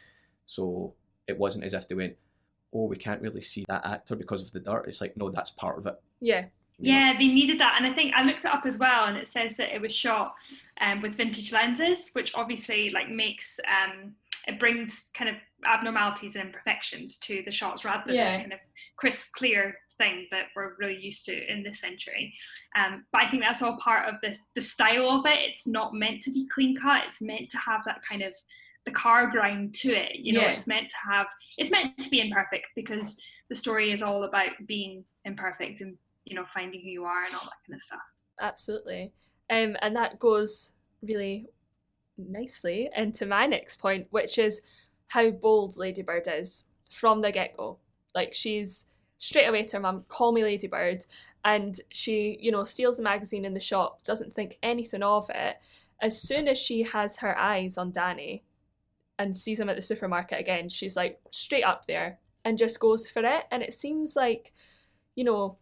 so 0.47 0.93
it 1.27 1.37
wasn't 1.37 1.63
as 1.63 1.73
if 1.73 1.87
they 1.87 1.95
went, 1.95 2.17
"Oh, 2.73 2.85
we 2.85 2.95
can't 2.97 3.21
really 3.21 3.41
see 3.41 3.65
that 3.67 3.85
actor 3.85 4.15
because 4.15 4.41
of 4.41 4.51
the 4.51 4.59
dirt." 4.59 4.87
It's 4.87 4.99
like, 5.01 5.15
no, 5.15 5.29
that's 5.29 5.51
part 5.51 5.77
of 5.77 5.85
it. 5.85 6.01
yeah. 6.21 6.45
Yeah, 6.79 7.13
they 7.17 7.27
needed 7.27 7.59
that, 7.59 7.75
and 7.77 7.85
I 7.85 7.93
think 7.93 8.13
I 8.15 8.23
looked 8.23 8.45
it 8.45 8.53
up 8.53 8.65
as 8.65 8.77
well, 8.77 9.05
and 9.05 9.17
it 9.17 9.27
says 9.27 9.55
that 9.57 9.73
it 9.73 9.79
was 9.81 9.93
shot 9.93 10.33
um, 10.81 11.01
with 11.01 11.15
vintage 11.15 11.53
lenses, 11.53 12.09
which 12.13 12.33
obviously 12.35 12.89
like 12.89 13.09
makes 13.09 13.59
um, 13.67 14.13
it 14.47 14.59
brings 14.59 15.09
kind 15.13 15.29
of 15.29 15.35
abnormalities 15.65 16.35
and 16.35 16.45
imperfections 16.45 17.17
to 17.17 17.41
the 17.45 17.51
shots 17.51 17.85
rather 17.85 18.03
than 18.05 18.15
this 18.15 18.35
kind 18.35 18.51
of 18.51 18.59
crisp, 18.97 19.31
clear 19.33 19.75
thing 19.97 20.27
that 20.31 20.47
we're 20.55 20.73
really 20.79 20.99
used 20.99 21.25
to 21.25 21.51
in 21.51 21.63
this 21.63 21.79
century. 21.79 22.33
Um, 22.75 23.05
but 23.13 23.23
I 23.23 23.27
think 23.29 23.43
that's 23.43 23.61
all 23.61 23.77
part 23.77 24.09
of 24.09 24.15
this 24.21 24.39
the 24.55 24.61
style 24.61 25.09
of 25.09 25.25
it. 25.25 25.39
It's 25.49 25.67
not 25.67 25.93
meant 25.93 26.21
to 26.23 26.31
be 26.31 26.47
clean 26.53 26.75
cut. 26.75 27.03
It's 27.05 27.21
meant 27.21 27.49
to 27.51 27.57
have 27.57 27.83
that 27.85 28.01
kind 28.03 28.21
of 28.21 28.33
the 28.85 28.91
car 28.91 29.27
grind 29.27 29.73
to 29.75 29.93
it. 29.93 30.17
You 30.17 30.33
know, 30.33 30.41
Yeah. 30.41 30.51
it's 30.51 30.67
meant 30.67 30.89
to 30.89 30.97
have 31.09 31.27
it's 31.57 31.71
meant 31.71 31.97
to 31.99 32.09
be 32.09 32.19
imperfect 32.19 32.67
because 32.75 33.21
the 33.49 33.55
story 33.55 33.91
is 33.91 34.01
all 34.01 34.23
about 34.23 34.51
being 34.65 35.05
imperfect 35.23 35.79
and 35.81 35.97
you 36.25 36.35
know 36.35 36.45
finding 36.53 36.81
who 36.81 36.89
you 36.89 37.05
are 37.05 37.25
and 37.25 37.33
all 37.33 37.43
that 37.43 37.67
kind 37.67 37.75
of 37.75 37.81
stuff. 37.81 37.99
Absolutely. 38.41 39.11
Um, 39.49 39.75
and 39.81 39.95
that 39.95 40.19
goes 40.19 40.71
really 41.01 41.47
nicely 42.17 42.89
into 42.95 43.25
my 43.25 43.45
next 43.45 43.77
point, 43.77 44.07
which 44.09 44.37
is 44.37 44.61
how 45.07 45.29
bold 45.29 45.77
Ladybird 45.77 46.27
is 46.27 46.63
from 46.89 47.21
the 47.21 47.31
get 47.31 47.57
go. 47.57 47.79
Like 48.15 48.33
she's 48.33 48.85
straight 49.17 49.45
away 49.45 49.63
to 49.63 49.77
her 49.77 49.81
mum, 49.81 50.03
call 50.07 50.31
me 50.31 50.43
Ladybird, 50.43 51.05
and 51.45 51.79
she, 51.89 52.37
you 52.39 52.51
know, 52.51 52.63
steals 52.63 52.97
the 52.97 53.03
magazine 53.03 53.45
in 53.45 53.53
the 53.53 53.59
shop, 53.59 54.03
doesn't 54.03 54.33
think 54.33 54.57
anything 54.63 55.03
of 55.03 55.29
it. 55.29 55.57
As 56.01 56.21
soon 56.21 56.47
as 56.47 56.57
she 56.57 56.83
has 56.83 57.17
her 57.17 57.37
eyes 57.37 57.77
on 57.77 57.91
Danny 57.91 58.43
and 59.19 59.35
sees 59.35 59.59
him 59.59 59.69
at 59.69 59.75
the 59.75 59.81
supermarket 59.81 60.39
again, 60.39 60.69
she's 60.69 60.95
like 60.95 61.19
straight 61.31 61.63
up 61.63 61.85
there 61.85 62.19
and 62.43 62.57
just 62.57 62.79
goes 62.79 63.09
for 63.09 63.23
it. 63.23 63.45
And 63.51 63.63
it 63.63 63.73
seems 63.73 64.15
like, 64.15 64.53
you 65.15 65.23
know, 65.23 65.57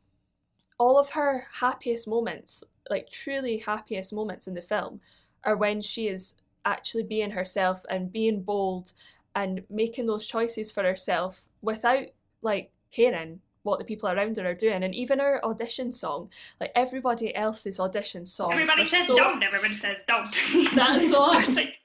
all 0.82 0.98
of 0.98 1.12
her 1.12 1.46
happiest 1.52 2.08
moments, 2.08 2.64
like 2.90 3.08
truly 3.08 3.60
happiest 3.60 4.12
moments 4.12 4.48
in 4.48 4.56
the 4.56 4.62
film, 4.64 5.00
are 5.44 5.56
when 5.56 5.80
she 5.80 6.08
is 6.08 6.34
actually 6.66 7.04
being 7.04 7.30
herself 7.30 7.86
and 7.88 8.12
being 8.12 8.42
bold 8.42 8.92
and 9.36 9.62
making 9.70 10.08
those 10.08 10.26
choices 10.26 10.72
for 10.72 10.82
herself 10.82 11.44
without 11.62 12.06
like 12.42 12.72
caring 12.92 13.40
what 13.62 13.78
the 13.78 13.86
people 13.86 14.10
around 14.10 14.36
her 14.38 14.50
are 14.50 14.56
doing. 14.56 14.82
And 14.82 14.96
even 14.96 15.20
her 15.20 15.40
audition 15.46 15.92
song, 15.92 16.30
like 16.60 16.72
everybody 16.74 17.36
else's 17.36 17.80
audition 17.80 18.26
song. 18.26 18.52
Everybody 18.52 18.86
says 18.86 19.06
so- 19.06 19.16
don't. 19.16 19.44
Everybody 19.44 19.76
says 19.76 19.98
don't. 20.08 20.34
That's 20.76 21.10
the 21.12 21.16
I 21.16 21.20
one. 21.20 21.46
was 21.46 21.56
like, 21.56 21.76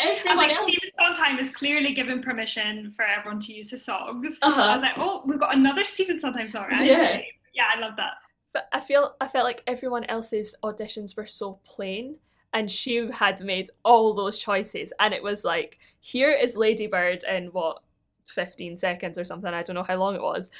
Everyone 0.00 0.36
like, 0.36 0.52
else. 0.52 0.68
Stephen 0.70 0.90
Sondheim 0.96 1.38
is 1.40 1.50
clearly 1.50 1.94
given 1.94 2.22
permission 2.22 2.92
for 2.94 3.04
everyone 3.04 3.40
to 3.40 3.52
use 3.52 3.70
his 3.70 3.84
songs. 3.84 4.38
Uh-huh. 4.40 4.62
I 4.62 4.72
was 4.74 4.82
like, 4.82 4.98
oh, 4.98 5.22
we've 5.26 5.40
got 5.40 5.54
another 5.54 5.82
Stephen 5.82 6.18
Sondheim 6.18 6.48
song. 6.48 6.66
Yeah. 6.70 7.20
yeah, 7.54 7.64
I 7.74 7.80
love 7.80 7.96
that. 7.96 8.14
But 8.56 8.68
I 8.72 8.80
feel 8.80 9.14
I 9.20 9.28
felt 9.28 9.44
like 9.44 9.62
everyone 9.66 10.04
else's 10.04 10.56
auditions 10.64 11.14
were 11.14 11.26
so 11.26 11.60
plain 11.64 12.16
and 12.54 12.70
she 12.70 13.06
had 13.12 13.44
made 13.44 13.68
all 13.84 14.14
those 14.14 14.38
choices 14.38 14.94
and 14.98 15.12
it 15.12 15.22
was 15.22 15.44
like 15.44 15.76
here 16.00 16.30
is 16.30 16.56
Ladybird 16.56 17.22
in 17.24 17.48
what 17.48 17.82
15 18.28 18.78
seconds 18.78 19.18
or 19.18 19.26
something 19.26 19.52
I 19.52 19.62
don't 19.62 19.76
know 19.76 19.82
how 19.82 19.96
long 19.96 20.14
it 20.14 20.22
was. 20.22 20.50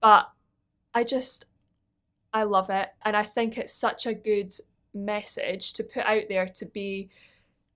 But 0.00 0.30
I 0.94 1.02
just 1.02 1.46
I 2.32 2.44
love 2.44 2.70
it 2.70 2.90
and 3.04 3.16
I 3.16 3.24
think 3.24 3.58
it's 3.58 3.74
such 3.74 4.06
a 4.06 4.14
good 4.14 4.54
message 4.94 5.72
to 5.72 5.82
put 5.82 6.04
out 6.04 6.22
there 6.28 6.46
to 6.46 6.66
be 6.66 7.10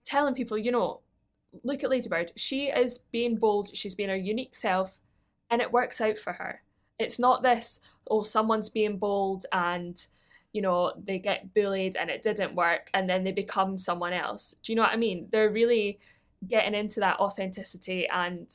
telling 0.05 0.35
people 0.35 0.57
you 0.57 0.71
know 0.71 1.01
look 1.65 1.83
at 1.83 1.91
Ladybird 1.91 2.31
she 2.37 2.67
is 2.69 2.99
being 3.11 3.35
bold. 3.35 3.75
She's 3.75 3.97
being 3.97 4.11
her 4.11 4.15
unique 4.15 4.55
self 4.55 5.01
and 5.51 5.61
it 5.61 5.73
works 5.73 6.01
out 6.01 6.17
for 6.17 6.35
her 6.35 6.63
it's 6.99 7.19
not 7.19 7.43
this 7.43 7.81
oh 8.09 8.23
someone's 8.23 8.69
being 8.69 8.99
bold 8.99 9.47
and 9.53 10.07
you 10.53 10.63
know 10.63 10.93
they 11.05 11.19
get 11.19 11.53
bullied 11.55 11.97
and 11.97 12.11
it 12.11 12.23
didn't 12.23 12.55
work 12.55 12.89
and 12.95 13.09
then 13.09 13.25
they 13.25 13.33
become 13.33 13.77
someone 13.79 14.13
else. 14.13 14.55
Do 14.63 14.73
you 14.73 14.77
know 14.77 14.83
what 14.83 14.93
i 14.93 14.97
mean? 14.97 15.29
They're 15.31 15.51
really 15.51 15.99
getting 16.47 16.75
into 16.75 17.01
that 17.01 17.19
authenticity 17.21 18.07
and 18.09 18.47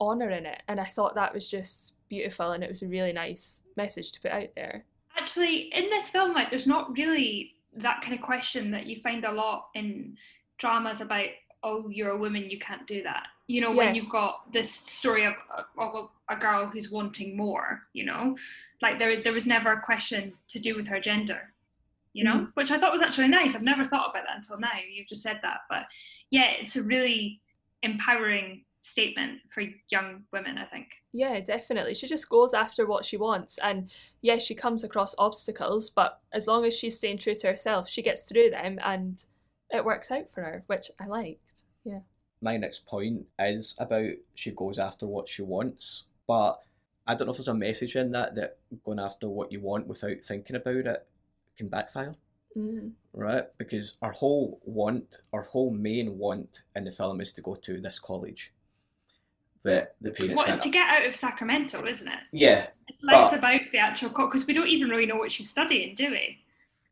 honoring 0.00 0.46
it. 0.46 0.62
And 0.68 0.78
i 0.80 0.84
thought 0.84 1.14
that 1.14 1.34
was 1.34 1.50
just 1.50 1.94
beautiful 2.08 2.52
and 2.52 2.64
it 2.64 2.70
was 2.70 2.82
a 2.82 2.88
really 2.88 3.12
nice 3.12 3.62
message 3.76 4.12
to 4.12 4.20
put 4.20 4.32
out 4.32 4.48
there. 4.54 4.84
Actually, 5.16 5.72
in 5.74 5.88
this 5.88 6.08
film, 6.08 6.32
like, 6.32 6.50
there's 6.50 6.66
not 6.66 6.96
really 6.96 7.54
that 7.76 8.02
kind 8.02 8.14
of 8.14 8.20
question 8.20 8.70
that 8.70 8.86
you 8.86 9.00
find 9.02 9.24
a 9.24 9.32
lot 9.32 9.68
in 9.74 10.16
dramas 10.58 11.00
about, 11.00 11.28
oh, 11.62 11.88
you're 11.88 12.10
a 12.10 12.16
woman, 12.16 12.48
you 12.50 12.58
can't 12.58 12.86
do 12.86 13.02
that. 13.02 13.26
You 13.48 13.60
know, 13.60 13.70
Yeah. 13.70 13.76
when 13.76 13.94
you've 13.94 14.10
got 14.10 14.52
this 14.52 14.70
story 14.70 15.24
of, 15.24 15.34
of 15.78 15.94
a, 16.28 16.34
a 16.34 16.36
girl 16.38 16.66
who's 16.66 16.90
wanting 16.90 17.36
more, 17.36 17.82
you 17.92 18.04
know, 18.04 18.36
like 18.82 18.98
there, 18.98 19.22
there 19.22 19.32
was 19.32 19.46
never 19.46 19.72
a 19.72 19.80
question 19.80 20.32
to 20.48 20.58
do 20.58 20.74
with 20.76 20.86
her 20.86 21.00
gender, 21.00 21.52
you 22.12 22.24
know, 22.24 22.34
mm. 22.40 22.50
which 22.54 22.70
I 22.70 22.78
thought 22.78 22.92
was 22.92 23.02
actually 23.02 23.28
nice. 23.28 23.54
I've 23.56 23.62
never 23.62 23.84
thought 23.84 24.10
about 24.10 24.24
that 24.26 24.36
until 24.36 24.58
now. 24.60 24.68
You've 24.92 25.08
just 25.08 25.22
said 25.22 25.40
that. 25.42 25.60
But 25.68 25.86
yeah, 26.30 26.50
it's 26.60 26.76
a 26.76 26.82
really 26.82 27.40
empowering 27.82 28.64
statement 28.82 29.40
for 29.50 29.62
young 29.90 30.22
women, 30.32 30.56
I 30.56 30.64
think. 30.64 30.86
yeah 31.12 31.40
definitely 31.40 31.94
she 31.94 32.06
just 32.06 32.28
goes 32.28 32.54
after 32.54 32.86
what 32.86 33.04
she 33.04 33.16
wants 33.18 33.58
and 33.58 33.90
yes 34.22 34.42
she 34.42 34.54
comes 34.54 34.82
across 34.84 35.14
obstacles 35.18 35.90
but 35.90 36.20
as 36.32 36.46
long 36.46 36.64
as 36.64 36.74
she's 36.74 36.96
staying 36.96 37.18
true 37.18 37.34
to 37.34 37.48
herself 37.48 37.88
she 37.88 38.00
gets 38.02 38.22
through 38.22 38.48
them 38.50 38.78
and 38.84 39.24
it 39.70 39.84
works 39.84 40.10
out 40.10 40.30
for 40.32 40.42
her 40.42 40.62
which 40.66 40.90
i 41.00 41.06
liked 41.06 41.62
yeah 41.84 42.00
my 42.40 42.56
next 42.56 42.86
point 42.86 43.26
is 43.40 43.74
about 43.78 44.10
she 44.36 44.52
goes 44.52 44.78
after 44.78 45.08
what 45.08 45.28
she 45.28 45.42
wants, 45.42 46.04
but 46.28 46.60
I 47.04 47.16
don't 47.16 47.26
know 47.26 47.32
if 47.32 47.38
there's 47.38 47.48
a 47.48 47.54
message 47.54 47.96
in 47.96 48.12
that 48.12 48.36
that 48.36 48.58
going 48.84 49.00
after 49.00 49.28
what 49.28 49.50
you 49.50 49.60
want 49.60 49.88
without 49.88 50.18
thinking 50.24 50.54
about 50.54 50.86
it 50.86 51.04
can 51.56 51.66
backfire. 51.66 52.14
Mm. 52.56 52.92
right? 53.12 53.42
Because 53.58 53.96
our 54.02 54.12
whole 54.12 54.60
want, 54.64 55.16
our 55.32 55.42
whole 55.42 55.72
main 55.72 56.16
want 56.16 56.62
in 56.76 56.84
the 56.84 56.92
film 56.92 57.20
is 57.20 57.32
to 57.32 57.42
go 57.42 57.56
to 57.56 57.80
this 57.80 57.98
college 57.98 58.52
that 59.64 59.96
the 60.00 60.12
parents 60.12 60.36
What 60.36 60.48
is 60.48 60.52
can't- 60.54 60.62
to 60.62 60.70
get 60.70 60.88
out 60.88 61.06
of 61.06 61.16
Sacramento, 61.16 61.84
isn't 61.86 62.06
it? 62.06 62.20
Yeah, 62.30 62.68
It's 62.86 62.98
less 63.02 63.30
but- 63.30 63.40
about 63.40 63.60
the 63.72 63.78
actual 63.78 64.10
because 64.10 64.46
we 64.46 64.54
don't 64.54 64.68
even 64.68 64.88
really 64.90 65.06
know 65.06 65.16
what 65.16 65.32
she's 65.32 65.50
studying, 65.50 65.96
do 65.96 66.10
we? 66.10 66.38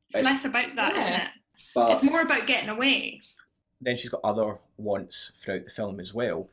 It's 0.07 0.17
It's- 0.17 0.25
less 0.25 0.45
about 0.45 0.75
that, 0.75 0.97
not 0.97 1.13
it? 1.23 1.29
But 1.75 1.93
It's 1.93 2.03
more 2.03 2.23
about 2.23 2.47
getting 2.47 2.69
away. 2.69 3.21
then 3.81 3.97
she's 3.97 4.11
got 4.11 4.21
other 4.25 4.59
wants 4.77 5.33
throughout 5.39 5.65
the 5.65 5.71
film 5.71 6.01
as 6.01 6.15
well, 6.15 6.49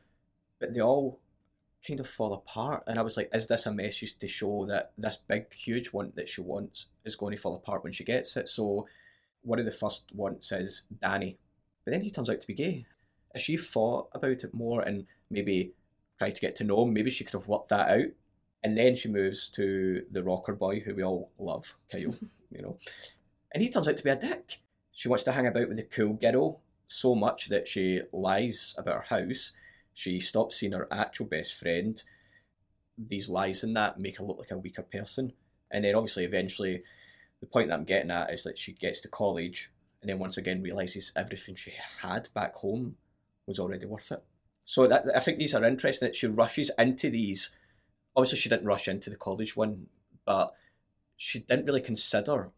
but 0.60 0.74
they 0.74 0.80
all 0.80 1.20
kind 1.86 2.00
of 2.00 2.08
fall 2.08 2.32
apart. 2.32 2.82
And 2.86 2.98
I 2.98 3.02
was 3.02 3.16
like, 3.16 3.28
is 3.34 3.46
this 3.46 3.66
a 3.66 3.72
message 3.72 4.18
to 4.18 4.28
show 4.28 4.66
that 4.66 4.92
this 4.96 5.16
big, 5.16 5.52
huge 5.52 5.92
want 5.92 6.16
that 6.16 6.28
she 6.28 6.40
wants 6.40 6.86
is 7.04 7.16
going 7.16 7.34
to 7.34 7.40
fall 7.40 7.54
apart 7.56 7.84
when 7.84 7.92
she 7.92 8.04
gets 8.04 8.36
it? 8.36 8.48
So 8.48 8.86
one 9.42 9.58
of 9.58 9.64
the 9.66 9.70
first 9.70 10.10
wants 10.14 10.52
is 10.52 10.82
Danny, 11.02 11.38
but 11.84 11.90
then 11.92 12.00
he 12.02 12.10
turns 12.10 12.30
out 12.30 12.40
to 12.40 12.46
be 12.46 12.54
gay. 12.54 12.86
If 13.34 13.42
she 13.42 13.56
thought 13.56 14.08
about 14.12 14.44
it 14.44 14.54
more 14.54 14.82
and 14.82 15.06
maybe 15.30 15.72
tried 16.18 16.34
to 16.36 16.40
get 16.40 16.56
to 16.56 16.64
know 16.64 16.82
him, 16.84 16.94
maybe 16.94 17.10
she 17.10 17.24
could 17.24 17.34
have 17.34 17.48
worked 17.48 17.68
that 17.70 17.90
out. 17.90 18.10
And 18.62 18.78
then 18.78 18.96
she 18.96 19.08
moves 19.08 19.50
to 19.50 20.04
the 20.10 20.22
rocker 20.22 20.54
boy 20.54 20.80
who 20.80 20.94
we 20.94 21.02
all 21.04 21.30
love, 21.38 21.74
Kyle, 21.90 22.00
you 22.50 22.62
know. 22.62 22.78
And 23.52 23.62
he 23.62 23.68
turns 23.68 23.88
out 23.88 23.98
to 23.98 24.02
be 24.04 24.10
a 24.10 24.16
dick. 24.16 24.58
She 24.94 25.08
wants 25.08 25.24
to 25.24 25.32
hang 25.32 25.46
about 25.46 25.68
with 25.68 25.76
the 25.76 25.82
cool 25.82 26.14
girl 26.14 26.60
so 26.86 27.14
much 27.14 27.48
that 27.48 27.66
she 27.66 28.00
lies 28.12 28.74
about 28.78 29.06
her 29.06 29.16
house. 29.16 29.52
She 29.92 30.20
stops 30.20 30.56
seeing 30.56 30.72
her 30.72 30.88
actual 30.90 31.26
best 31.26 31.54
friend. 31.54 32.00
These 32.96 33.28
lies 33.28 33.64
and 33.64 33.76
that 33.76 33.98
make 33.98 34.18
her 34.18 34.24
look 34.24 34.38
like 34.38 34.52
a 34.52 34.58
weaker 34.58 34.82
person. 34.82 35.32
And 35.72 35.84
then 35.84 35.96
obviously 35.96 36.24
eventually 36.24 36.84
the 37.40 37.46
point 37.46 37.68
that 37.68 37.74
I'm 37.74 37.84
getting 37.84 38.12
at 38.12 38.32
is 38.32 38.44
that 38.44 38.56
she 38.56 38.72
gets 38.72 39.00
to 39.00 39.08
college 39.08 39.70
and 40.00 40.08
then 40.08 40.20
once 40.20 40.36
again 40.36 40.62
realizes 40.62 41.12
everything 41.16 41.56
she 41.56 41.72
had 42.00 42.28
back 42.32 42.54
home 42.54 42.96
was 43.46 43.58
already 43.58 43.86
worth 43.86 44.12
it. 44.12 44.22
So 44.64 44.86
that 44.86 45.04
I 45.14 45.20
think 45.20 45.38
these 45.38 45.54
are 45.54 45.64
interesting 45.64 46.06
that 46.06 46.16
she 46.16 46.28
rushes 46.28 46.70
into 46.78 47.10
these 47.10 47.50
obviously 48.16 48.38
she 48.38 48.48
didn't 48.48 48.66
rush 48.66 48.86
into 48.86 49.10
the 49.10 49.16
college 49.16 49.56
one, 49.56 49.86
but 50.24 50.52
she 51.16 51.40
didn't 51.40 51.66
really 51.66 51.80
consider 51.80 52.52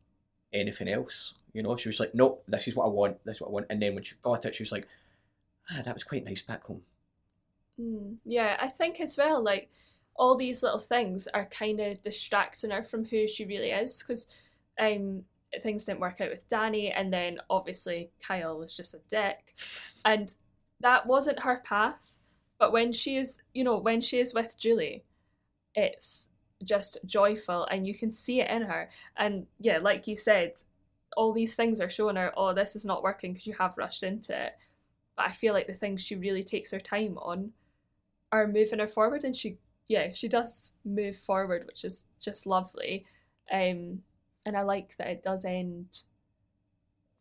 anything 0.57 0.89
else. 0.89 1.35
You 1.53 1.63
know, 1.63 1.77
she 1.77 1.89
was 1.89 2.01
like, 2.01 2.15
Nope, 2.15 2.45
this 2.49 2.69
is 2.69 2.77
what 2.77 2.87
I 2.87 2.89
want, 2.89 3.25
this 3.25 3.37
is 3.37 3.41
what 3.41 3.49
I 3.49 3.53
want 3.53 3.67
and 3.71 3.81
then 3.81 3.95
when 3.95 4.05
she 4.05 4.17
got 4.23 4.45
it 4.45 4.55
she 4.55 4.63
was 4.63 4.73
like, 4.73 4.87
Ah, 5.71 5.83
that 5.85 5.95
was 5.95 6.05
quite 6.05 6.25
nice 6.25 6.43
back 6.43 6.65
home. 6.65 6.83
Mm, 7.81 8.17
yeah, 8.25 8.57
I 8.61 8.69
think 8.69 9.01
as 9.01 9.17
well, 9.17 9.43
like 9.43 9.71
all 10.15 10.37
these 10.37 10.63
little 10.63 10.79
things 10.79 11.27
are 11.29 11.47
kind 11.47 11.81
of 11.81 12.03
distracting 12.03 12.71
her 12.71 12.83
from 12.83 13.05
who 13.05 13.29
she 13.29 13.45
really 13.45 13.71
is 13.71 13.99
because 13.99 14.29
um, 14.81 15.23
things 15.63 15.85
didn't 15.85 16.01
work 16.01 16.21
out 16.21 16.31
with 16.31 16.49
Danny, 16.49 16.91
and 16.91 17.13
then 17.13 17.39
obviously 17.51 18.11
Kyle 18.27 18.59
was 18.59 18.77
just 18.77 18.95
a 18.95 19.01
dick, 19.11 19.55
and 20.05 20.35
that 20.81 21.07
wasn't 21.07 21.41
her 21.41 21.63
path. 21.65 22.17
But 22.59 22.73
when 22.73 22.93
she 22.93 23.17
is, 23.17 23.43
you 23.53 23.65
know, 23.65 23.77
when 23.77 24.01
she 24.01 24.19
is 24.19 24.33
with 24.33 24.57
Julie, 24.59 25.05
it's 25.75 26.31
just 26.65 26.99
joyful, 27.05 27.67
and 27.71 27.87
you 27.87 27.95
can 27.95 28.11
see 28.11 28.41
it 28.41 28.51
in 28.51 28.63
her. 28.63 28.91
And 29.17 29.47
yeah, 29.59 29.79
like 29.79 30.07
you 30.07 30.17
said, 30.17 30.55
all 31.17 31.33
these 31.33 31.55
things 31.55 31.81
are 31.81 31.89
showing 31.89 32.17
her, 32.17 32.33
oh, 32.37 32.53
this 32.53 32.77
is 32.77 32.85
not 32.85 33.03
working 33.03 33.33
because 33.33 33.47
you 33.47 33.55
have 33.55 33.79
rushed 33.79 34.03
into 34.03 34.33
it. 34.33 34.53
But 35.17 35.29
I 35.29 35.33
feel 35.33 35.55
like 35.55 35.67
the 35.67 35.75
things 35.75 36.03
she 36.03 36.17
really 36.17 36.45
takes 36.45 36.71
her 36.73 36.81
time 36.81 37.17
on 37.19 37.53
are 38.33 38.47
moving 38.47 38.79
her 38.79 38.89
forward 38.89 39.25
and 39.25 39.37
she 39.37 39.59
yeah 39.89 40.11
she 40.13 40.29
does 40.29 40.73
move 40.85 41.17
forward 41.17 41.65
which 41.67 41.85
is 41.85 42.07
just 42.21 42.47
lovely 42.47 43.07
um 43.53 44.01
and 44.45 44.57
i 44.57 44.63
like 44.63 44.97
that 44.97 45.09
it 45.09 45.23
does 45.23 45.45
end 45.45 46.03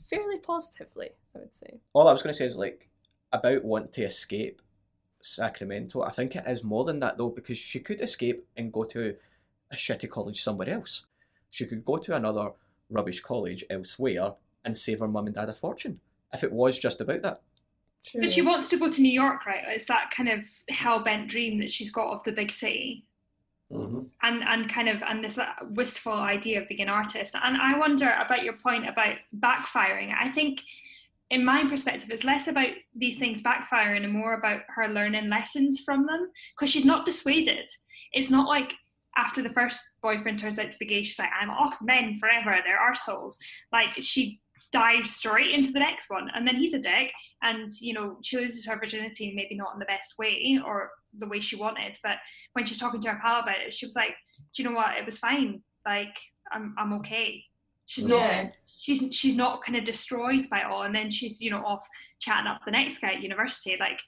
fairly 0.10 0.40
positively 0.40 1.10
i 1.36 1.40
would 1.40 1.54
say 1.54 1.80
all 1.94 2.08
I 2.08 2.12
was 2.12 2.22
going 2.22 2.34
to 2.34 2.38
say 2.38 2.46
is 2.46 2.58
like 2.58 2.90
about 3.32 3.64
want 3.64 3.94
to 3.94 4.04
escape 4.04 4.62
Sacramento. 5.26 6.02
I 6.02 6.12
think 6.12 6.36
it 6.36 6.44
is 6.48 6.64
more 6.64 6.84
than 6.86 7.00
that 7.00 7.18
though, 7.18 7.30
because 7.30 7.58
she 7.58 7.80
could 7.80 8.02
escape 8.02 8.46
and 8.56 8.72
go 8.72 8.84
to 8.86 9.16
a 9.72 9.76
shitty 9.76 10.10
college 10.10 10.42
somewhere 10.44 10.70
else. 10.70 11.06
She 11.50 11.66
could 11.66 11.84
go 11.86 11.98
to 11.98 12.16
another 12.16 12.52
rubbish 12.90 13.20
college 13.22 13.64
elsewhere 13.70 14.34
and 14.64 14.78
save 14.78 15.00
her 15.00 15.08
mum 15.08 15.28
and 15.28 15.36
dad 15.36 15.50
a 15.50 15.54
fortune. 15.54 16.00
If 16.34 16.44
it 16.44 16.52
was 16.52 16.78
just 16.78 17.02
about 17.02 17.22
that. 17.24 17.42
But 18.14 18.32
she 18.32 18.42
wants 18.42 18.70
to 18.70 18.78
go 18.78 18.92
to 18.92 19.02
New 19.02 19.12
York, 19.12 19.46
right? 19.46 19.64
It's 19.68 19.86
that 19.86 20.12
kind 20.12 20.30
of 20.30 20.42
hell 20.70 21.00
bent 21.00 21.28
dream 21.28 21.60
that 21.60 21.72
she's 21.72 21.92
got 21.92 22.12
of 22.12 22.24
the 22.24 22.32
big 22.32 22.52
city. 22.52 23.06
Mm-hmm. 23.72 24.02
and 24.22 24.44
and 24.44 24.70
kind 24.70 24.88
of 24.88 25.02
and 25.02 25.24
this 25.24 25.40
uh, 25.40 25.48
wistful 25.72 26.14
idea 26.14 26.62
of 26.62 26.70
being 26.70 26.82
an 26.82 26.90
artist 26.90 27.34
and 27.34 27.58
i 27.58 27.76
wonder 27.76 28.14
about 28.24 28.44
your 28.44 28.54
point 28.54 28.88
about 28.88 29.16
backfiring 29.40 30.14
i 30.16 30.30
think 30.30 30.62
in 31.32 31.44
my 31.44 31.68
perspective 31.68 32.10
it's 32.12 32.24
less 32.24 32.48
about 32.48 32.70
these 32.96 33.18
things 33.18 33.42
backfiring 33.42 34.04
and 34.04 34.14
more 34.14 34.34
about 34.34 34.62
her 34.76 34.88
learning 34.88 35.30
lessons 35.30 35.80
from 35.80 36.06
them 36.06 36.30
because 36.56 36.72
she's 36.72 36.86
not 36.86 37.06
dissuaded. 37.06 37.70
It's 38.14 38.30
not 38.30 38.48
like 38.48 38.74
after 39.18 39.42
the 39.42 39.54
first 39.54 39.82
boyfriend 40.02 40.38
turns 40.38 40.60
out 40.60 40.72
to 40.72 40.78
be 40.78 40.86
gay 40.86 41.02
she's 41.02 41.18
like 41.18 41.30
i'm 41.40 41.50
off 41.50 41.78
men 41.82 42.18
forever 42.20 42.52
they're 42.64 42.80
arseholes. 42.80 43.36
Like 43.72 43.90
she 43.98 44.40
dives 44.72 45.16
straight 45.16 45.52
into 45.52 45.72
the 45.72 45.80
next 45.80 46.10
one 46.10 46.30
and 46.36 46.46
then 46.46 46.56
he's 46.56 46.74
a 46.74 46.80
dick 46.80 47.12
and 47.42 47.72
you 47.80 47.94
know 47.94 48.18
she 48.24 48.38
loses 48.38 48.66
her 48.66 48.78
virginity 48.78 49.34
maybe 49.36 49.56
not 49.56 49.74
in 49.74 49.80
the 49.80 49.86
best 49.86 50.16
way 50.20 50.60
or 50.66 50.92
the 51.18 51.28
way 51.28 51.40
she 51.40 51.56
wanted 51.56 51.98
but 52.04 52.18
when 52.54 52.66
she's 52.66 52.78
talking 52.78 53.00
to 53.00 53.10
her 53.10 53.20
pal 53.22 53.42
about 53.42 53.62
it 53.66 53.74
she 53.74 53.86
was 53.86 53.96
like 53.96 54.16
do 54.54 54.64
you 54.64 54.70
know 54.70 54.76
what? 54.76 54.98
It 54.98 55.06
was 55.06 55.18
fine. 55.18 55.62
Like 55.86 56.16
i'm, 56.52 56.76
I'm 56.78 56.94
okay 56.94 57.44
she's 57.86 58.04
hmm. 58.06 58.12
not 58.12 58.20
Yeah. 58.20 58.50
she's 58.78 59.16
she's 59.16 59.36
not 59.36 59.64
kind 59.64 59.78
of 59.78 59.84
destroyed 59.84 60.50
by 60.50 60.60
it 60.60 60.66
all 60.66 60.84
and 60.84 60.94
then 60.94 61.10
she's 61.10 61.42
you 61.42 61.52
know 61.52 61.64
off 61.66 61.88
chatting 62.20 62.48
up 62.48 62.62
the 62.66 62.72
next 62.72 63.00
guy 63.00 63.14
at 63.14 63.22
university 63.22 63.78
like 63.80 64.00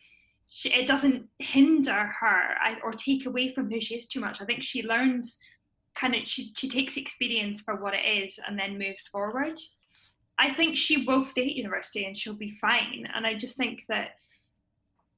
she, 0.49 0.73
it 0.73 0.87
doesn't 0.87 1.27
hinder 1.39 2.11
her 2.19 2.55
I- 2.61 2.79
or 2.83 2.93
take 2.93 3.25
away 3.25 3.53
from 3.53 3.69
who 3.69 3.81
she 3.81 3.95
is 3.95 4.07
too 4.07 4.19
much 4.19 4.41
i 4.41 4.45
think 4.45 4.63
she 4.63 4.83
learns 4.83 5.39
kind 5.95 6.15
of 6.15 6.21
she, 6.25 6.53
she 6.55 6.69
takes 6.69 6.95
experience 6.95 7.61
for 7.61 7.75
what 7.75 7.93
it 7.93 8.05
is 8.05 8.39
and 8.47 8.57
then 8.57 8.77
moves 8.77 9.07
forward 9.07 9.59
I 10.39 10.53
think 10.53 10.75
she 10.75 11.05
will 11.05 11.21
stay 11.21 11.49
at 11.49 11.55
university 11.55 12.05
and 12.05 12.15
she'll 12.15 12.33
be 12.33 12.51
fine. 12.51 13.07
And 13.13 13.25
I 13.25 13.33
just 13.33 13.57
think 13.57 13.83
that 13.89 14.11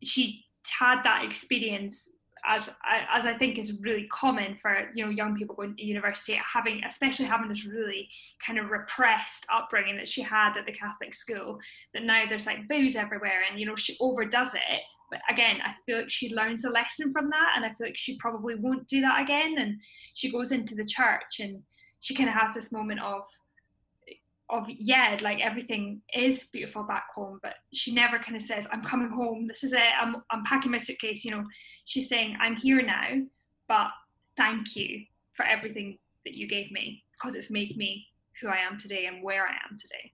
she 0.01 0.45
had 0.68 1.03
that 1.03 1.26
experience 1.26 2.10
as 2.45 2.69
as 3.11 3.25
I 3.25 3.37
think 3.37 3.57
is 3.57 3.79
really 3.81 4.07
common 4.07 4.57
for 4.61 4.89
you 4.93 5.05
know 5.05 5.11
young 5.11 5.35
people 5.35 5.55
going 5.55 5.75
to 5.75 5.83
university, 5.83 6.33
having 6.33 6.83
especially 6.83 7.25
having 7.25 7.49
this 7.49 7.65
really 7.65 8.09
kind 8.45 8.59
of 8.59 8.69
repressed 8.69 9.45
upbringing 9.53 9.97
that 9.97 10.07
she 10.07 10.21
had 10.21 10.57
at 10.57 10.65
the 10.65 10.71
Catholic 10.71 11.13
school. 11.13 11.59
That 11.93 12.03
now 12.03 12.23
there's 12.27 12.45
like 12.45 12.67
booze 12.67 12.95
everywhere, 12.95 13.41
and 13.49 13.59
you 13.59 13.65
know 13.65 13.75
she 13.75 13.97
overdoes 13.99 14.53
it. 14.53 14.81
But 15.11 15.21
again, 15.29 15.57
I 15.63 15.73
feel 15.85 15.99
like 15.99 16.11
she 16.11 16.33
learns 16.33 16.65
a 16.65 16.69
lesson 16.69 17.11
from 17.11 17.29
that, 17.29 17.53
and 17.55 17.65
I 17.65 17.69
feel 17.69 17.87
like 17.87 17.97
she 17.97 18.17
probably 18.17 18.55
won't 18.55 18.87
do 18.87 19.01
that 19.01 19.21
again. 19.21 19.57
And 19.57 19.81
she 20.13 20.31
goes 20.31 20.51
into 20.51 20.75
the 20.75 20.85
church, 20.85 21.39
and 21.39 21.61
she 21.99 22.15
kind 22.15 22.29
of 22.29 22.35
has 22.35 22.53
this 22.53 22.71
moment 22.71 23.01
of 23.01 23.23
of 24.49 24.65
yeah 24.67 25.17
like 25.21 25.39
everything 25.39 26.01
is 26.13 26.47
beautiful 26.47 26.83
back 26.83 27.05
home 27.13 27.39
but 27.43 27.53
she 27.73 27.93
never 27.93 28.17
kind 28.17 28.35
of 28.35 28.41
says 28.41 28.67
i'm 28.71 28.83
coming 28.83 29.09
home. 29.09 29.47
This 29.47 29.63
is 29.63 29.73
it. 29.73 29.81
I'm, 30.01 30.17
I'm 30.31 30.43
packing 30.43 30.71
my 30.71 30.79
suitcase 30.79 31.23
you 31.23 31.31
know. 31.31 31.43
She's 31.85 32.09
saying 32.09 32.37
i'm 32.41 32.55
here 32.55 32.81
now 32.81 33.21
but 33.67 33.89
thank 34.37 34.75
you 34.75 35.03
for 35.33 35.45
everything 35.45 35.97
that 36.25 36.33
you 36.33 36.47
gave 36.47 36.71
me 36.71 37.03
because 37.13 37.35
it's 37.35 37.51
made 37.51 37.77
me 37.77 38.07
who 38.41 38.47
i 38.47 38.57
am 38.57 38.77
today 38.77 39.05
and 39.05 39.23
where 39.23 39.45
i 39.45 39.51
am 39.69 39.77
today. 39.77 40.11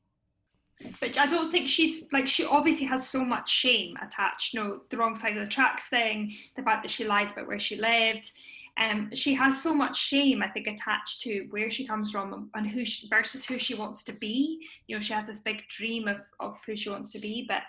But 1.00 1.18
i 1.18 1.26
don't 1.26 1.52
think 1.52 1.70
she's 1.70 2.06
like 2.12 2.28
she 2.28 2.46
obviously 2.46 2.86
has 2.88 3.08
so 3.08 3.24
much 3.24 3.50
shame 3.50 3.96
attached 4.02 4.54
you 4.54 4.60
know 4.60 4.82
the 4.90 4.98
wrong 4.98 5.16
side 5.16 5.38
of 5.38 5.44
the 5.44 5.50
tracks 5.50 5.88
thing 5.88 6.34
the 6.56 6.64
fact 6.64 6.84
that 6.84 6.92
she 6.92 7.06
lied 7.06 7.32
about 7.32 7.48
where 7.48 7.60
she 7.60 7.78
lived 7.78 8.32
um, 8.78 9.10
she 9.14 9.34
has 9.36 9.62
so 9.62 9.74
much 9.74 9.98
shame, 9.98 10.44
I 10.44 10.50
think, 10.50 10.68
attached 10.68 11.22
to 11.22 11.48
where 11.50 11.72
she 11.72 11.88
comes 11.88 12.12
from 12.12 12.50
and 12.56 12.68
who 12.68 12.84
she, 12.84 13.08
versus 13.08 13.46
who 13.46 13.58
she 13.58 13.74
wants 13.74 14.04
to 14.04 14.14
be. 14.14 14.68
You 14.88 14.96
know, 14.96 15.00
she 15.00 15.14
has 15.14 15.28
this 15.28 15.40
big 15.40 15.68
dream 15.70 16.08
of, 16.08 16.18
of 16.40 16.60
who 16.66 16.76
she 16.76 16.90
wants 16.90 17.12
to 17.12 17.20
be, 17.20 17.46
but 17.48 17.62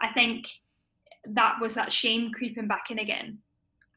I 0.00 0.12
think 0.12 0.46
that 1.26 1.56
was 1.60 1.74
that 1.74 1.90
shame 1.90 2.30
creeping 2.32 2.68
back 2.68 2.90
in 2.90 3.00
again. 3.00 3.38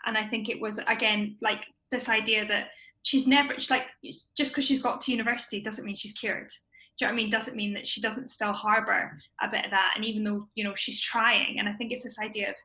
And 0.06 0.18
I 0.18 0.28
think 0.28 0.50
it 0.50 0.60
was 0.60 0.80
again 0.88 1.38
like 1.42 1.66
this 1.92 2.10
idea 2.10 2.48
that 2.48 2.70
she's 3.04 3.28
never 3.28 3.54
she's 3.58 3.70
like 3.70 3.88
just 4.36 4.52
because 4.52 4.66
she's 4.66 4.82
got 4.82 5.02
to 5.02 5.12
university 5.12 5.62
doesn't 5.62 5.86
mean 5.86 5.96
she's 5.96 6.14
cured. 6.14 6.50
Do 6.98 7.06
you 7.06 7.08
know 7.08 7.14
what 7.14 7.20
I 7.20 7.24
mean? 7.24 7.30
Doesn't 7.30 7.56
mean 7.56 7.74
that 7.74 7.86
she 7.86 8.02
doesn't 8.02 8.30
still 8.30 8.54
harbour 8.54 9.20
a 9.42 9.48
bit 9.50 9.66
of 9.66 9.72
that. 9.72 9.94
And 9.96 10.04
even 10.04 10.24
though 10.24 10.48
you 10.56 10.64
know 10.64 10.74
she's 10.76 11.02
trying, 11.02 11.60
and 11.60 11.70
I 11.70 11.74
think 11.74 11.92
it's 11.92 12.04
this 12.04 12.20
idea 12.20 12.50
of 12.50 12.56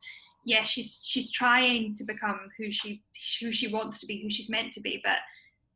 yeah, 0.45 0.65
she's 0.65 1.01
she's 1.03 1.31
trying 1.31 1.95
to 1.95 2.05
become 2.05 2.41
who 2.57 2.71
she 2.71 3.03
who 3.41 3.53
she 3.53 3.69
wants 3.69 4.01
to 4.01 4.07
be, 4.07 4.23
who 4.23 4.31
she's 4.31 4.51
meant 4.51 4.73
to 4.75 4.81
be, 4.81 5.01
but 5.05 5.19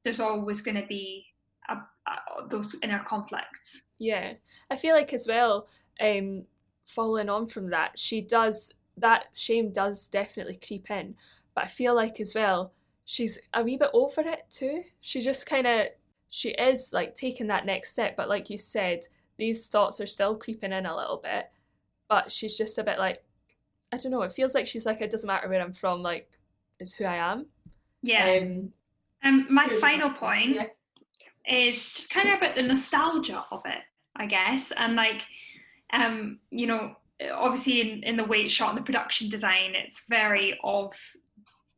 there's 0.04 0.20
always 0.20 0.60
going 0.60 0.80
to 0.80 0.86
be 0.86 1.24
a, 1.68 1.74
a, 1.74 2.48
those 2.48 2.76
inner 2.82 3.04
conflicts. 3.08 3.88
Yeah, 3.98 4.34
I 4.70 4.76
feel 4.76 4.94
like 4.94 5.12
as 5.12 5.26
well, 5.26 5.66
um, 6.00 6.44
following 6.84 7.28
on 7.28 7.46
from 7.46 7.70
that, 7.70 7.98
she 7.98 8.20
does 8.20 8.72
that 8.96 9.26
shame 9.34 9.72
does 9.72 10.08
definitely 10.08 10.58
creep 10.64 10.90
in, 10.90 11.14
but 11.54 11.64
I 11.64 11.68
feel 11.68 11.94
like 11.94 12.20
as 12.20 12.34
well, 12.34 12.72
she's 13.04 13.38
a 13.54 13.62
wee 13.62 13.76
bit 13.76 13.90
over 13.92 14.22
it 14.22 14.44
too. 14.50 14.82
She 15.00 15.20
just 15.20 15.46
kind 15.46 15.66
of 15.66 15.86
she 16.28 16.50
is 16.50 16.92
like 16.92 17.14
taking 17.14 17.46
that 17.48 17.66
next 17.66 17.92
step, 17.92 18.16
but 18.16 18.28
like 18.28 18.50
you 18.50 18.58
said, 18.58 19.06
these 19.38 19.66
thoughts 19.68 20.00
are 20.00 20.06
still 20.06 20.34
creeping 20.34 20.72
in 20.72 20.86
a 20.86 20.96
little 20.96 21.20
bit, 21.22 21.50
but 22.08 22.32
she's 22.32 22.56
just 22.56 22.78
a 22.78 22.84
bit 22.84 22.98
like, 22.98 23.22
I 23.96 23.98
don't 23.98 24.12
know. 24.12 24.22
It 24.22 24.32
feels 24.32 24.54
like 24.54 24.66
she's 24.66 24.84
like, 24.84 25.00
it 25.00 25.10
doesn't 25.10 25.26
matter 25.26 25.48
where 25.48 25.62
I'm 25.62 25.72
from. 25.72 26.02
Like, 26.02 26.28
is 26.78 26.92
who 26.92 27.04
I 27.04 27.16
am. 27.16 27.46
Yeah. 28.02 28.38
Um, 28.42 28.72
Um, 29.24 29.46
my 29.50 29.66
final 29.80 30.10
point 30.10 30.56
Yeah. 30.56 30.66
is 31.48 31.88
just 31.88 32.10
kind 32.10 32.28
of 32.28 32.36
about 32.36 32.54
the 32.54 32.62
nostalgia 32.62 33.42
of 33.50 33.62
it, 33.64 33.82
I 34.14 34.26
guess, 34.26 34.70
and 34.72 34.94
like, 34.94 35.22
um, 35.92 36.40
you 36.50 36.66
know, 36.66 36.94
obviously 37.32 37.80
in, 37.80 38.02
in 38.02 38.16
the 38.16 38.24
way 38.24 38.42
it's 38.42 38.52
shot 38.52 38.68
and 38.70 38.78
the 38.78 38.82
production 38.82 39.30
design, 39.30 39.72
it's 39.74 40.04
very 40.08 40.58
of 40.62 40.92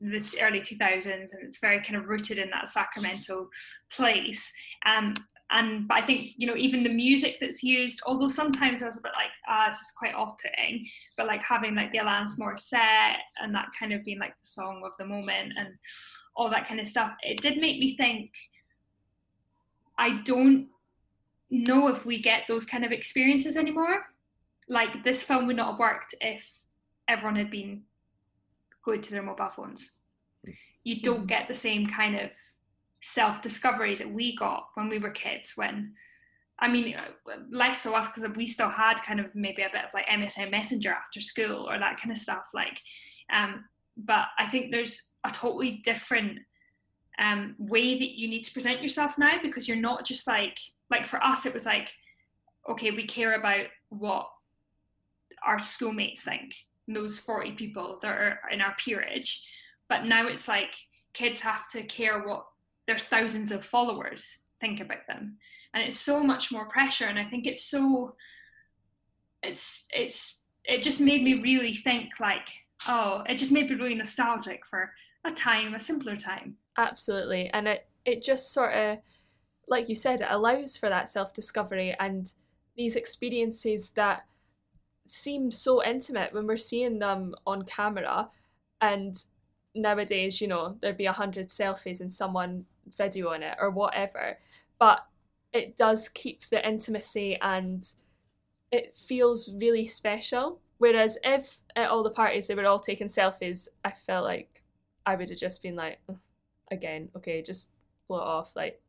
the 0.01 0.23
early 0.41 0.61
2000s 0.61 1.07
and 1.07 1.43
it's 1.43 1.61
very 1.61 1.81
kind 1.83 1.97
of 1.97 2.09
rooted 2.09 2.39
in 2.39 2.51
that 2.51 2.69
Sacramento 2.69 3.49
place. 3.91 4.53
Um, 4.85 5.15
and 5.51 5.89
but 5.89 5.97
I 5.99 6.07
think 6.07 6.35
you 6.37 6.47
know 6.47 6.57
even 6.57 6.83
the 6.83 6.91
music 6.91 7.39
that's 7.41 7.63
used, 7.63 8.01
although 8.07 8.29
sometimes 8.29 8.83
I 8.83 8.87
was 8.87 8.97
a 8.97 9.01
bit 9.01 9.13
like 9.15 9.31
ah, 9.49 9.71
it's 9.71 9.79
just 9.79 9.97
quite 9.97 10.15
off-putting, 10.15 10.87
but 11.17 11.27
like 11.27 11.43
having 11.43 11.75
like 11.75 11.91
the 11.93 11.99
Alanis 11.99 12.39
Morissette 12.39 13.17
and 13.43 13.55
that 13.55 13.69
kind 13.79 13.93
of 13.93 14.05
being 14.05 14.19
like 14.19 14.35
the 14.41 14.49
song 14.49 14.83
of 14.85 14.93
the 14.99 15.07
moment 15.07 15.55
and 15.57 15.69
all 16.37 16.51
that 16.51 16.69
kind 16.69 16.81
of 16.81 16.87
stuff, 16.87 17.13
it 17.23 17.41
did 17.41 17.59
make 17.59 17.79
me 17.79 17.97
think. 17.97 18.31
I 19.97 20.21
don't 20.23 20.69
know 21.51 21.89
if 21.89 22.07
we 22.07 22.23
get 22.23 22.43
those 22.47 22.65
kind 22.65 22.85
of 22.85 22.93
experiences 22.93 23.57
anymore. 23.57 24.07
Like 24.69 25.03
this 25.03 25.23
film 25.23 25.47
would 25.47 25.57
not 25.57 25.73
have 25.73 25.79
worked 25.81 26.15
if 26.21 26.47
everyone 27.09 27.37
had 27.37 27.51
been 27.51 27.83
glued 28.85 29.03
to 29.05 29.13
their 29.13 29.23
mobile 29.23 29.51
phones. 29.51 29.93
You 30.85 31.01
don't 31.03 31.27
get 31.27 31.49
the 31.49 31.55
same 31.55 31.89
kind 31.89 32.15
of 32.17 32.31
self 33.03 33.43
discovery 33.43 33.97
that 33.97 34.13
we 34.13 34.37
got 34.37 34.69
when 34.75 34.89
we 34.89 34.99
were 34.99 35.11
kids. 35.11 35.53
When, 35.57 35.95
I 36.59 36.69
mean, 36.69 36.97
less 37.51 37.83
so 37.83 37.95
us 37.95 38.09
because 38.09 38.29
we 38.37 38.47
still 38.47 38.69
had 38.69 39.03
kind 39.03 39.21
of 39.21 39.27
maybe 39.35 39.63
a 39.63 39.71
bit 39.73 39.85
of 39.85 39.95
like 39.95 40.07
MSN 40.07 40.51
Messenger 40.51 40.93
after 40.93 41.21
school 41.21 41.69
or 41.69 41.79
that 41.79 42.01
kind 42.01 42.13
of 42.13 42.19
stuff. 42.19 42.45
Like, 42.55 42.81
um, 43.33 43.65
but 43.97 44.27
I 44.39 44.47
think 44.47 44.71
there's 44.71 45.11
a 45.25 45.31
totally 45.31 45.81
different 45.85 46.39
um, 47.19 47.55
way 47.59 47.99
that 47.99 48.19
you 48.19 48.29
need 48.29 48.45
to 48.45 48.53
present 48.53 48.83
yourself 48.83 49.19
now 49.19 49.39
because 49.43 49.67
you're 49.67 49.77
not 49.77 50.07
just 50.07 50.27
like 50.27 50.57
like 50.91 51.07
for 51.07 51.23
us 51.23 51.47
it 51.47 51.55
was 51.55 51.67
like 51.67 51.91
okay 52.69 52.91
we 52.91 53.07
care 53.07 53.35
about 53.35 53.67
what 53.89 54.29
our 55.45 55.59
schoolmates 55.59 56.23
think 56.23 56.55
those 56.87 57.19
40 57.19 57.53
people 57.53 57.99
that 58.01 58.09
are 58.09 58.41
in 58.53 58.61
our 58.61 58.75
peerage 58.79 59.45
but 59.89 60.05
now 60.05 60.29
it's 60.29 60.49
like 60.49 60.71
kids 61.13 61.41
have 61.41 61.69
to 61.71 61.83
care 61.83 62.23
what 62.23 62.47
their 62.89 62.99
thousands 62.99 63.53
of 63.53 63.65
followers 63.65 64.39
think 64.61 64.81
about 64.81 65.07
them 65.07 65.37
and 65.73 65.85
it's 65.85 66.01
so 66.01 66.25
much 66.25 66.51
more 66.51 66.69
pressure 66.69 67.05
and 67.05 67.19
i 67.19 67.25
think 67.25 67.47
it's 67.47 67.65
so 67.65 68.17
it's 69.45 69.87
it's 69.91 70.43
it 70.65 70.83
just 70.83 70.99
made 70.99 71.23
me 71.23 71.35
really 71.35 71.73
think 71.75 72.09
like 72.19 72.49
oh 72.89 73.23
it 73.29 73.37
just 73.37 73.53
made 73.53 73.71
me 73.71 73.77
really 73.77 73.95
nostalgic 73.95 74.67
for 74.67 74.91
a 75.25 75.31
time 75.31 75.75
a 75.75 75.81
simpler 75.81 76.17
time 76.17 76.57
Absolutely. 76.79 77.51
And 77.53 77.67
it, 77.67 77.87
it 78.05 78.23
just 78.23 78.53
sort 78.53 78.73
of, 78.73 78.99
like 79.67 79.89
you 79.89 79.97
said, 79.97 80.21
it 80.21 80.29
allows 80.31 80.77
for 80.77 80.89
that 80.89 81.09
self 81.09 81.35
discovery 81.35 81.95
and 81.99 82.33
these 82.77 82.97
experiences 82.97 83.91
that 83.91 84.23
seem 85.07 85.51
so 85.51 85.85
intimate 85.85 86.33
when 86.33 86.47
we're 86.47 86.57
seeing 86.57 87.01
them 87.01 87.35
on 87.47 87.65
camera. 87.65 88.31
And 88.81 89.23
nowadays, 89.75 90.41
you 90.41 90.47
know, 90.47 90.79
there'd 90.81 90.97
be 90.97 91.07
a 91.07 91.13
hundred 91.13 91.49
selfies 91.49 92.01
and 92.01 92.11
someone 92.11 92.65
videoing 92.97 93.43
it 93.43 93.57
or 93.61 93.71
whatever. 93.71 94.39
But 94.79 95.05
it 95.53 95.77
does 95.77 96.09
keep 96.09 96.45
the 96.47 96.67
intimacy 96.67 97.39
and 97.41 97.91
it 98.71 98.97
feels 98.97 99.51
really 99.53 99.87
special. 99.87 100.61
Whereas 100.79 101.19
if 101.25 101.59
at 101.75 101.91
all 101.91 102.03
the 102.03 102.11
parties 102.11 102.47
they 102.47 102.55
were 102.55 102.67
all 102.67 102.79
taking 102.79 103.09
selfies, 103.09 103.69
I 103.85 103.91
felt 103.91 104.25
like 104.25 104.63
I 105.05 105.17
would 105.17 105.31
have 105.31 105.39
just 105.39 105.63
been 105.63 105.75
like, 105.75 106.01
again, 106.71 107.09
okay, 107.17 107.43
just 107.43 107.71
blow 108.07 108.19
it 108.19 108.23
off. 108.23 108.53
Like, 108.55 108.81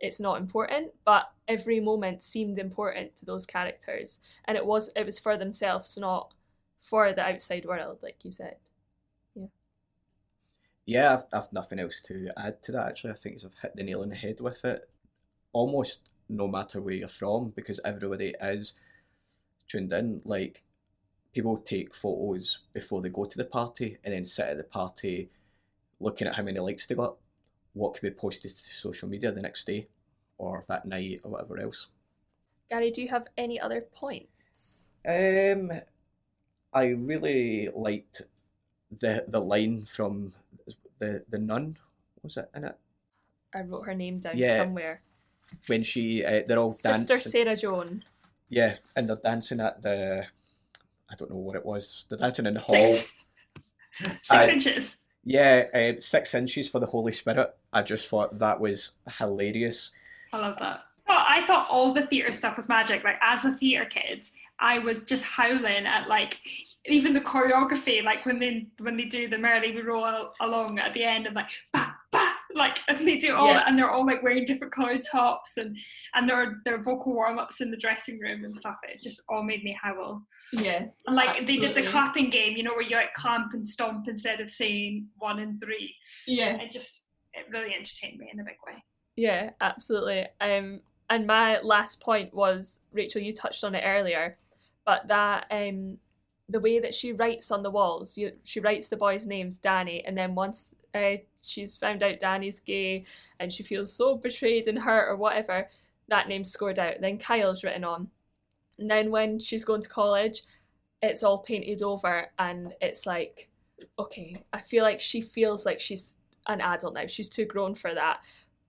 it's 0.00 0.18
not 0.18 0.40
important, 0.40 0.90
but 1.04 1.30
every 1.46 1.78
moment 1.78 2.24
seemed 2.24 2.58
important 2.58 3.16
to 3.16 3.24
those 3.24 3.46
characters, 3.46 4.18
and 4.46 4.56
it 4.56 4.66
was 4.66 4.90
it 4.96 5.06
was 5.06 5.18
for 5.18 5.36
themselves, 5.36 5.96
not 5.96 6.34
for 6.82 7.12
the 7.12 7.22
outside 7.22 7.64
world, 7.64 7.98
like 8.02 8.24
you 8.24 8.32
said. 8.32 8.56
Yeah, 10.86 11.14
I've, 11.14 11.24
I've 11.32 11.52
nothing 11.52 11.78
else 11.78 12.00
to 12.02 12.30
add 12.36 12.62
to 12.64 12.72
that. 12.72 12.88
Actually, 12.88 13.12
I 13.12 13.16
think 13.16 13.40
I've 13.44 13.54
hit 13.62 13.76
the 13.76 13.84
nail 13.84 14.02
on 14.02 14.08
the 14.08 14.16
head 14.16 14.40
with 14.40 14.64
it. 14.64 14.88
Almost 15.52 16.10
no 16.28 16.48
matter 16.48 16.80
where 16.80 16.94
you're 16.94 17.08
from, 17.08 17.52
because 17.54 17.78
everybody 17.84 18.34
is 18.40 18.74
tuned 19.68 19.92
in. 19.92 20.22
Like 20.24 20.62
people 21.32 21.58
take 21.58 21.94
photos 21.94 22.60
before 22.72 23.00
they 23.00 23.08
go 23.10 23.24
to 23.24 23.38
the 23.38 23.44
party, 23.44 23.98
and 24.04 24.12
then 24.12 24.24
sit 24.24 24.46
at 24.46 24.56
the 24.56 24.64
party, 24.64 25.30
looking 26.00 26.26
at 26.26 26.34
how 26.34 26.42
many 26.42 26.58
likes 26.58 26.86
they 26.86 26.94
got, 26.94 27.16
what 27.74 27.94
could 27.94 28.02
be 28.02 28.10
posted 28.10 28.50
to 28.50 28.56
social 28.56 29.08
media 29.08 29.30
the 29.30 29.42
next 29.42 29.66
day, 29.66 29.86
or 30.38 30.64
that 30.68 30.84
night, 30.84 31.20
or 31.22 31.32
whatever 31.32 31.60
else. 31.60 31.88
Gary, 32.70 32.90
do 32.90 33.02
you 33.02 33.08
have 33.08 33.26
any 33.36 33.60
other 33.60 33.82
points? 33.94 34.88
Um, 35.06 35.70
I 36.72 36.86
really 36.86 37.68
liked 37.74 38.22
the 38.90 39.24
the 39.28 39.40
line 39.40 39.84
from 39.84 40.32
the 41.02 41.24
the 41.28 41.38
nun. 41.38 41.76
Was 42.22 42.36
it 42.36 42.48
in 42.54 42.64
it 42.64 42.78
I 43.54 43.62
wrote 43.62 43.86
her 43.86 43.94
name 43.94 44.20
down 44.20 44.38
Yeah. 44.38 44.56
somewhere. 44.58 45.02
when 45.66 45.82
she 45.82 46.24
uh, 46.24 46.42
they're 46.46 46.58
all 46.58 46.70
Sister 46.70 47.14
dancing? 47.14 47.30
Sarah 47.32 47.56
Joan. 47.56 48.02
Yeah, 48.48 48.76
and 48.96 49.08
they're 49.08 49.16
dancing 49.30 49.60
at 49.60 49.82
the 49.82 50.24
I 51.10 51.14
don't 51.16 51.30
know 51.30 51.36
what 51.36 51.56
it 51.56 51.66
was. 51.66 52.06
They're 52.08 52.18
dancing 52.18 52.46
in 52.46 52.54
the 52.54 52.60
hall. 52.60 52.86
Six, 52.96 53.10
six 54.22 54.30
I- 54.30 54.48
inches. 54.48 54.96
Yeah, 55.24 55.66
uh, 55.72 56.00
six 56.00 56.34
inches 56.34 56.68
for 56.68 56.80
the 56.80 56.86
Holy 56.86 57.12
Spirit. 57.12 57.54
I 57.72 57.82
just 57.82 58.08
thought 58.08 58.38
that 58.40 58.58
was 58.58 58.94
hilarious. 59.18 59.92
I 60.32 60.38
love 60.38 60.56
that. 60.58 60.80
Oh, 61.08 61.16
I 61.28 61.46
thought 61.46 61.66
all 61.70 61.92
the 61.94 62.06
theatre 62.06 62.32
stuff 62.32 62.56
was 62.56 62.68
magic. 62.68 63.04
Like 63.04 63.18
as 63.22 63.44
a 63.44 63.52
theatre 63.52 63.84
kid, 63.84 64.24
I 64.62 64.78
was 64.78 65.02
just 65.02 65.24
howling 65.24 65.86
at 65.86 66.08
like 66.08 66.38
even 66.86 67.12
the 67.12 67.20
choreography. 67.20 68.02
Like 68.02 68.24
when 68.24 68.38
they 68.38 68.68
when 68.78 68.96
they 68.96 69.04
do 69.06 69.28
the 69.28 69.36
merrily 69.36 69.74
we 69.74 69.82
roll 69.82 70.30
along 70.40 70.78
at 70.78 70.94
the 70.94 71.02
end 71.02 71.26
and 71.26 71.34
like 71.34 71.50
bah, 71.72 71.92
bah, 72.12 72.32
like 72.54 72.78
and 72.88 73.06
they 73.06 73.18
do 73.18 73.34
all 73.34 73.48
Yeah. 73.48 73.54
that 73.54 73.68
and 73.68 73.76
they're 73.76 73.90
all 73.90 74.06
like 74.06 74.22
wearing 74.22 74.44
different 74.44 74.72
coloured 74.72 75.02
tops 75.04 75.56
and 75.58 75.76
and 76.14 76.28
their 76.28 76.60
their 76.64 76.80
vocal 76.80 77.12
warm 77.12 77.38
ups 77.40 77.60
in 77.60 77.72
the 77.72 77.76
dressing 77.76 78.20
room 78.20 78.44
and 78.44 78.56
stuff. 78.56 78.76
It 78.88 79.02
just 79.02 79.20
all 79.28 79.42
made 79.42 79.64
me 79.64 79.76
howl. 79.82 80.22
Yeah. 80.52 80.84
And 81.08 81.16
like 81.16 81.44
they 81.44 81.56
did 81.56 81.74
the 81.74 81.88
clapping 81.88 82.30
game, 82.30 82.56
you 82.56 82.62
know, 82.62 82.72
where 82.72 82.82
you 82.82 82.94
like 82.94 83.14
clamp 83.14 83.54
and 83.54 83.66
stomp 83.66 84.06
instead 84.06 84.40
of 84.40 84.48
saying 84.48 85.08
one 85.18 85.40
and 85.40 85.60
three. 85.60 85.92
Yeah. 86.26 86.56
It 86.60 86.70
just 86.70 87.06
it 87.34 87.46
really 87.50 87.74
entertained 87.74 88.18
me 88.18 88.30
in 88.32 88.38
a 88.38 88.44
big 88.44 88.56
way. 88.64 88.74
Yeah, 89.16 89.50
absolutely. 89.60 90.26
Um, 90.40 90.82
and 91.10 91.26
my 91.26 91.60
last 91.60 92.00
point 92.00 92.32
was 92.32 92.80
Rachel, 92.92 93.20
you 93.20 93.32
touched 93.32 93.64
on 93.64 93.74
it 93.74 93.82
earlier, 93.84 94.38
but 94.84 95.08
that 95.08 95.46
um, 95.50 95.98
the 96.48 96.60
way 96.60 96.78
that 96.80 96.94
she 96.94 97.12
writes 97.12 97.50
on 97.50 97.62
the 97.62 97.70
walls, 97.70 98.16
you, 98.16 98.32
she 98.44 98.60
writes 98.60 98.88
the 98.88 98.96
boys' 98.96 99.26
names, 99.26 99.58
Danny, 99.58 100.04
and 100.04 100.16
then 100.16 100.34
once 100.34 100.74
uh, 100.94 101.16
she's 101.42 101.74
found 101.76 102.02
out 102.02 102.20
Danny's 102.20 102.60
gay 102.60 103.04
and 103.40 103.52
she 103.52 103.62
feels 103.62 103.92
so 103.92 104.16
betrayed 104.16 104.68
and 104.68 104.78
hurt 104.78 105.08
or 105.08 105.16
whatever, 105.16 105.68
that 106.08 106.28
name's 106.28 106.52
scored 106.52 106.78
out. 106.78 107.00
Then 107.00 107.18
Kyle's 107.18 107.64
written 107.64 107.84
on. 107.84 108.08
And 108.78 108.90
then 108.90 109.10
when 109.10 109.38
she's 109.38 109.64
going 109.64 109.82
to 109.82 109.88
college, 109.88 110.42
it's 111.00 111.22
all 111.22 111.38
painted 111.38 111.82
over 111.82 112.26
and 112.38 112.74
it's 112.80 113.06
like, 113.06 113.48
okay, 113.98 114.44
I 114.52 114.60
feel 114.60 114.84
like 114.84 115.00
she 115.00 115.20
feels 115.20 115.64
like 115.64 115.80
she's 115.80 116.18
an 116.46 116.60
adult 116.60 116.94
now. 116.94 117.06
She's 117.06 117.28
too 117.28 117.44
grown 117.44 117.74
for 117.74 117.94
that 117.94 118.20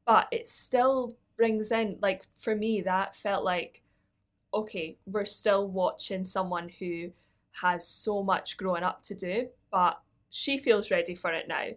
but 0.06 0.28
it 0.32 0.48
still 0.48 1.16
brings 1.38 1.72
in 1.72 1.98
like 2.02 2.24
for 2.40 2.56
me 2.56 2.82
that 2.82 3.16
felt 3.16 3.44
like 3.44 3.82
okay 4.54 4.98
we're 5.06 5.26
still 5.26 5.68
watching 5.68 6.24
someone 6.24 6.70
who 6.80 7.12
has 7.62 7.88
so 7.88 8.24
much 8.24 8.58
growing 8.58 8.84
up 8.84 9.04
to 9.04 9.14
do 9.14 9.48
but 9.72 10.02
she 10.30 10.58
feels 10.58 10.92
ready 10.92 11.16
for 11.16 11.32
it 11.32 11.48
now 11.48 11.68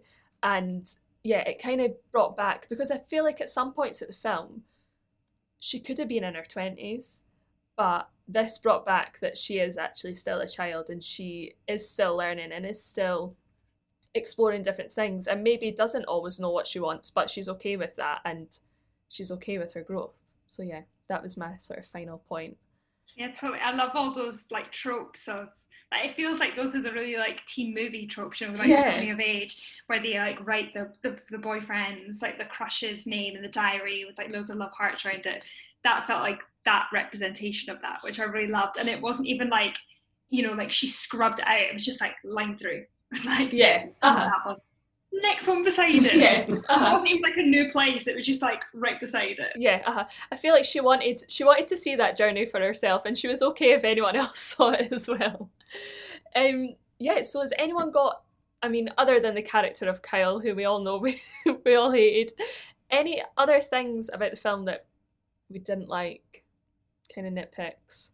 and 0.43 0.95
yeah 1.23 1.39
it 1.39 1.61
kind 1.61 1.81
of 1.81 1.91
brought 2.11 2.35
back 2.35 2.67
because 2.69 2.91
i 2.91 2.97
feel 2.97 3.23
like 3.23 3.41
at 3.41 3.49
some 3.49 3.73
points 3.73 4.01
at 4.01 4.07
the 4.07 4.13
film 4.13 4.63
she 5.59 5.79
could 5.79 5.97
have 5.97 6.07
been 6.07 6.23
in 6.23 6.35
her 6.35 6.43
20s 6.43 7.23
but 7.75 8.09
this 8.27 8.57
brought 8.57 8.85
back 8.85 9.19
that 9.19 9.37
she 9.37 9.59
is 9.59 9.77
actually 9.77 10.15
still 10.15 10.41
a 10.41 10.47
child 10.47 10.89
and 10.89 11.01
she 11.03 11.53
is 11.67 11.89
still 11.89 12.17
learning 12.17 12.51
and 12.51 12.65
is 12.65 12.83
still 12.83 13.35
exploring 14.13 14.63
different 14.63 14.91
things 14.91 15.27
and 15.27 15.43
maybe 15.43 15.71
doesn't 15.71 16.05
always 16.05 16.39
know 16.39 16.49
what 16.49 16.67
she 16.67 16.79
wants, 16.79 17.09
but 17.09 17.29
she's 17.29 17.47
okay 17.47 17.77
with 17.77 17.95
that 17.95 18.19
and 18.25 18.59
she's 19.07 19.31
okay 19.31 19.57
with 19.57 19.73
her 19.73 19.81
growth. 19.81 20.35
So 20.47 20.63
yeah, 20.63 20.81
that 21.07 21.23
was 21.23 21.37
my 21.37 21.57
sort 21.57 21.79
of 21.79 21.85
final 21.85 22.17
point. 22.27 22.57
Yeah, 23.15 23.31
totally. 23.31 23.59
I 23.59 23.73
love 23.73 23.91
all 23.95 24.13
those 24.13 24.45
like 24.51 24.71
tropes 24.71 25.27
of 25.27 25.49
like 25.91 26.05
it 26.05 26.15
feels 26.15 26.39
like 26.39 26.55
those 26.55 26.75
are 26.75 26.81
the 26.81 26.91
really 26.91 27.15
like 27.15 27.45
teen 27.45 27.73
movie 27.73 28.05
tropes, 28.07 28.41
you 28.41 28.47
know, 28.47 28.53
like 28.57 28.67
Yeah. 28.67 28.91
coming 28.91 29.11
of 29.11 29.19
age, 29.19 29.81
where 29.87 30.01
they 30.01 30.15
like 30.19 30.45
write 30.45 30.73
the, 30.73 30.91
the 31.01 31.17
the 31.29 31.37
boyfriend's 31.37 32.21
like 32.21 32.37
the 32.37 32.45
crush's 32.45 33.07
name 33.07 33.35
in 33.35 33.41
the 33.41 33.47
diary 33.47 34.05
with 34.05 34.17
like 34.17 34.29
loads 34.29 34.49
of 34.49 34.57
love 34.57 34.71
hearts 34.77 35.05
around 35.05 35.25
it. 35.25 35.43
that 35.83 36.05
felt 36.07 36.21
like 36.21 36.41
that 36.65 36.87
representation 36.93 37.71
of 37.73 37.81
that, 37.81 37.99
which 38.03 38.19
I 38.19 38.25
really 38.25 38.47
loved. 38.51 38.77
And 38.77 38.89
it 38.89 39.01
wasn't 39.01 39.29
even 39.29 39.49
like, 39.49 39.77
you 40.29 40.45
know, 40.45 40.53
like 40.53 40.71
she 40.71 40.87
scrubbed 40.87 41.39
it 41.39 41.47
out. 41.47 41.61
It 41.61 41.73
was 41.73 41.85
just 41.85 42.01
like 42.01 42.15
line 42.25 42.57
through. 42.57 42.83
like 43.25 43.53
Yeah. 43.53 43.85
Uh-huh. 44.01 44.25
that 44.29 44.45
one. 44.45 44.57
Next 45.11 45.47
one 45.47 45.63
beside 45.63 45.95
it. 45.95 46.13
Yeah. 46.15 46.41
It 46.41 46.49
Uh-huh. 46.69 46.91
wasn't 46.91 47.09
even 47.11 47.21
like 47.21 47.37
a 47.37 47.41
new 47.43 47.71
place. 47.71 48.07
It 48.07 48.15
was 48.15 48.25
just 48.25 48.41
like 48.41 48.61
right 48.73 48.99
beside 48.99 49.39
it. 49.39 49.53
Yeah, 49.55 49.81
uh-huh. 49.85 50.05
I 50.31 50.35
feel 50.35 50.53
like 50.53 50.65
she 50.65 50.79
wanted 50.79 51.23
she 51.29 51.43
wanted 51.43 51.67
to 51.69 51.77
see 51.77 51.95
that 51.95 52.17
journey 52.17 52.45
for 52.45 52.59
herself, 52.59 53.03
and 53.05 53.17
she 53.17 53.27
was 53.27 53.41
okay 53.41 53.71
if 53.71 53.83
anyone 53.83 54.15
else 54.23 54.39
saw 54.39 54.69
it 54.71 54.91
as 54.91 55.07
well. 55.07 55.49
Um, 56.35 56.75
yeah. 56.99 57.21
So 57.21 57.39
has 57.39 57.53
anyone 57.57 57.91
got? 57.91 58.23
I 58.61 58.67
mean, 58.69 58.89
other 58.97 59.19
than 59.19 59.35
the 59.35 59.41
character 59.41 59.87
of 59.87 60.01
Kyle, 60.01 60.39
who 60.39 60.53
we 60.55 60.65
all 60.65 60.79
know 60.79 60.97
we 61.05 61.21
we 61.65 61.75
all 61.75 61.91
hated, 61.91 62.33
any 62.91 63.23
other 63.37 63.61
things 63.61 64.09
about 64.13 64.31
the 64.31 64.37
film 64.37 64.65
that 64.65 64.85
we 65.49 65.59
didn't 65.59 65.89
like? 65.89 66.43
Kind 67.13 67.27
of 67.27 67.33
nitpicks. 67.33 68.11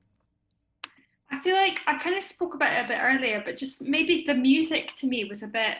I 1.31 1.39
feel 1.41 1.55
like 1.55 1.81
I 1.87 1.97
kind 1.97 2.15
of 2.15 2.23
spoke 2.23 2.53
about 2.53 2.71
it 2.77 2.85
a 2.85 2.87
bit 2.87 2.99
earlier, 3.01 3.41
but 3.43 3.57
just 3.57 3.81
maybe 3.81 4.23
the 4.27 4.35
music 4.35 4.95
to 4.97 5.07
me 5.07 5.25
was 5.25 5.41
a 5.41 5.47
bit. 5.47 5.77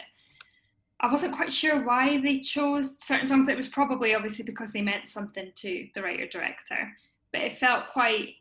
I 1.04 1.12
wasn't 1.12 1.36
quite 1.36 1.52
sure 1.52 1.84
why 1.84 2.20
they 2.22 2.40
chose 2.40 2.96
certain 3.04 3.28
songs. 3.28 3.50
It 3.50 3.58
was 3.58 3.68
probably 3.68 4.16
obviously 4.16 4.46
because 4.46 4.72
they 4.72 4.82
meant 4.82 5.10
something 5.10 5.52
to 5.54 5.88
the 5.94 6.02
writer 6.02 6.28
director, 6.28 6.92
but 7.34 7.42
it 7.42 7.58
felt 7.58 7.90
quite. 7.92 8.36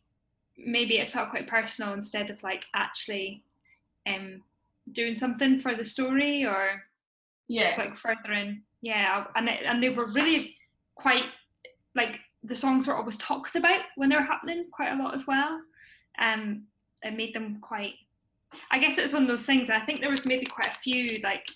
Maybe 0.56 0.98
it 0.98 1.10
felt 1.10 1.30
quite 1.30 1.48
personal 1.48 1.92
instead 1.94 2.30
of 2.30 2.40
like 2.44 2.64
actually, 2.74 3.42
um, 4.06 4.42
doing 4.92 5.16
something 5.16 5.58
for 5.58 5.74
the 5.74 5.84
story 5.84 6.44
or 6.44 6.84
Yeah. 7.48 7.74
like 7.76 7.98
further 7.98 8.32
in. 8.32 8.62
Yeah, 8.80 9.24
and 9.34 9.48
it, 9.48 9.64
and 9.64 9.82
they 9.82 9.88
were 9.90 10.06
really 10.06 10.56
quite 10.94 11.24
like 11.96 12.20
the 12.44 12.54
songs 12.54 12.86
were 12.86 12.96
always 12.96 13.16
talked 13.16 13.56
about 13.56 13.82
when 13.96 14.08
they 14.08 14.16
were 14.16 14.22
happening 14.22 14.66
quite 14.70 14.92
a 14.92 15.02
lot 15.02 15.14
as 15.14 15.26
well. 15.26 15.60
Um, 16.18 16.64
it 17.02 17.16
made 17.16 17.34
them 17.34 17.58
quite. 17.60 17.94
I 18.70 18.78
guess 18.78 18.98
it 18.98 19.02
was 19.02 19.14
one 19.14 19.22
of 19.22 19.28
those 19.28 19.44
things. 19.44 19.68
I 19.68 19.80
think 19.80 20.00
there 20.00 20.10
was 20.10 20.26
maybe 20.26 20.46
quite 20.46 20.68
a 20.68 20.78
few 20.78 21.18
like 21.24 21.48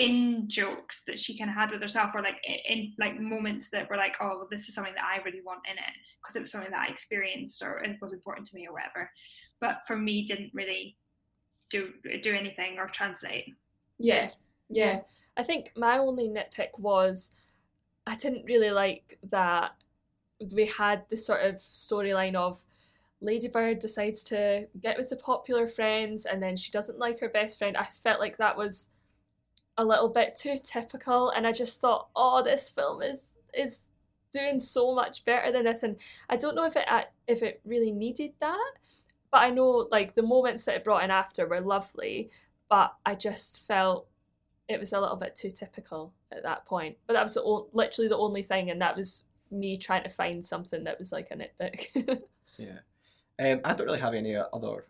in 0.00 0.48
jokes 0.48 1.02
that 1.06 1.18
she 1.18 1.36
kind 1.38 1.50
of 1.50 1.56
had 1.56 1.70
with 1.70 1.82
herself, 1.82 2.12
or 2.14 2.22
like 2.22 2.36
in 2.68 2.92
like 2.98 3.20
moments 3.20 3.68
that 3.70 3.88
were 3.90 3.96
like, 3.96 4.16
oh, 4.20 4.46
this 4.50 4.68
is 4.68 4.74
something 4.74 4.94
that 4.94 5.04
I 5.04 5.22
really 5.22 5.42
want 5.44 5.60
in 5.70 5.76
it 5.76 5.94
because 6.20 6.36
it 6.36 6.42
was 6.42 6.50
something 6.50 6.70
that 6.70 6.88
I 6.88 6.92
experienced 6.92 7.62
or 7.62 7.78
it 7.78 7.96
was 8.00 8.12
important 8.12 8.46
to 8.48 8.56
me 8.56 8.66
or 8.66 8.72
whatever. 8.72 9.10
But 9.60 9.82
for 9.86 9.96
me, 9.96 10.24
didn't 10.24 10.52
really 10.54 10.96
do 11.68 11.90
do 12.22 12.34
anything 12.34 12.78
or 12.78 12.86
translate. 12.86 13.54
Yeah, 13.98 14.30
yeah. 14.68 15.00
I 15.36 15.42
think 15.42 15.72
my 15.76 15.98
only 15.98 16.28
nitpick 16.28 16.78
was 16.78 17.30
I 18.06 18.16
didn't 18.16 18.44
really 18.44 18.70
like 18.70 19.18
that 19.30 19.72
we 20.52 20.66
had 20.66 21.04
the 21.10 21.16
sort 21.16 21.42
of 21.42 21.56
storyline 21.56 22.34
of 22.34 22.60
Ladybird 23.20 23.80
decides 23.80 24.22
to 24.24 24.66
get 24.80 24.96
with 24.96 25.10
the 25.10 25.16
popular 25.16 25.66
friends 25.66 26.24
and 26.24 26.42
then 26.42 26.56
she 26.56 26.70
doesn't 26.70 26.98
like 26.98 27.20
her 27.20 27.28
best 27.28 27.58
friend. 27.58 27.76
I 27.76 27.84
felt 27.84 28.18
like 28.18 28.38
that 28.38 28.56
was 28.56 28.88
a 29.76 29.84
little 29.84 30.08
bit 30.08 30.36
too 30.36 30.56
typical 30.62 31.30
and 31.30 31.46
I 31.46 31.52
just 31.52 31.80
thought, 31.80 32.08
oh, 32.14 32.42
this 32.42 32.68
film 32.68 33.02
is 33.02 33.34
is 33.54 33.88
doing 34.32 34.60
so 34.60 34.94
much 34.94 35.24
better 35.24 35.50
than 35.50 35.64
this 35.64 35.82
and 35.82 35.96
I 36.28 36.36
don't 36.36 36.54
know 36.54 36.66
if 36.66 36.76
it 36.76 36.86
if 37.26 37.42
it 37.42 37.60
really 37.64 37.92
needed 37.92 38.32
that. 38.40 38.72
But 39.30 39.38
I 39.38 39.50
know 39.50 39.88
like 39.90 40.14
the 40.14 40.22
moments 40.22 40.64
that 40.64 40.76
it 40.76 40.84
brought 40.84 41.04
in 41.04 41.10
after 41.10 41.46
were 41.46 41.60
lovely, 41.60 42.30
but 42.68 42.94
I 43.06 43.14
just 43.14 43.66
felt 43.66 44.08
it 44.68 44.80
was 44.80 44.92
a 44.92 45.00
little 45.00 45.16
bit 45.16 45.36
too 45.36 45.50
typical 45.50 46.12
at 46.32 46.42
that 46.42 46.66
point. 46.66 46.96
But 47.06 47.14
that 47.14 47.24
was 47.24 47.34
the 47.34 47.42
o- 47.42 47.68
literally 47.72 48.08
the 48.08 48.16
only 48.16 48.42
thing, 48.42 48.70
and 48.70 48.80
that 48.80 48.96
was 48.96 49.24
me 49.50 49.76
trying 49.76 50.04
to 50.04 50.10
find 50.10 50.44
something 50.44 50.84
that 50.84 50.98
was 50.98 51.12
like 51.12 51.28
a 51.30 51.36
nitpick. 51.36 52.22
Yeah. 52.60 52.80
Um, 53.38 53.60
I 53.64 53.72
don't 53.72 53.86
really 53.86 54.00
have 54.00 54.12
any 54.12 54.36
other 54.36 54.84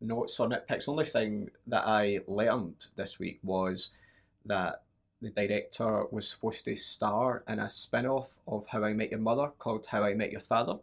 notes 0.00 0.40
or 0.40 0.48
nitpicks. 0.48 0.86
The 0.86 0.90
only 0.90 1.04
thing 1.04 1.50
that 1.66 1.84
I 1.86 2.20
learned 2.26 2.86
this 2.96 3.18
week 3.18 3.38
was 3.42 3.90
that 4.46 4.82
the 5.20 5.30
director 5.30 6.06
was 6.10 6.28
supposed 6.28 6.64
to 6.64 6.76
star 6.76 7.44
in 7.48 7.60
a 7.60 7.70
spin 7.70 8.06
off 8.06 8.38
of 8.46 8.66
How 8.66 8.84
I 8.84 8.92
Met 8.92 9.10
Your 9.10 9.20
Mother 9.20 9.52
called 9.58 9.86
How 9.88 10.02
I 10.02 10.14
Met 10.14 10.32
Your 10.32 10.40
Father 10.40 10.78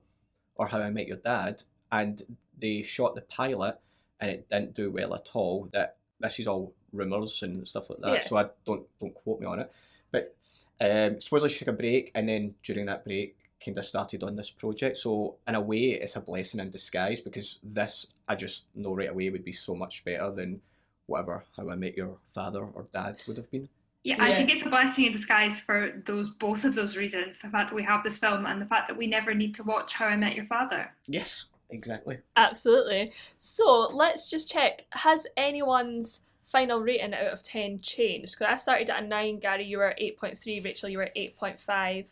or 0.56 0.68
How 0.68 0.80
I 0.80 0.90
Met 0.90 1.08
Your 1.08 1.18
Dad. 1.18 1.64
And 1.92 2.24
they 2.58 2.82
shot 2.82 3.16
the 3.16 3.22
pilot 3.22 3.78
and 4.20 4.32
it 4.32 4.50
didn't 4.50 4.76
do 4.76 4.92
well 4.92 5.14
at 5.14 5.30
all. 5.34 5.70
That 5.74 5.98
this 6.20 6.40
is 6.40 6.48
all 6.48 6.74
rumours 6.92 7.44
and 7.44 7.68
stuff 7.68 7.90
like 7.90 8.00
that. 8.00 8.14
Yeah. 8.14 8.22
So 8.22 8.38
I 8.38 8.46
don't 8.66 8.86
don't 9.00 9.14
quote 9.14 9.40
me 9.40 9.46
on 9.48 9.60
it. 9.60 9.72
But 10.12 10.36
um, 10.80 11.20
supposedly 11.22 11.50
she 11.50 11.60
took 11.60 11.74
a 11.74 11.78
break, 11.78 12.12
and 12.16 12.28
then 12.28 12.56
during 12.64 12.86
that 12.88 13.04
break, 13.04 13.36
kind 13.64 13.78
of 13.78 13.86
started 13.86 14.24
on 14.24 14.36
this 14.36 14.50
project. 14.50 14.98
So 14.98 15.36
in 15.48 15.56
a 15.56 15.62
way, 15.62 15.92
it's 15.92 16.16
a 16.16 16.22
blessing 16.22 16.60
in 16.60 16.72
disguise 16.72 17.22
because 17.22 17.60
this 17.64 18.08
I 18.28 18.36
just 18.36 18.66
know 18.76 18.96
right 18.96 19.10
away 19.10 19.30
would 19.30 19.46
be 19.46 19.54
so 19.54 19.76
much 19.76 20.04
better 20.06 20.32
than 20.32 20.62
whatever 21.10 21.44
How 21.58 21.70
I 21.70 21.76
Met 21.76 21.98
Your 21.98 22.18
Father 22.28 22.62
or 22.62 22.88
Dad 22.94 23.18
would 23.28 23.38
have 23.38 23.52
been. 23.52 23.68
Yeah, 24.04 24.24
I 24.24 24.34
think 24.34 24.50
it's 24.50 24.62
a 24.62 24.70
blessing 24.70 25.06
in 25.06 25.12
disguise 25.12 25.60
for 25.60 26.02
those 26.06 26.30
both 26.30 26.64
of 26.64 26.74
those 26.74 26.96
reasons. 26.96 27.40
The 27.40 27.50
fact 27.50 27.70
that 27.70 27.76
we 27.76 27.84
have 27.84 28.02
this 28.02 28.18
film 28.18 28.46
and 28.46 28.62
the 28.62 28.66
fact 28.66 28.88
that 28.88 28.96
we 28.98 29.08
never 29.08 29.34
need 29.34 29.54
to 29.56 29.64
watch 29.64 29.94
How 29.94 30.06
I 30.06 30.16
Met 30.16 30.36
Your 30.36 30.46
Father. 30.46 30.90
Yes, 31.08 31.48
exactly. 31.70 32.18
Absolutely. 32.38 33.12
So 33.36 33.90
let's 33.94 34.30
just 34.30 34.50
check. 34.50 34.86
Has 34.92 35.28
anyone's 35.36 36.22
final 36.46 36.80
rating 36.80 37.14
out 37.14 37.28
of 37.28 37.44
10 37.44 37.82
changed? 37.82 38.38
Because 38.40 38.54
I 38.54 38.56
started 38.56 38.90
at 38.90 39.04
a 39.04 39.08
9, 39.08 39.40
Gary, 39.40 39.66
you 39.66 39.80
were 39.80 39.90
at 39.90 40.00
8.3, 40.00 40.64
Rachel, 40.64 40.90
you 40.90 41.00
were 41.00 41.04
at 41.04 41.16
8.5. 41.16 42.08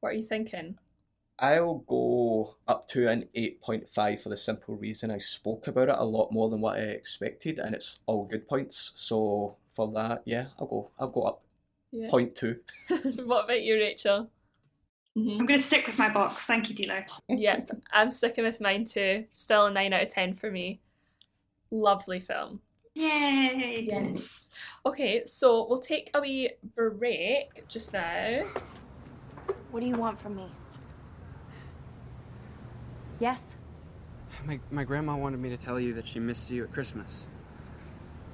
What 0.00 0.10
are 0.10 0.14
you 0.14 0.22
thinking? 0.22 0.78
I'll 1.40 1.84
go 1.86 2.56
up 2.66 2.88
to 2.90 3.08
an 3.08 3.28
8.5 3.36 4.20
for 4.20 4.28
the 4.28 4.36
simple 4.36 4.74
reason 4.74 5.10
I 5.10 5.18
spoke 5.18 5.68
about 5.68 5.88
it 5.88 5.94
a 5.96 6.04
lot 6.04 6.32
more 6.32 6.48
than 6.50 6.60
what 6.60 6.76
I 6.78 6.82
expected, 6.82 7.58
and 7.58 7.74
it's 7.74 8.00
all 8.06 8.24
good 8.24 8.48
points. 8.48 8.92
So 8.96 9.56
for 9.70 9.88
that, 9.92 10.22
yeah, 10.24 10.46
I'll 10.58 10.66
go. 10.66 10.90
I'll 10.98 11.08
go 11.08 11.22
up 11.22 11.42
Yeah. 11.92 12.08
point 12.10 12.34
two. 12.34 12.58
what 13.24 13.44
about 13.44 13.62
you, 13.62 13.74
Rachel? 13.76 14.30
I'm 15.16 15.46
going 15.46 15.58
to 15.58 15.62
stick 15.62 15.86
with 15.86 15.98
my 15.98 16.08
box. 16.08 16.44
Thank 16.44 16.68
you, 16.68 16.74
dealer. 16.76 17.04
Yep, 17.28 17.70
I'm 17.92 18.10
sticking 18.12 18.44
with 18.44 18.60
mine 18.60 18.84
too. 18.84 19.24
Still 19.32 19.66
a 19.66 19.70
9 19.70 19.92
out 19.92 20.02
of 20.02 20.08
10 20.10 20.34
for 20.34 20.50
me. 20.50 20.80
Lovely 21.70 22.20
film. 22.20 22.60
Yay! 22.94 23.86
Yes. 23.88 24.50
Okay, 24.86 25.24
so 25.24 25.66
we'll 25.68 25.80
take 25.80 26.10
a 26.14 26.20
wee 26.20 26.50
break 26.74 27.66
just 27.68 27.92
now. 27.92 28.44
What 29.70 29.80
do 29.80 29.86
you 29.86 29.94
want 29.96 30.20
from 30.20 30.36
me? 30.36 30.46
Yes? 33.20 33.42
My, 34.44 34.60
my 34.70 34.84
grandma 34.84 35.16
wanted 35.16 35.40
me 35.40 35.48
to 35.50 35.56
tell 35.56 35.80
you 35.80 35.94
that 35.94 36.06
she 36.06 36.20
missed 36.20 36.50
you 36.50 36.64
at 36.64 36.72
Christmas. 36.72 37.28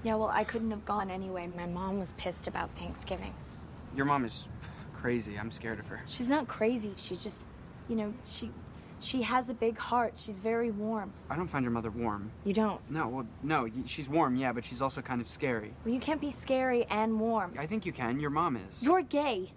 Yeah, 0.02 0.16
well, 0.16 0.28
I 0.28 0.44
couldn't 0.44 0.70
have 0.70 0.84
gone 0.84 1.10
anyway. 1.10 1.48
My 1.56 1.66
mom 1.66 1.98
was 1.98 2.12
pissed 2.18 2.46
about 2.46 2.70
Thanksgiving. 2.76 3.32
Your 3.96 4.04
mom 4.04 4.24
is 4.24 4.48
crazy. 4.94 5.38
I'm 5.38 5.50
scared 5.50 5.78
of 5.78 5.86
her. 5.86 6.02
She's 6.06 6.28
not 6.28 6.46
crazy. 6.46 6.92
She 6.96 7.16
just, 7.16 7.48
you 7.88 7.96
know, 7.96 8.12
she 8.24 8.50
she 9.00 9.22
has 9.22 9.50
a 9.50 9.54
big 9.54 9.76
heart. 9.76 10.14
She's 10.16 10.40
very 10.40 10.70
warm. 10.70 11.12
I 11.28 11.36
don't 11.36 11.48
find 11.48 11.62
your 11.62 11.72
mother 11.72 11.90
warm. 11.90 12.30
You 12.44 12.54
don't. 12.54 12.80
No, 12.90 13.08
well, 13.08 13.26
no, 13.42 13.68
she's 13.86 14.08
warm, 14.08 14.36
yeah, 14.36 14.52
but 14.52 14.64
she's 14.64 14.80
also 14.80 15.02
kind 15.02 15.20
of 15.20 15.28
scary. 15.28 15.72
Well, 15.84 15.92
you 15.92 16.00
can't 16.00 16.20
be 16.20 16.30
scary 16.30 16.84
and 16.86 17.20
warm. 17.20 17.54
I 17.58 17.66
think 17.66 17.84
you 17.84 17.92
can. 17.92 18.18
Your 18.18 18.30
mom 18.30 18.56
is. 18.56 18.82
You're 18.82 19.02
gay. 19.02 19.52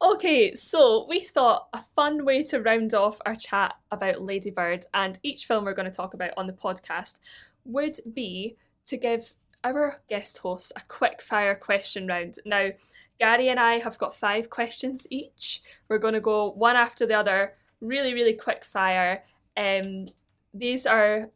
Okay, 0.00 0.54
so 0.54 1.06
we 1.08 1.20
thought 1.20 1.66
a 1.72 1.82
fun 1.96 2.24
way 2.24 2.44
to 2.44 2.60
round 2.60 2.94
off 2.94 3.20
our 3.26 3.34
chat 3.34 3.74
about 3.90 4.22
Ladybird 4.22 4.86
and 4.94 5.18
each 5.24 5.46
film 5.46 5.64
we're 5.64 5.74
going 5.74 5.90
to 5.90 5.96
talk 5.96 6.14
about 6.14 6.30
on 6.36 6.46
the 6.46 6.52
podcast 6.52 7.18
would 7.64 7.98
be 8.14 8.56
to 8.86 8.96
give 8.96 9.34
our 9.64 10.00
guest 10.08 10.38
hosts 10.38 10.70
a 10.76 10.82
quick 10.86 11.20
fire 11.20 11.56
question 11.56 12.06
round. 12.06 12.36
Now, 12.46 12.68
Gary 13.18 13.48
and 13.48 13.58
I 13.58 13.80
have 13.80 13.98
got 13.98 14.14
five 14.14 14.48
questions 14.48 15.04
each. 15.10 15.62
We're 15.88 15.98
going 15.98 16.14
to 16.14 16.20
go 16.20 16.52
one 16.52 16.76
after 16.76 17.04
the 17.04 17.18
other, 17.18 17.54
really, 17.80 18.14
really 18.14 18.34
quick 18.34 18.64
fire. 18.64 19.24
Um, 19.56 20.10
these 20.54 20.86
are 20.86 21.28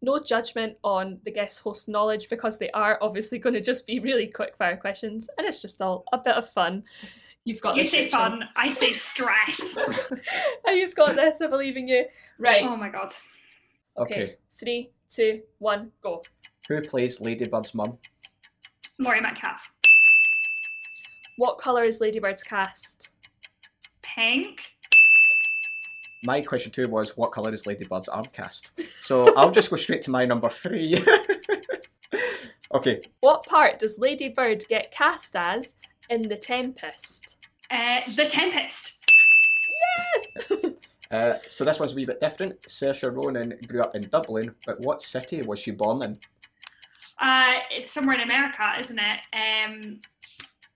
no 0.00 0.18
judgment 0.20 0.78
on 0.82 1.20
the 1.26 1.30
guest 1.30 1.60
host 1.60 1.86
knowledge 1.86 2.30
because 2.30 2.58
they 2.58 2.70
are 2.70 2.98
obviously 3.02 3.38
going 3.38 3.52
to 3.52 3.60
just 3.60 3.86
be 3.86 3.98
really 4.00 4.26
quick 4.26 4.56
fire 4.56 4.78
questions 4.78 5.28
and 5.36 5.46
it's 5.46 5.60
just 5.60 5.82
all 5.82 6.04
a 6.14 6.18
bit 6.18 6.36
of 6.36 6.48
fun. 6.48 6.82
You've 7.44 7.60
got 7.60 7.76
You 7.76 7.82
this, 7.82 7.90
say 7.92 8.04
Rachel. 8.04 8.18
fun, 8.18 8.44
I 8.54 8.70
say 8.70 8.92
stress. 8.92 9.76
You've 10.66 10.94
got 10.94 11.16
this. 11.16 11.40
I 11.40 11.46
believe 11.46 11.76
in 11.76 11.88
you. 11.88 12.04
Right. 12.38 12.62
oh 12.62 12.76
my 12.76 12.88
god. 12.90 13.14
Okay. 13.96 14.34
Three, 14.58 14.90
two, 15.08 15.40
one, 15.58 15.90
go. 16.02 16.22
Who 16.68 16.80
plays 16.82 17.18
Ladybird's 17.18 17.74
mum? 17.74 17.98
Laurie 18.98 19.20
Metcalf. 19.22 19.70
What 21.38 21.58
colour 21.58 21.82
is 21.82 22.00
Ladybird's 22.00 22.42
cast? 22.42 23.08
Pink. 24.02 24.70
My 26.24 26.42
question 26.42 26.70
two 26.70 26.86
was 26.88 27.16
what 27.16 27.32
colour 27.32 27.54
is 27.54 27.62
Ladybird's 27.62 28.08
arm 28.08 28.26
cast? 28.34 28.72
So 29.00 29.34
I'll 29.36 29.50
just 29.50 29.70
go 29.70 29.76
straight 29.76 30.02
to 30.02 30.10
my 30.10 30.26
number 30.26 30.50
three. 30.50 31.02
okay, 32.74 33.00
What 33.20 33.46
part 33.46 33.78
does 33.80 33.98
Ladybird 33.98 34.68
get 34.68 34.92
cast 34.92 35.34
as 35.34 35.74
in 36.10 36.22
The 36.22 36.36
Tempest? 36.36 37.36
Uh, 37.70 38.00
the 38.16 38.26
Tempest. 38.26 38.98
Yes! 40.50 40.58
Uh, 41.12 41.38
so 41.50 41.64
this 41.64 41.80
one's 41.80 41.90
a 41.90 41.94
wee 41.96 42.06
bit 42.06 42.20
different. 42.20 42.62
Saoirse 42.68 43.12
Ronan 43.12 43.58
grew 43.66 43.80
up 43.82 43.96
in 43.96 44.02
Dublin, 44.02 44.54
but 44.64 44.78
what 44.82 45.02
city 45.02 45.42
was 45.42 45.58
she 45.58 45.72
born 45.72 46.02
in? 46.04 46.16
Uh, 47.18 47.54
it's 47.72 47.90
somewhere 47.90 48.14
in 48.14 48.20
America, 48.20 48.62
isn't 48.78 48.96
it? 49.00 49.26
Um, 49.34 50.00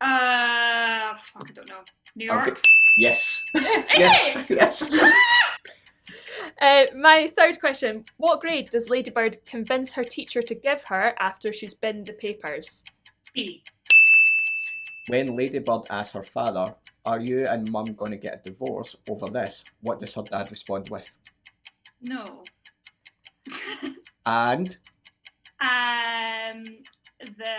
uh, 0.00 1.06
fuck, 1.24 1.48
I 1.48 1.52
don't 1.54 1.70
know. 1.70 1.84
New 2.16 2.24
York. 2.26 2.46
gi- 2.56 2.70
Yes. 2.98 3.40
Yes. 3.96 4.44
yes. 4.50 4.90
Uh, 6.60 6.86
my 6.96 7.28
third 7.38 7.60
question 7.60 8.04
What 8.16 8.40
grade 8.40 8.70
does 8.72 8.90
Ladybird 8.90 9.38
convince 9.46 9.92
her 9.92 10.02
teacher 10.02 10.42
to 10.42 10.54
give 10.56 10.82
her 10.86 11.14
after 11.20 11.52
she's 11.52 11.74
binned 11.74 12.06
the 12.06 12.12
papers? 12.12 12.82
B. 13.32 13.62
When 15.08 15.36
Ladybird 15.36 15.82
asks 15.90 16.14
her 16.14 16.22
father, 16.22 16.74
Are 17.04 17.20
you 17.20 17.46
and 17.46 17.70
mum 17.70 17.86
going 17.94 18.12
to 18.12 18.16
get 18.16 18.40
a 18.46 18.50
divorce 18.50 18.96
over 19.08 19.26
this? 19.26 19.64
What 19.82 20.00
does 20.00 20.14
her 20.14 20.22
dad 20.22 20.50
respond 20.50 20.88
with? 20.90 21.10
No. 22.00 22.42
And 24.26 24.78
Um, 25.60 26.64
the 27.20 27.54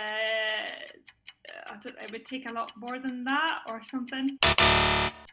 I 1.68 1.76
don't, 1.80 1.96
it 2.02 2.10
would 2.12 2.26
take 2.26 2.48
a 2.50 2.52
lot 2.52 2.72
more 2.76 2.98
than 2.98 3.22
that 3.24 3.60
or 3.70 3.82
something. 3.84 4.28
uh, 4.42 4.56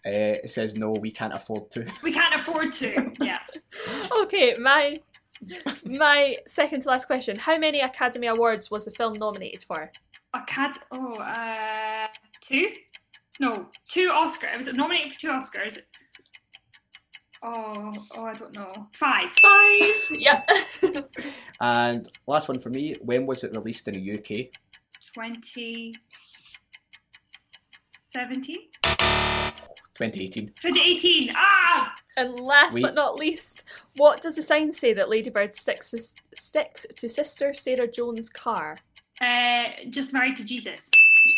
it 0.05 0.49
says, 0.51 0.76
No, 0.78 0.91
we 0.91 1.09
can't 1.11 1.34
afford 1.34 1.72
to. 1.72 1.91
We 2.03 2.11
can't 2.14 2.36
afford 2.36 2.74
to. 2.74 3.11
Yeah. 3.20 3.39
Okay, 4.22 4.53
my 4.59 4.95
my 5.86 6.36
second 6.47 6.82
to 6.84 6.89
last 6.89 7.05
question. 7.07 7.38
How 7.38 7.57
many 7.57 7.80
Academy 7.82 8.28
Awards 8.28 8.70
was 8.72 8.86
the 8.86 8.91
film 8.91 9.14
nominated 9.14 9.64
for? 9.64 9.91
A 10.36 10.41
cat. 10.43 10.78
Oh, 10.91 11.14
uh, 11.16 11.92
two? 12.43 12.71
No, 13.39 13.69
two 13.87 14.11
Oscars. 14.11 14.57
Was 14.57 14.67
it 14.67 14.75
nominated 14.75 15.13
for 15.13 15.19
two 15.19 15.29
Oscars? 15.29 15.79
Oh, 17.41 17.91
oh, 18.15 18.23
I 18.23 18.33
don't 18.33 18.55
know. 18.55 18.71
Five. 18.93 19.29
Five. 19.41 19.95
Yep. 20.11 20.49
And 21.59 22.09
last 22.27 22.47
one 22.47 22.59
for 22.59 22.69
me, 22.69 22.95
when 23.01 23.25
was 23.25 23.43
it 23.43 23.53
released 23.55 23.87
in 23.87 23.95
the 23.95 24.11
UK? 24.13 24.49
2017? 25.13 25.95
2018. 29.95 30.47
2018. 30.47 31.31
Ah! 31.35 31.93
and 32.17 32.39
last 32.39 32.75
We- 32.75 32.81
but 32.81 32.93
not 32.95 33.15
least, 33.19 33.63
what 33.97 34.21
does 34.21 34.35
the 34.37 34.41
sign 34.41 34.71
say 34.71 34.93
that 34.93 35.09
Ladybird 35.09 35.53
sticks 35.55 35.91
to, 35.91 36.01
sticks 36.35 36.85
to 36.95 37.09
Sister 37.09 37.53
Sarah 37.53 37.87
Joan's 37.87 38.29
car? 38.29 38.77
Uh, 39.21 39.69
just 39.89 40.13
married 40.13 40.37
to 40.37 40.43
Jesus. 40.43 40.89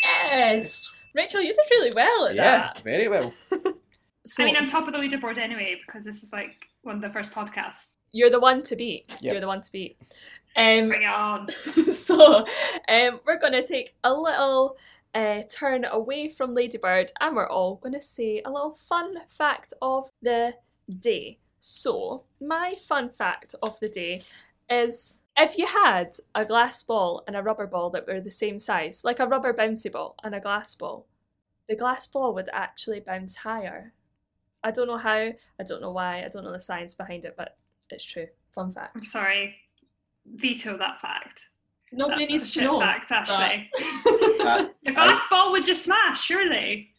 Yes. 0.02 0.90
Rachel, 1.16 1.40
you 1.40 1.48
did 1.54 1.64
really 1.70 1.92
well 1.92 2.26
at 2.26 2.34
Yeah, 2.34 2.42
that. 2.58 2.80
very 2.80 3.08
well. 3.08 3.32
So 4.28 4.42
I 4.42 4.46
mean, 4.46 4.56
I'm 4.56 4.66
top 4.66 4.88
of 4.88 4.92
the 4.92 4.98
leaderboard 4.98 5.38
anyway 5.38 5.80
because 5.86 6.02
this 6.02 6.24
is 6.24 6.32
like 6.32 6.56
one 6.82 6.96
of 6.96 7.00
the 7.00 7.10
first 7.10 7.30
podcasts. 7.30 7.98
you're 8.10 8.28
the 8.28 8.40
one 8.40 8.64
to 8.64 8.74
beat. 8.74 9.04
Yep. 9.20 9.32
You're 9.34 9.40
the 9.40 9.46
one 9.46 9.62
to 9.62 9.70
beat. 9.70 9.96
Um, 10.56 10.88
Bring 10.88 11.02
it 11.04 11.06
on. 11.06 11.48
so 11.92 12.44
um, 12.88 13.20
we're 13.24 13.38
going 13.38 13.52
to 13.52 13.64
take 13.64 13.94
a 14.02 14.12
little 14.12 14.76
uh, 15.14 15.42
turn 15.48 15.84
away 15.84 16.28
from 16.28 16.54
Ladybird 16.54 17.12
and 17.20 17.36
we're 17.36 17.48
all 17.48 17.76
going 17.76 17.92
to 17.94 18.00
say 18.00 18.42
a 18.44 18.50
little 18.50 18.74
fun 18.74 19.14
fact 19.28 19.72
of 19.80 20.10
the 20.22 20.54
day. 20.98 21.38
So, 21.60 22.24
my 22.40 22.74
fun 22.88 23.10
fact 23.10 23.54
of 23.62 23.78
the 23.78 23.88
day 23.88 24.22
is 24.70 25.24
if 25.36 25.58
you 25.58 25.66
had 25.66 26.16
a 26.34 26.44
glass 26.44 26.82
ball 26.82 27.22
and 27.26 27.36
a 27.36 27.42
rubber 27.42 27.66
ball 27.66 27.90
that 27.90 28.06
were 28.06 28.20
the 28.20 28.30
same 28.30 28.58
size, 28.58 29.02
like 29.04 29.20
a 29.20 29.26
rubber 29.26 29.52
bouncy 29.52 29.90
ball 29.90 30.16
and 30.24 30.34
a 30.34 30.40
glass 30.40 30.74
ball, 30.74 31.06
the 31.68 31.76
glass 31.76 32.06
ball 32.06 32.34
would 32.34 32.48
actually 32.52 33.00
bounce 33.00 33.36
higher. 33.36 33.92
I 34.64 34.70
don't 34.72 34.88
know 34.88 34.96
how, 34.96 35.12
I 35.14 35.62
don't 35.66 35.80
know 35.80 35.92
why, 35.92 36.24
I 36.24 36.28
don't 36.28 36.44
know 36.44 36.52
the 36.52 36.60
science 36.60 36.94
behind 36.94 37.24
it, 37.24 37.34
but 37.36 37.56
it's 37.90 38.04
true. 38.04 38.26
Fun 38.54 38.72
fact. 38.72 38.96
I'm 38.96 39.04
sorry. 39.04 39.54
Veto 40.34 40.76
that 40.78 41.00
fact. 41.00 41.50
Nobody 41.92 42.22
That's 42.24 42.32
needs 42.32 42.44
to 42.54 42.58
shit 42.60 42.64
know. 42.64 42.80
fact, 42.80 43.12
actually. 43.12 43.70
Uh, 44.38 44.68
the 44.84 44.92
glass 44.92 45.20
ball 45.28 45.50
would 45.50 45.64
just 45.64 45.82
smash, 45.82 46.22
surely. 46.22 46.90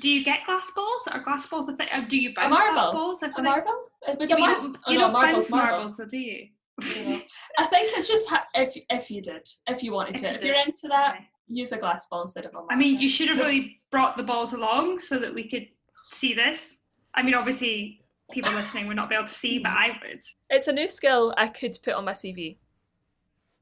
Do 0.00 0.08
you 0.08 0.24
get 0.24 0.44
glass 0.46 0.68
balls? 0.74 1.02
Are 1.12 1.20
glass 1.22 1.46
balls 1.46 1.68
a 1.68 1.76
thing? 1.76 1.86
uh, 1.92 2.00
Do 2.00 2.16
you 2.16 2.34
bounce 2.34 2.56
glass 2.56 2.74
marble. 2.74 2.92
balls? 2.92 3.22
I 3.22 3.26
A 3.26 3.32
feel 3.34 3.44
like- 3.44 3.64
marble? 3.64 3.82
Would 4.18 4.30
You 4.30 4.36
a 4.36 4.38
mar- 4.40 4.54
don't, 4.54 4.76
oh, 4.86 4.90
you 4.92 4.98
no, 4.98 5.04
don't 5.04 5.12
marble's 5.12 5.34
bounce 5.44 5.50
marble. 5.50 5.70
marbles, 5.78 5.96
so 5.96 6.06
do 6.06 6.18
you? 6.18 6.48
Yeah. 6.80 7.20
I 7.58 7.64
think 7.66 7.96
it's 7.96 8.06
just 8.08 8.28
ha- 8.28 8.46
if 8.54 8.76
if 8.90 9.10
you 9.10 9.20
did, 9.22 9.48
if 9.66 9.82
you 9.82 9.92
wanted 9.92 10.14
If 10.16 10.20
to. 10.22 10.28
you 10.28 10.34
If 10.36 10.44
you're 10.44 10.54
into 10.56 10.88
that, 10.88 11.14
Okay. 11.16 11.28
use 11.48 11.72
a 11.72 11.78
glass 11.78 12.06
ball 12.08 12.22
instead 12.22 12.44
of 12.44 12.50
a 12.52 12.54
marble. 12.54 12.68
I 12.70 12.76
mean, 12.76 13.00
you 13.00 13.08
should 13.08 13.28
have 13.28 13.38
really 13.38 13.80
brought 13.90 14.16
the 14.16 14.22
balls 14.22 14.52
along 14.52 15.00
so 15.00 15.18
that 15.18 15.34
we 15.34 15.48
could 15.48 15.66
see 16.12 16.34
this. 16.34 16.82
I 17.14 17.22
mean, 17.22 17.34
obviously, 17.34 18.00
people 18.30 18.52
listening 18.52 18.86
would 18.86 18.96
not 18.96 19.08
be 19.08 19.14
able 19.16 19.26
to 19.26 19.32
see, 19.34 19.58
but 19.58 19.72
I 19.72 19.98
would. 20.02 20.20
It's 20.50 20.68
a 20.68 20.72
new 20.72 20.86
skill 20.88 21.34
I 21.36 21.48
could 21.48 21.76
put 21.82 21.94
on 21.94 22.04
my 22.04 22.12
CV. 22.12 22.58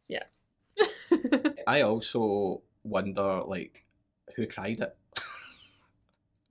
Yeah. 0.09 0.25
I 1.67 1.81
also 1.83 2.63
wonder, 2.85 3.43
like, 3.47 3.87
who 4.35 4.45
tried 4.45 4.81
it? 4.81 4.95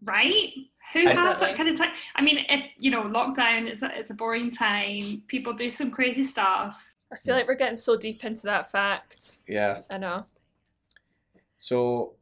Right? 0.03 0.51
Who 0.93 0.99
Exactly. 0.99 1.23
has 1.25 1.39
that 1.39 1.55
kind 1.57 1.69
of 1.69 1.77
time? 1.77 1.91
I 2.15 2.21
mean, 2.21 2.45
if 2.49 2.63
you 2.77 2.91
know, 2.91 3.03
lockdown 3.03 3.69
is 3.69 3.83
a, 3.83 3.91
it's 3.97 4.09
a 4.11 4.13
boring 4.13 4.51
time. 4.51 5.23
People 5.27 5.53
do 5.53 5.69
some 5.71 5.91
crazy 5.91 6.23
stuff. 6.23 6.93
I 7.11 7.17
feel 7.17 7.35
like 7.35 7.47
we're 7.47 7.55
getting 7.55 7.75
so 7.75 7.95
deep 7.97 8.23
into 8.23 8.43
that 8.43 8.71
fact. 8.71 9.37
Yeah. 9.47 9.81
I 9.89 9.97
know. 9.97 10.25
So, 11.57 12.13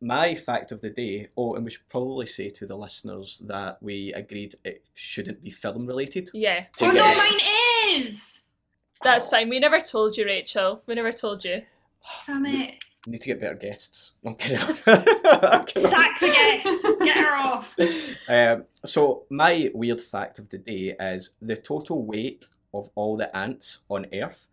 my 0.00 0.34
fact 0.34 0.72
of 0.72 0.80
the 0.80 0.90
day, 0.90 1.28
oh, 1.36 1.54
and 1.54 1.64
we 1.64 1.70
should 1.70 1.88
probably 1.88 2.26
say 2.26 2.50
to 2.50 2.66
the 2.66 2.76
listeners 2.76 3.40
that 3.46 3.82
we 3.82 4.12
agreed 4.12 4.56
it 4.64 4.84
shouldn't 4.94 5.42
be 5.42 5.50
film 5.50 5.86
related. 5.86 6.30
Yeah. 6.34 6.64
To 6.78 6.86
oh 6.86 6.90
no, 6.90 7.08
it- 7.08 7.16
mine 7.16 8.02
is. 8.02 8.42
That's 9.02 9.28
fine. 9.28 9.48
We 9.50 9.60
never 9.60 9.80
told 9.80 10.16
you, 10.16 10.24
Rachel. 10.24 10.82
We 10.86 10.94
never 10.94 11.12
told 11.12 11.44
you. 11.44 11.62
Damn 12.26 12.46
it! 12.46 12.74
Need 13.06 13.20
to 13.20 13.26
get 13.26 13.40
better 13.40 13.54
guests. 13.54 14.12
I'm 14.24 14.34
kidding. 14.34 14.58
I'm 14.86 15.64
kidding. 15.66 15.88
Sack 15.90 16.18
the 16.20 16.26
guests. 16.28 16.82
Get 17.04 17.16
her 17.18 17.36
off. 17.36 17.74
Um, 18.26 18.64
so 18.86 19.24
my 19.28 19.70
weird 19.74 20.00
fact 20.00 20.38
of 20.38 20.48
the 20.48 20.56
day 20.56 20.94
is 20.98 21.32
the 21.42 21.56
total 21.56 22.06
weight 22.06 22.46
of 22.72 22.88
all 22.94 23.18
the 23.18 23.34
ants 23.36 23.82
on 23.90 24.06
Earth 24.14 24.48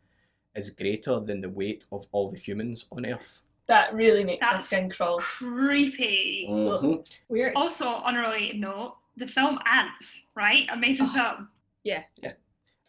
is 0.55 0.69
greater 0.71 1.21
than 1.21 1.39
the 1.39 1.49
weight 1.49 1.85
of 1.93 2.05
all 2.11 2.29
the 2.29 2.37
humans 2.37 2.85
on 2.91 3.05
Earth. 3.05 3.41
that 3.67 3.93
really 3.93 4.25
makes 4.25 4.45
my 4.45 4.51
That's 4.53 4.65
skin 4.65 4.89
crawl. 4.89 5.19
Creepy. 5.19 6.45
Mhm. 6.49 7.07
Weird. 7.29 7.53
Also, 7.55 7.87
on 7.87 8.17
a 8.17 8.19
related 8.19 8.59
note, 8.59 8.97
the 9.15 9.27
film 9.27 9.57
Ants, 9.65 10.25
right? 10.35 10.67
Amazing 10.73 11.07
Oh. 11.11 11.13
film. 11.13 11.49
Yeah. 11.85 12.03
Yeah. 12.21 12.33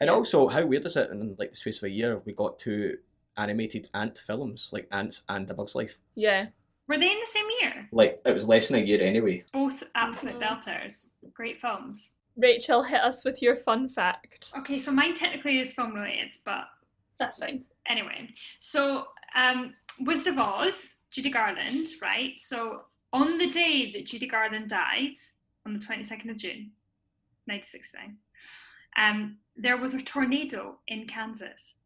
And 0.00 0.10
also, 0.10 0.48
how 0.48 0.66
weird 0.66 0.84
is 0.86 0.96
it? 0.96 1.10
In 1.10 1.36
like 1.38 1.50
the 1.50 1.56
space 1.56 1.78
of 1.78 1.84
a 1.84 1.90
year, 1.90 2.18
we 2.24 2.34
got 2.34 2.58
two 2.58 2.98
animated 3.36 3.88
ant 3.94 4.18
films, 4.18 4.70
like 4.72 4.88
Ants 4.92 5.22
and 5.28 5.48
A 5.50 5.54
Bug's 5.54 5.74
Life. 5.74 5.98
Yeah. 6.14 6.46
Were 6.88 6.98
they 6.98 7.10
in 7.10 7.20
the 7.20 7.26
same 7.26 7.46
year? 7.60 7.88
Like 7.92 8.20
it 8.24 8.32
was 8.32 8.48
less 8.48 8.68
than 8.68 8.80
a 8.80 8.84
year 8.84 9.00
anyway. 9.00 9.44
Both 9.52 9.82
absolute 9.94 10.38
Mhm. 10.38 10.42
belters. 10.42 11.08
Great 11.32 11.60
films. 11.60 12.18
Rachel, 12.36 12.82
hit 12.82 13.00
us 13.00 13.24
with 13.24 13.42
your 13.42 13.56
fun 13.56 13.88
fact. 13.88 14.52
Okay, 14.58 14.80
so 14.80 14.90
mine 14.90 15.14
technically 15.14 15.58
is 15.60 15.74
film 15.74 15.94
related, 15.94 16.34
but 16.44 16.68
That's 17.18 17.38
fine. 17.38 17.64
anyway. 17.86 18.32
So, 18.58 19.08
um, 19.34 19.74
Wizard 20.00 20.34
of 20.34 20.38
Oz, 20.38 20.98
Judy 21.10 21.30
Garland, 21.30 21.88
right? 22.00 22.38
So, 22.38 22.86
on 23.12 23.36
the 23.36 23.50
day 23.50 23.92
that 23.92 24.06
Judy 24.06 24.26
Garland 24.26 24.70
died, 24.70 25.14
on 25.66 25.74
the 25.74 25.78
22nd 25.78 26.30
of 26.30 26.38
June, 26.38 26.72
1969, 27.46 28.16
um, 28.96 29.38
there 29.56 29.76
was 29.76 29.92
a 29.94 30.02
tornado 30.02 30.78
in 30.88 31.06
Kansas. 31.06 31.76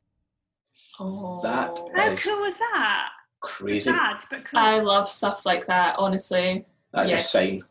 Oh. 0.98 1.40
That 1.42 1.78
How 1.94 2.10
is 2.10 2.22
cool 2.22 2.40
was 2.40 2.56
that? 2.58 3.08
crazy. 3.40 3.90
Sad, 3.90 4.22
but 4.30 4.44
cool. 4.44 4.58
I 4.58 4.80
love 4.80 5.08
stuff 5.10 5.44
like 5.46 5.66
that. 5.66 5.96
Honestly, 5.98 6.64
That's 6.92 7.10
Yes. 7.10 7.34
a 7.34 7.46
sign. 7.46 7.62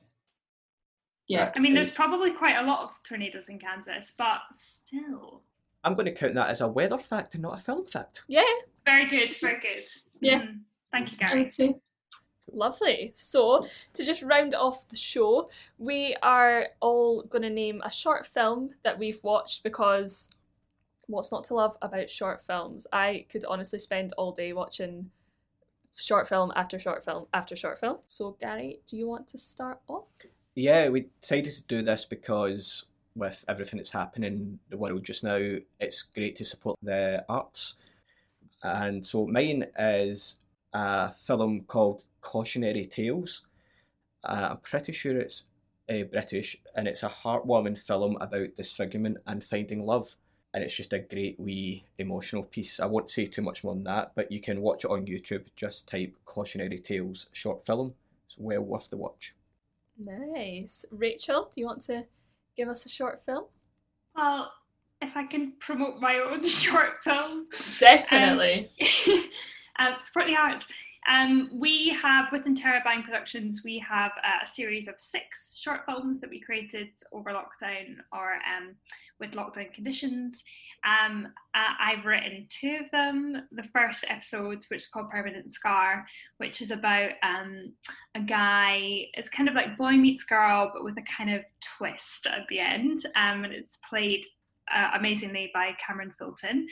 yeah. 1.27 1.45
That 1.45 1.53
I 1.57 1.59
mean, 1.59 1.73
there's 1.73 1.93
probably 1.93 2.31
quite 2.31 2.55
a 2.57 2.61
lot 2.65 2.83
of 2.83 3.01
tornadoes 3.03 3.49
in 3.49 3.57
Kansas, 3.59 4.13
but 4.17 4.41
still. 4.51 5.41
I'm 5.83 5.95
going 5.95 6.05
to 6.05 6.11
count 6.13 6.35
that 6.35 6.49
as 6.49 6.61
a 6.61 6.67
weather 6.67 6.97
fact 6.97 7.33
and 7.33 7.43
not 7.43 7.57
a 7.59 7.61
film 7.61 7.85
fact. 7.87 8.23
Yeah. 8.27 8.43
Very 8.85 9.07
good, 9.07 9.35
very 9.37 9.59
good. 9.59 9.85
Yeah. 10.19 10.41
Mhm. 10.41 10.59
Thank 10.91 11.11
you, 11.11 11.17
I 11.21 11.27
Gary. 11.29 11.41
would 11.41 11.51
say. 11.51 11.75
Lovely. 12.51 13.11
So, 13.15 13.67
to 13.93 14.05
just 14.05 14.21
round 14.21 14.53
off 14.53 14.87
the 14.87 14.95
show, 14.95 15.49
we 15.79 16.15
are 16.21 16.67
all 16.79 17.23
going 17.23 17.41
to 17.41 17.49
name 17.49 17.81
a 17.83 17.89
short 17.91 18.25
film 18.27 18.75
that 18.83 18.97
we've 18.99 19.21
watched 19.23 19.63
because 19.63 20.29
what's 21.07 21.31
not 21.31 21.43
to 21.45 21.55
love 21.55 21.77
about 21.81 22.09
short 22.09 22.45
films? 22.45 22.87
I 22.91 23.25
could 23.31 23.45
honestly 23.45 23.79
spend 23.79 24.13
all 24.17 24.31
day 24.31 24.53
watching 24.53 25.09
short 25.95 26.27
film 26.27 26.51
after 26.55 26.77
short 26.77 27.03
film 27.03 27.25
after 27.33 27.55
short 27.55 27.79
film. 27.79 27.99
So, 28.05 28.37
Gary, 28.39 28.79
do 28.87 28.97
you 28.97 29.07
want 29.07 29.27
to 29.29 29.37
start 29.37 29.79
off? 29.87 30.05
Yeah, 30.55 30.89
we 30.89 31.07
decided 31.21 31.53
to 31.53 31.63
do 31.63 31.81
this 31.81 32.05
because 32.05 32.85
with 33.15 33.43
everything 33.47 33.77
that's 33.77 33.91
happening 33.91 34.33
in 34.33 34.59
the 34.69 34.77
world 34.77 35.03
just 35.03 35.23
now, 35.23 35.55
it's 35.79 36.01
great 36.01 36.35
to 36.37 36.45
support 36.45 36.77
the 36.81 37.23
arts. 37.29 37.75
And 38.63 39.05
so 39.05 39.27
mine 39.27 39.65
is 39.77 40.35
a 40.73 41.13
film 41.13 41.61
called 41.61 42.03
Cautionary 42.21 42.85
Tales. 42.85 43.47
Uh, 44.23 44.49
I'm 44.51 44.57
pretty 44.57 44.91
sure 44.91 45.17
it's 45.17 45.45
uh, 45.89 46.03
British, 46.11 46.57
and 46.75 46.87
it's 46.87 47.03
a 47.03 47.09
heartwarming 47.09 47.77
film 47.77 48.17
about 48.19 48.55
disfigurement 48.57 49.17
and 49.27 49.43
finding 49.43 49.85
love. 49.85 50.15
And 50.55 50.63
it's 50.63 50.75
just 50.75 50.93
a 50.93 50.99
great 50.99 51.37
wee 51.37 51.83
emotional 51.97 52.43
piece. 52.43 52.79
I 52.79 52.85
won't 52.85 53.11
say 53.11 53.25
too 53.25 53.41
much 53.41 53.61
more 53.65 53.73
than 53.73 53.83
that, 53.83 54.13
but 54.15 54.31
you 54.31 54.39
can 54.39 54.61
watch 54.61 54.85
it 54.85 54.89
on 54.89 55.05
YouTube. 55.05 55.43
Just 55.57 55.85
type 55.85 56.15
Cautionary 56.23 56.79
Tales 56.79 57.27
short 57.33 57.65
film. 57.65 57.93
It's 58.25 58.37
well 58.37 58.61
worth 58.61 58.89
the 58.89 58.95
watch. 58.95 59.35
Nice. 59.99 60.85
Rachel, 60.91 61.51
do 61.53 61.59
you 61.59 61.67
want 61.67 61.81
to 61.83 62.05
give 62.55 62.69
us 62.69 62.85
a 62.85 62.89
short 62.89 63.21
film? 63.25 63.43
Well, 64.15 64.49
if 65.01 65.17
I 65.17 65.25
can 65.25 65.51
promote 65.59 65.99
my 65.99 66.19
own 66.19 66.43
short 66.47 67.03
film. 67.03 67.47
Definitely. 67.77 68.69
Um, 69.09 69.23
um, 69.79 69.99
support 69.99 70.27
the 70.27 70.37
arts. 70.37 70.67
Um, 71.07 71.49
we 71.53 71.89
have, 71.89 72.31
within 72.31 72.55
Terabang 72.55 73.03
Productions, 73.03 73.61
we 73.63 73.77
have 73.79 74.11
uh, 74.23 74.43
a 74.43 74.47
series 74.47 74.87
of 74.87 74.95
six 74.97 75.55
short 75.57 75.81
films 75.85 76.19
that 76.19 76.29
we 76.29 76.39
created 76.39 76.89
over 77.11 77.31
lockdown 77.31 77.97
or 78.11 78.33
um, 78.35 78.75
with 79.19 79.31
lockdown 79.31 79.71
conditions. 79.73 80.43
Um, 80.83 81.27
uh, 81.53 81.73
I've 81.79 82.05
written 82.05 82.47
two 82.49 82.79
of 82.83 82.91
them. 82.91 83.47
The 83.51 83.69
first 83.73 84.05
episode, 84.07 84.65
which 84.69 84.81
is 84.81 84.87
called 84.87 85.11
Permanent 85.11 85.51
Scar, 85.51 86.05
which 86.37 86.61
is 86.61 86.71
about 86.71 87.11
um, 87.21 87.73
a 88.15 88.21
guy, 88.21 89.07
it's 89.13 89.29
kind 89.29 89.47
of 89.47 89.55
like 89.55 89.77
boy 89.77 89.93
meets 89.93 90.23
girl, 90.23 90.71
but 90.73 90.83
with 90.83 90.97
a 90.97 91.03
kind 91.03 91.33
of 91.33 91.43
twist 91.77 92.25
at 92.25 92.47
the 92.49 92.59
end. 92.59 93.05
Um, 93.15 93.43
and 93.43 93.53
it's 93.53 93.79
played 93.87 94.25
uh, 94.73 94.91
amazingly 94.95 95.51
by 95.53 95.75
Cameron 95.85 96.13
Fulton. 96.17 96.67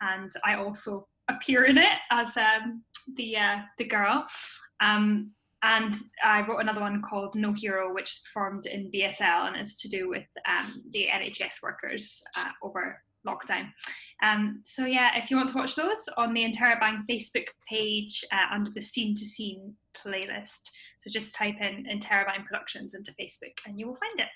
And 0.00 0.30
I 0.44 0.54
also 0.56 1.08
appear 1.28 1.64
in 1.64 1.78
it 1.78 1.98
as 2.10 2.36
um, 2.36 2.82
the 3.16 3.36
uh, 3.36 3.58
the 3.78 3.84
girl. 3.84 4.26
Um, 4.80 5.32
and 5.62 5.96
I 6.24 6.46
wrote 6.46 6.60
another 6.60 6.80
one 6.80 7.02
called 7.02 7.34
No 7.34 7.52
Hero, 7.52 7.92
which 7.92 8.10
is 8.10 8.22
performed 8.24 8.66
in 8.66 8.92
BSL 8.92 9.48
and 9.48 9.56
is 9.56 9.76
to 9.78 9.88
do 9.88 10.08
with 10.08 10.26
um, 10.48 10.82
the 10.92 11.08
NHS 11.12 11.62
workers 11.62 12.22
uh, 12.36 12.50
over 12.62 13.02
lockdown. 13.26 13.68
Um, 14.22 14.60
so 14.62 14.86
yeah, 14.86 15.16
if 15.16 15.30
you 15.30 15.36
want 15.36 15.48
to 15.50 15.56
watch 15.56 15.74
those 15.74 16.08
on 16.16 16.32
the 16.32 16.44
Interrobang 16.44 17.02
Facebook 17.08 17.48
page 17.68 18.24
uh, 18.32 18.54
under 18.54 18.70
the 18.70 18.80
Scene 18.80 19.16
to 19.16 19.24
Scene 19.24 19.74
playlist, 19.96 20.62
so 20.98 21.10
just 21.10 21.34
type 21.34 21.60
in 21.60 21.86
Interrobang 21.86 22.46
Productions 22.46 22.94
into 22.94 23.12
Facebook 23.12 23.58
and 23.66 23.78
you 23.78 23.86
will 23.86 23.96
find 23.96 24.20
it. 24.20 24.28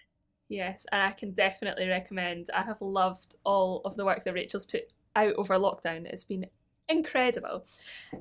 Yes, 0.49 0.85
and 0.93 1.01
I 1.01 1.13
can 1.13 1.33
definitely 1.33 1.89
recommend. 1.89 2.51
I 2.55 2.63
have 2.63 2.81
loved 2.81 3.37
all 3.45 3.81
of 3.85 3.97
the 3.97 4.05
work 4.05 4.25
that 4.25 4.35
Rachel's 4.35 4.67
put 4.67 4.83
out 5.17 5.35
over 5.37 5.55
lockdown. 5.55 6.05
It's 6.05 6.25
been 6.25 6.47
incredible. 6.89 7.65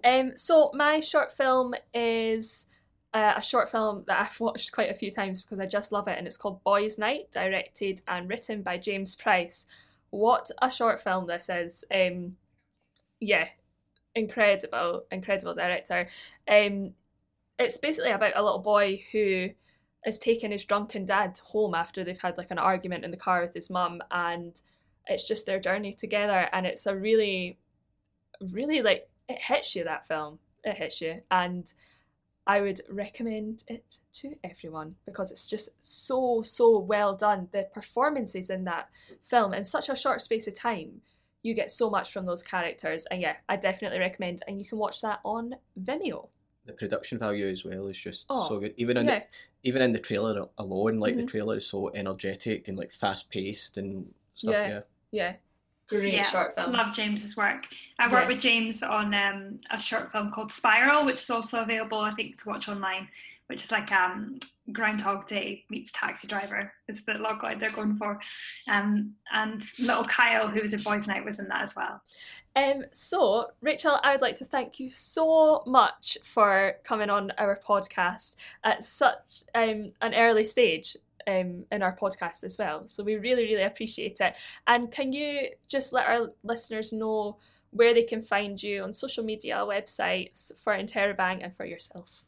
Um, 0.04 0.38
so 0.38 0.72
my 0.74 1.00
short 1.00 1.32
film 1.32 1.74
is 1.94 2.68
uh, 3.14 3.34
a 3.36 3.42
short 3.42 3.70
film 3.70 4.04
that 4.08 4.22
I've 4.22 4.40
watched 4.40 4.72
quite 4.72 4.90
a 4.90 4.96
few 4.96 5.12
times 5.12 5.42
because 5.42 5.60
I 5.60 5.66
just 5.66 5.92
love 5.92 6.08
it, 6.08 6.18
and 6.18 6.28
it's 6.28 6.38
called 6.38 6.64
Boys 6.64 6.98
Night, 6.98 7.32
directed 7.32 8.02
and 8.08 8.30
written 8.30 8.62
by 8.62 8.78
James 8.78 9.16
Price. 9.16 9.66
What 10.10 10.50
a 10.62 10.72
short 10.72 11.00
film 11.00 11.28
this 11.28 11.50
is! 11.50 11.84
Um, 11.94 12.36
yeah, 13.20 13.48
incredible, 14.16 15.04
incredible 15.12 15.54
director. 15.54 16.08
Um, 16.48 16.92
it's 17.60 17.78
basically 17.78 18.12
about 18.12 18.36
a 18.36 18.44
little 18.44 18.60
boy 18.60 19.04
who 19.12 19.50
is 20.06 20.18
taking 20.18 20.52
his 20.52 20.66
drunken 20.66 21.06
dad 21.06 21.40
home 21.44 21.76
after 21.76 22.04
they've 22.04 22.20
had 22.20 22.38
like 22.38 22.50
an 22.50 22.58
argument 22.58 23.06
in 23.06 23.12
the 23.12 23.18
car 23.18 23.42
with 23.42 23.54
his 23.54 23.70
mum, 23.70 24.02
and 24.12 24.62
it's 25.08 25.28
just 25.28 25.46
their 25.46 25.60
journey 25.60 25.94
together, 25.94 26.50
and 26.54 26.66
it's 26.66 26.86
a 26.86 26.96
really 26.96 27.58
really 28.50 28.82
like 28.82 29.10
it 29.30 29.40
hits 29.42 29.76
you 29.76 29.84
that 29.84 30.06
film 30.08 30.40
it 30.64 30.76
hits 30.76 31.02
you 31.02 31.22
and 31.32 31.74
i 32.48 32.60
would 32.60 32.82
recommend 32.90 33.64
it 33.68 33.98
to 34.14 34.34
everyone 34.44 34.96
because 35.06 35.32
it's 35.32 35.48
just 35.48 35.70
so 35.80 36.42
so 36.42 36.80
well 36.80 37.16
done 37.16 37.48
the 37.52 37.68
performances 37.74 38.50
in 38.50 38.64
that 38.64 38.90
film 39.22 39.54
in 39.54 39.64
such 39.64 39.90
a 39.90 39.96
short 39.96 40.22
space 40.22 40.48
of 40.48 40.56
time 40.56 41.02
you 41.44 41.54
get 41.54 41.72
so 41.72 41.90
much 41.90 42.12
from 42.12 42.26
those 42.26 42.44
characters 42.44 43.06
and 43.12 43.22
yeah 43.22 43.36
i 43.50 43.56
definitely 43.56 44.00
recommend 44.00 44.42
and 44.48 44.60
you 44.60 44.66
can 44.66 44.78
watch 44.78 45.02
that 45.02 45.20
on 45.24 45.56
vimeo 45.82 46.28
the 46.66 46.74
production 46.74 47.18
value 47.18 47.48
as 47.48 47.66
well 47.66 47.88
is 47.88 47.98
just 47.98 48.28
Oh, 48.30 48.48
so 48.48 48.60
good. 48.60 48.76
Even 48.78 48.96
in 48.96 49.08
yeah. 49.08 49.20
the, 49.20 49.26
even 49.64 49.82
in 49.82 49.94
the 49.94 49.98
trailer 49.98 50.46
alone, 50.60 51.00
like 51.00 51.16
the 51.16 51.24
Mhm. 51.24 51.28
trailer 51.28 51.56
is 51.58 51.66
so 51.66 51.90
energetic 51.96 52.68
and 52.68 52.78
like 52.78 52.92
fast 52.92 53.32
paced 53.32 53.78
and 53.78 54.14
stuff. 54.36 54.54
Yeah. 54.54 54.68
Yeah. 54.70 54.82
yeah 55.12 55.34
great 56.00 56.14
yeah, 56.14 56.24
short 56.24 56.56
film 56.56 56.72
Love 56.72 56.94
James's 56.94 57.36
work. 57.36 57.68
I 58.00 58.08
worked 58.08 58.24
Yeah. 58.24 58.28
with 58.28 58.40
James 58.42 58.82
on 58.82 59.14
um, 59.14 59.60
a 59.70 59.80
short 59.80 60.12
film 60.12 60.32
called 60.32 60.52
Spiral, 60.52 61.06
which 61.06 61.22
is 61.22 61.30
also 61.30 61.62
available, 61.62 62.00
I 62.00 62.12
think, 62.12 62.42
to 62.42 62.50
watch 62.50 62.70
online, 62.70 63.08
which 63.48 63.64
is 63.64 63.72
like 63.72 63.92
um, 63.92 64.40
Groundhog 64.72 65.28
Day 65.28 65.66
meets 65.70 65.92
Taxi 65.92 66.28
Driver 66.28 66.72
is 66.88 67.04
the 67.04 67.14
logline 67.14 67.60
they're 67.60 67.70
going 67.70 67.98
for. 67.98 68.20
Um, 68.68 69.14
and 69.34 69.64
little 69.80 70.06
Kyle, 70.06 70.48
who 70.48 70.62
was 70.62 70.74
in 70.74 70.82
Boys 70.82 71.08
Night, 71.08 71.26
was 71.26 71.40
in 71.40 71.48
that 71.50 71.62
as 71.64 71.76
well. 71.76 72.02
Um, 72.56 72.84
so, 72.92 73.52
Rachel, 73.62 73.98
I 74.04 74.12
would 74.12 74.22
like 74.22 74.36
to 74.38 74.46
thank 74.46 74.80
you 74.80 74.90
so 74.90 75.64
much 75.66 76.18
for 76.24 76.76
coming 76.84 77.10
on 77.10 77.32
our 77.38 77.58
podcast 77.66 78.36
at 78.64 78.84
such 78.84 79.44
um, 79.56 79.94
an 80.02 80.14
early 80.14 80.44
stage 80.44 80.98
um, 81.28 81.66
in 81.72 81.82
our 81.82 81.96
podcast 81.96 82.44
as 82.44 82.58
well. 82.58 82.88
So, 82.88 83.04
we 83.04 83.16
really, 83.16 83.44
really 83.44 83.64
appreciate 83.64 84.20
it. 84.22 84.36
And 84.68 84.92
can 84.92 85.14
you 85.14 85.50
just 85.68 85.94
let 85.94 86.08
our 86.08 86.32
listeners 86.44 86.94
know 86.94 87.38
where 87.72 87.94
they 87.94 88.04
can 88.04 88.22
find 88.22 88.62
you 88.62 88.84
on 88.84 88.94
social 88.94 89.24
media, 89.24 89.56
websites 89.58 90.52
for 90.64 90.78
Interrobang 90.78 91.44
and 91.44 91.56
for 91.56 91.66
yourself? 91.66 92.24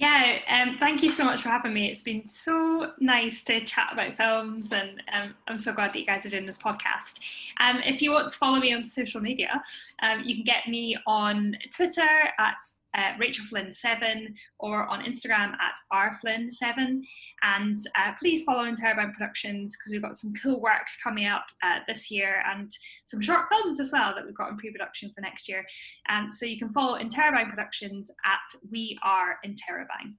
Yeah, 0.00 0.38
um, 0.48 0.76
thank 0.76 1.02
you 1.02 1.10
so 1.10 1.24
much 1.24 1.42
for 1.42 1.50
having 1.50 1.74
me. 1.74 1.90
It's 1.90 2.00
been 2.00 2.26
so 2.26 2.92
nice 3.00 3.42
to 3.44 3.62
chat 3.62 3.90
about 3.92 4.16
films, 4.16 4.72
and 4.72 5.02
um, 5.12 5.34
I'm 5.46 5.58
so 5.58 5.74
glad 5.74 5.92
that 5.92 5.98
you 5.98 6.06
guys 6.06 6.24
are 6.24 6.30
doing 6.30 6.46
this 6.46 6.56
podcast. 6.56 7.18
Um, 7.60 7.82
if 7.84 8.00
you 8.00 8.12
want 8.12 8.32
to 8.32 8.38
follow 8.38 8.60
me 8.60 8.72
on 8.72 8.82
social 8.82 9.20
media, 9.20 9.62
um, 10.02 10.22
you 10.24 10.36
can 10.36 10.44
get 10.44 10.68
me 10.68 10.96
on 11.06 11.54
Twitter 11.70 12.08
at 12.38 12.56
uh, 12.96 13.12
Rachel 13.18 13.44
Flynn 13.46 13.72
Seven 13.72 14.34
or 14.58 14.86
on 14.86 15.04
Instagram 15.04 15.52
at 15.60 15.76
rflynn7. 15.92 17.02
And 17.42 17.78
uh, 17.98 18.12
please 18.18 18.42
follow 18.44 18.64
Interrobang 18.64 19.12
Productions 19.12 19.76
because 19.76 19.92
we've 19.92 20.02
got 20.02 20.16
some 20.16 20.32
cool 20.42 20.60
work 20.60 20.86
coming 21.02 21.26
up 21.26 21.46
uh, 21.62 21.78
this 21.86 22.10
year 22.10 22.42
and 22.52 22.70
some 23.04 23.20
short 23.20 23.46
films 23.50 23.80
as 23.80 23.90
well 23.92 24.14
that 24.14 24.24
we've 24.24 24.34
got 24.34 24.50
in 24.50 24.56
pre-production 24.56 25.10
for 25.14 25.20
next 25.20 25.48
year. 25.48 25.64
Um, 26.08 26.30
so 26.30 26.46
you 26.46 26.58
can 26.58 26.70
follow 26.70 26.98
Interrobang 26.98 27.50
Productions 27.50 28.10
at 28.24 28.60
We 28.70 28.98
Are 29.02 29.38
Interrobang. 29.46 30.14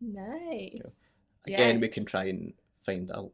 Nice. 0.00 1.10
Again, 1.46 1.80
we 1.80 1.88
can 1.88 2.04
try 2.04 2.24
and 2.24 2.52
find 2.78 3.08
a 3.10 3.24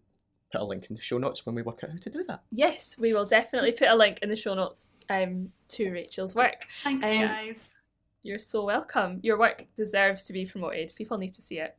put 0.53 0.61
a 0.61 0.64
link 0.64 0.86
in 0.90 0.96
the 0.96 1.00
show 1.00 1.16
notes 1.16 1.46
when 1.46 1.55
we 1.55 1.62
work 1.62 1.82
out 1.82 1.90
how 1.90 1.96
to 1.96 2.11
do 2.11 2.22
that. 2.24 2.42
Yes, 2.50 2.96
we 2.98 3.14
will 3.14 3.24
definitely 3.24 3.72
put 3.72 3.88
a 3.88 3.94
link 3.94 4.18
in 4.20 4.28
the 4.28 4.36
show 4.36 4.53
notes 4.55 4.92
um, 5.09 5.50
to 5.68 5.90
Rachel's 5.90 6.34
work. 6.34 6.66
Thanks, 6.84 7.07
Um, 7.07 7.18
guys. 7.22 7.76
You're 8.22 8.38
so 8.38 8.64
welcome. 8.64 9.20
Your 9.22 9.38
work 9.38 9.64
deserves 9.76 10.24
to 10.24 10.32
be 10.32 10.46
promoted. 10.46 10.92
People 10.96 11.18
need 11.18 11.34
to 11.34 11.42
see 11.42 11.58
it. 11.58 11.76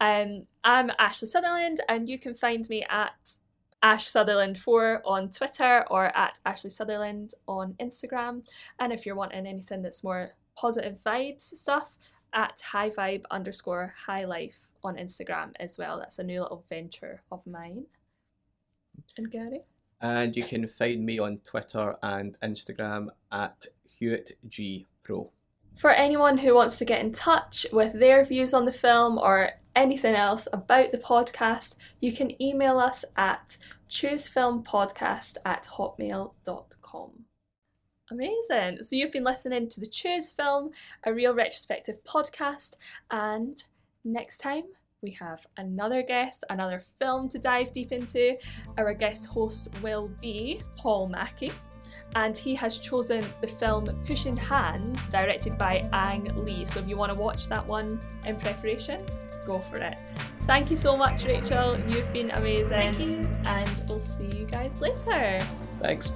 Um, 0.00 0.46
I'm 0.64 0.90
Ashley 0.98 1.28
Sutherland, 1.28 1.80
and 1.88 2.08
you 2.08 2.18
can 2.18 2.34
find 2.34 2.68
me 2.68 2.84
at 2.88 3.36
Ash 3.82 4.08
Sutherland4 4.08 5.00
on 5.04 5.30
Twitter 5.30 5.84
or 5.90 6.16
at 6.16 6.38
Ashley 6.46 6.70
Sutherland 6.70 7.34
on 7.48 7.74
Instagram. 7.80 8.42
And 8.78 8.92
if 8.92 9.04
you're 9.04 9.16
wanting 9.16 9.46
anything 9.46 9.82
that's 9.82 10.04
more 10.04 10.30
positive 10.56 10.98
vibes 11.04 11.42
stuff, 11.42 11.98
at 12.32 12.60
high 12.60 12.90
vibe 12.90 13.24
underscore 13.30 13.94
high 13.96 14.24
life 14.24 14.66
on 14.84 14.96
Instagram 14.96 15.50
as 15.60 15.78
well. 15.78 15.98
That's 15.98 16.18
a 16.18 16.24
new 16.24 16.42
little 16.42 16.64
venture 16.68 17.22
of 17.30 17.46
mine. 17.46 17.84
And 19.16 19.30
Gary? 19.30 19.60
And 20.00 20.36
you 20.36 20.42
can 20.42 20.66
find 20.66 21.04
me 21.04 21.18
on 21.18 21.38
Twitter 21.44 21.96
and 22.02 22.36
Instagram 22.42 23.08
at 23.30 23.66
Hewitt 23.84 24.38
G 24.48 24.86
Pro. 25.02 25.30
For 25.74 25.90
anyone 25.90 26.38
who 26.38 26.54
wants 26.54 26.78
to 26.78 26.84
get 26.84 27.00
in 27.00 27.12
touch 27.12 27.66
with 27.72 27.98
their 27.98 28.24
views 28.24 28.54
on 28.54 28.64
the 28.64 28.72
film 28.72 29.18
or 29.18 29.50
anything 29.74 30.14
else 30.14 30.46
about 30.52 30.92
the 30.92 30.98
podcast, 30.98 31.76
you 32.00 32.12
can 32.12 32.40
email 32.40 32.78
us 32.78 33.04
at 33.16 33.56
choosefilmpodcast 33.88 35.38
at 35.44 35.66
hotmail.com. 35.76 37.10
Amazing. 38.10 38.82
So 38.82 38.96
you've 38.96 39.12
been 39.12 39.24
listening 39.24 39.70
to 39.70 39.80
the 39.80 39.86
Choose 39.86 40.30
Film, 40.30 40.70
a 41.04 41.14
real 41.14 41.34
retrospective 41.34 41.96
podcast, 42.04 42.74
and 43.10 43.62
next 44.04 44.38
time 44.38 44.64
we 45.02 45.12
have 45.12 45.46
another 45.56 46.02
guest, 46.02 46.44
another 46.50 46.82
film 47.00 47.28
to 47.30 47.38
dive 47.38 47.72
deep 47.72 47.90
into. 47.90 48.36
Our 48.76 48.92
guest 48.94 49.26
host 49.26 49.68
will 49.82 50.10
be 50.20 50.62
Paul 50.76 51.08
Mackey 51.08 51.52
and 52.14 52.36
he 52.36 52.54
has 52.54 52.78
chosen 52.78 53.24
the 53.40 53.46
film 53.46 53.88
Pushing 54.06 54.36
Hands, 54.36 55.06
directed 55.08 55.56
by 55.58 55.88
Ang 55.92 56.44
Lee. 56.44 56.64
So 56.64 56.80
if 56.80 56.88
you 56.88 56.96
want 56.96 57.12
to 57.12 57.18
watch 57.18 57.48
that 57.48 57.66
one 57.66 58.00
in 58.26 58.36
preparation, 58.36 59.04
go 59.46 59.58
for 59.58 59.78
it. 59.78 59.96
Thank 60.46 60.70
you 60.70 60.76
so 60.76 60.96
much, 60.96 61.24
Rachel. 61.24 61.78
You've 61.88 62.12
been 62.12 62.30
amazing. 62.32 62.94
Thank 62.94 62.98
you. 62.98 63.28
And 63.44 63.88
we'll 63.88 64.00
see 64.00 64.26
you 64.26 64.44
guys 64.44 64.80
later. 64.80 65.44
Thanks. 65.80 66.10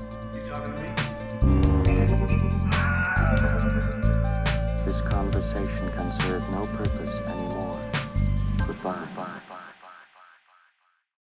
This 4.85 5.01
conversation 5.03 5.93
can 5.93 6.21
serve 6.21 6.49
no 6.51 6.67
purpose 6.67 7.11
anymore. 7.29 7.81
Goodbye. 8.67 9.07
Bye. 9.16 9.16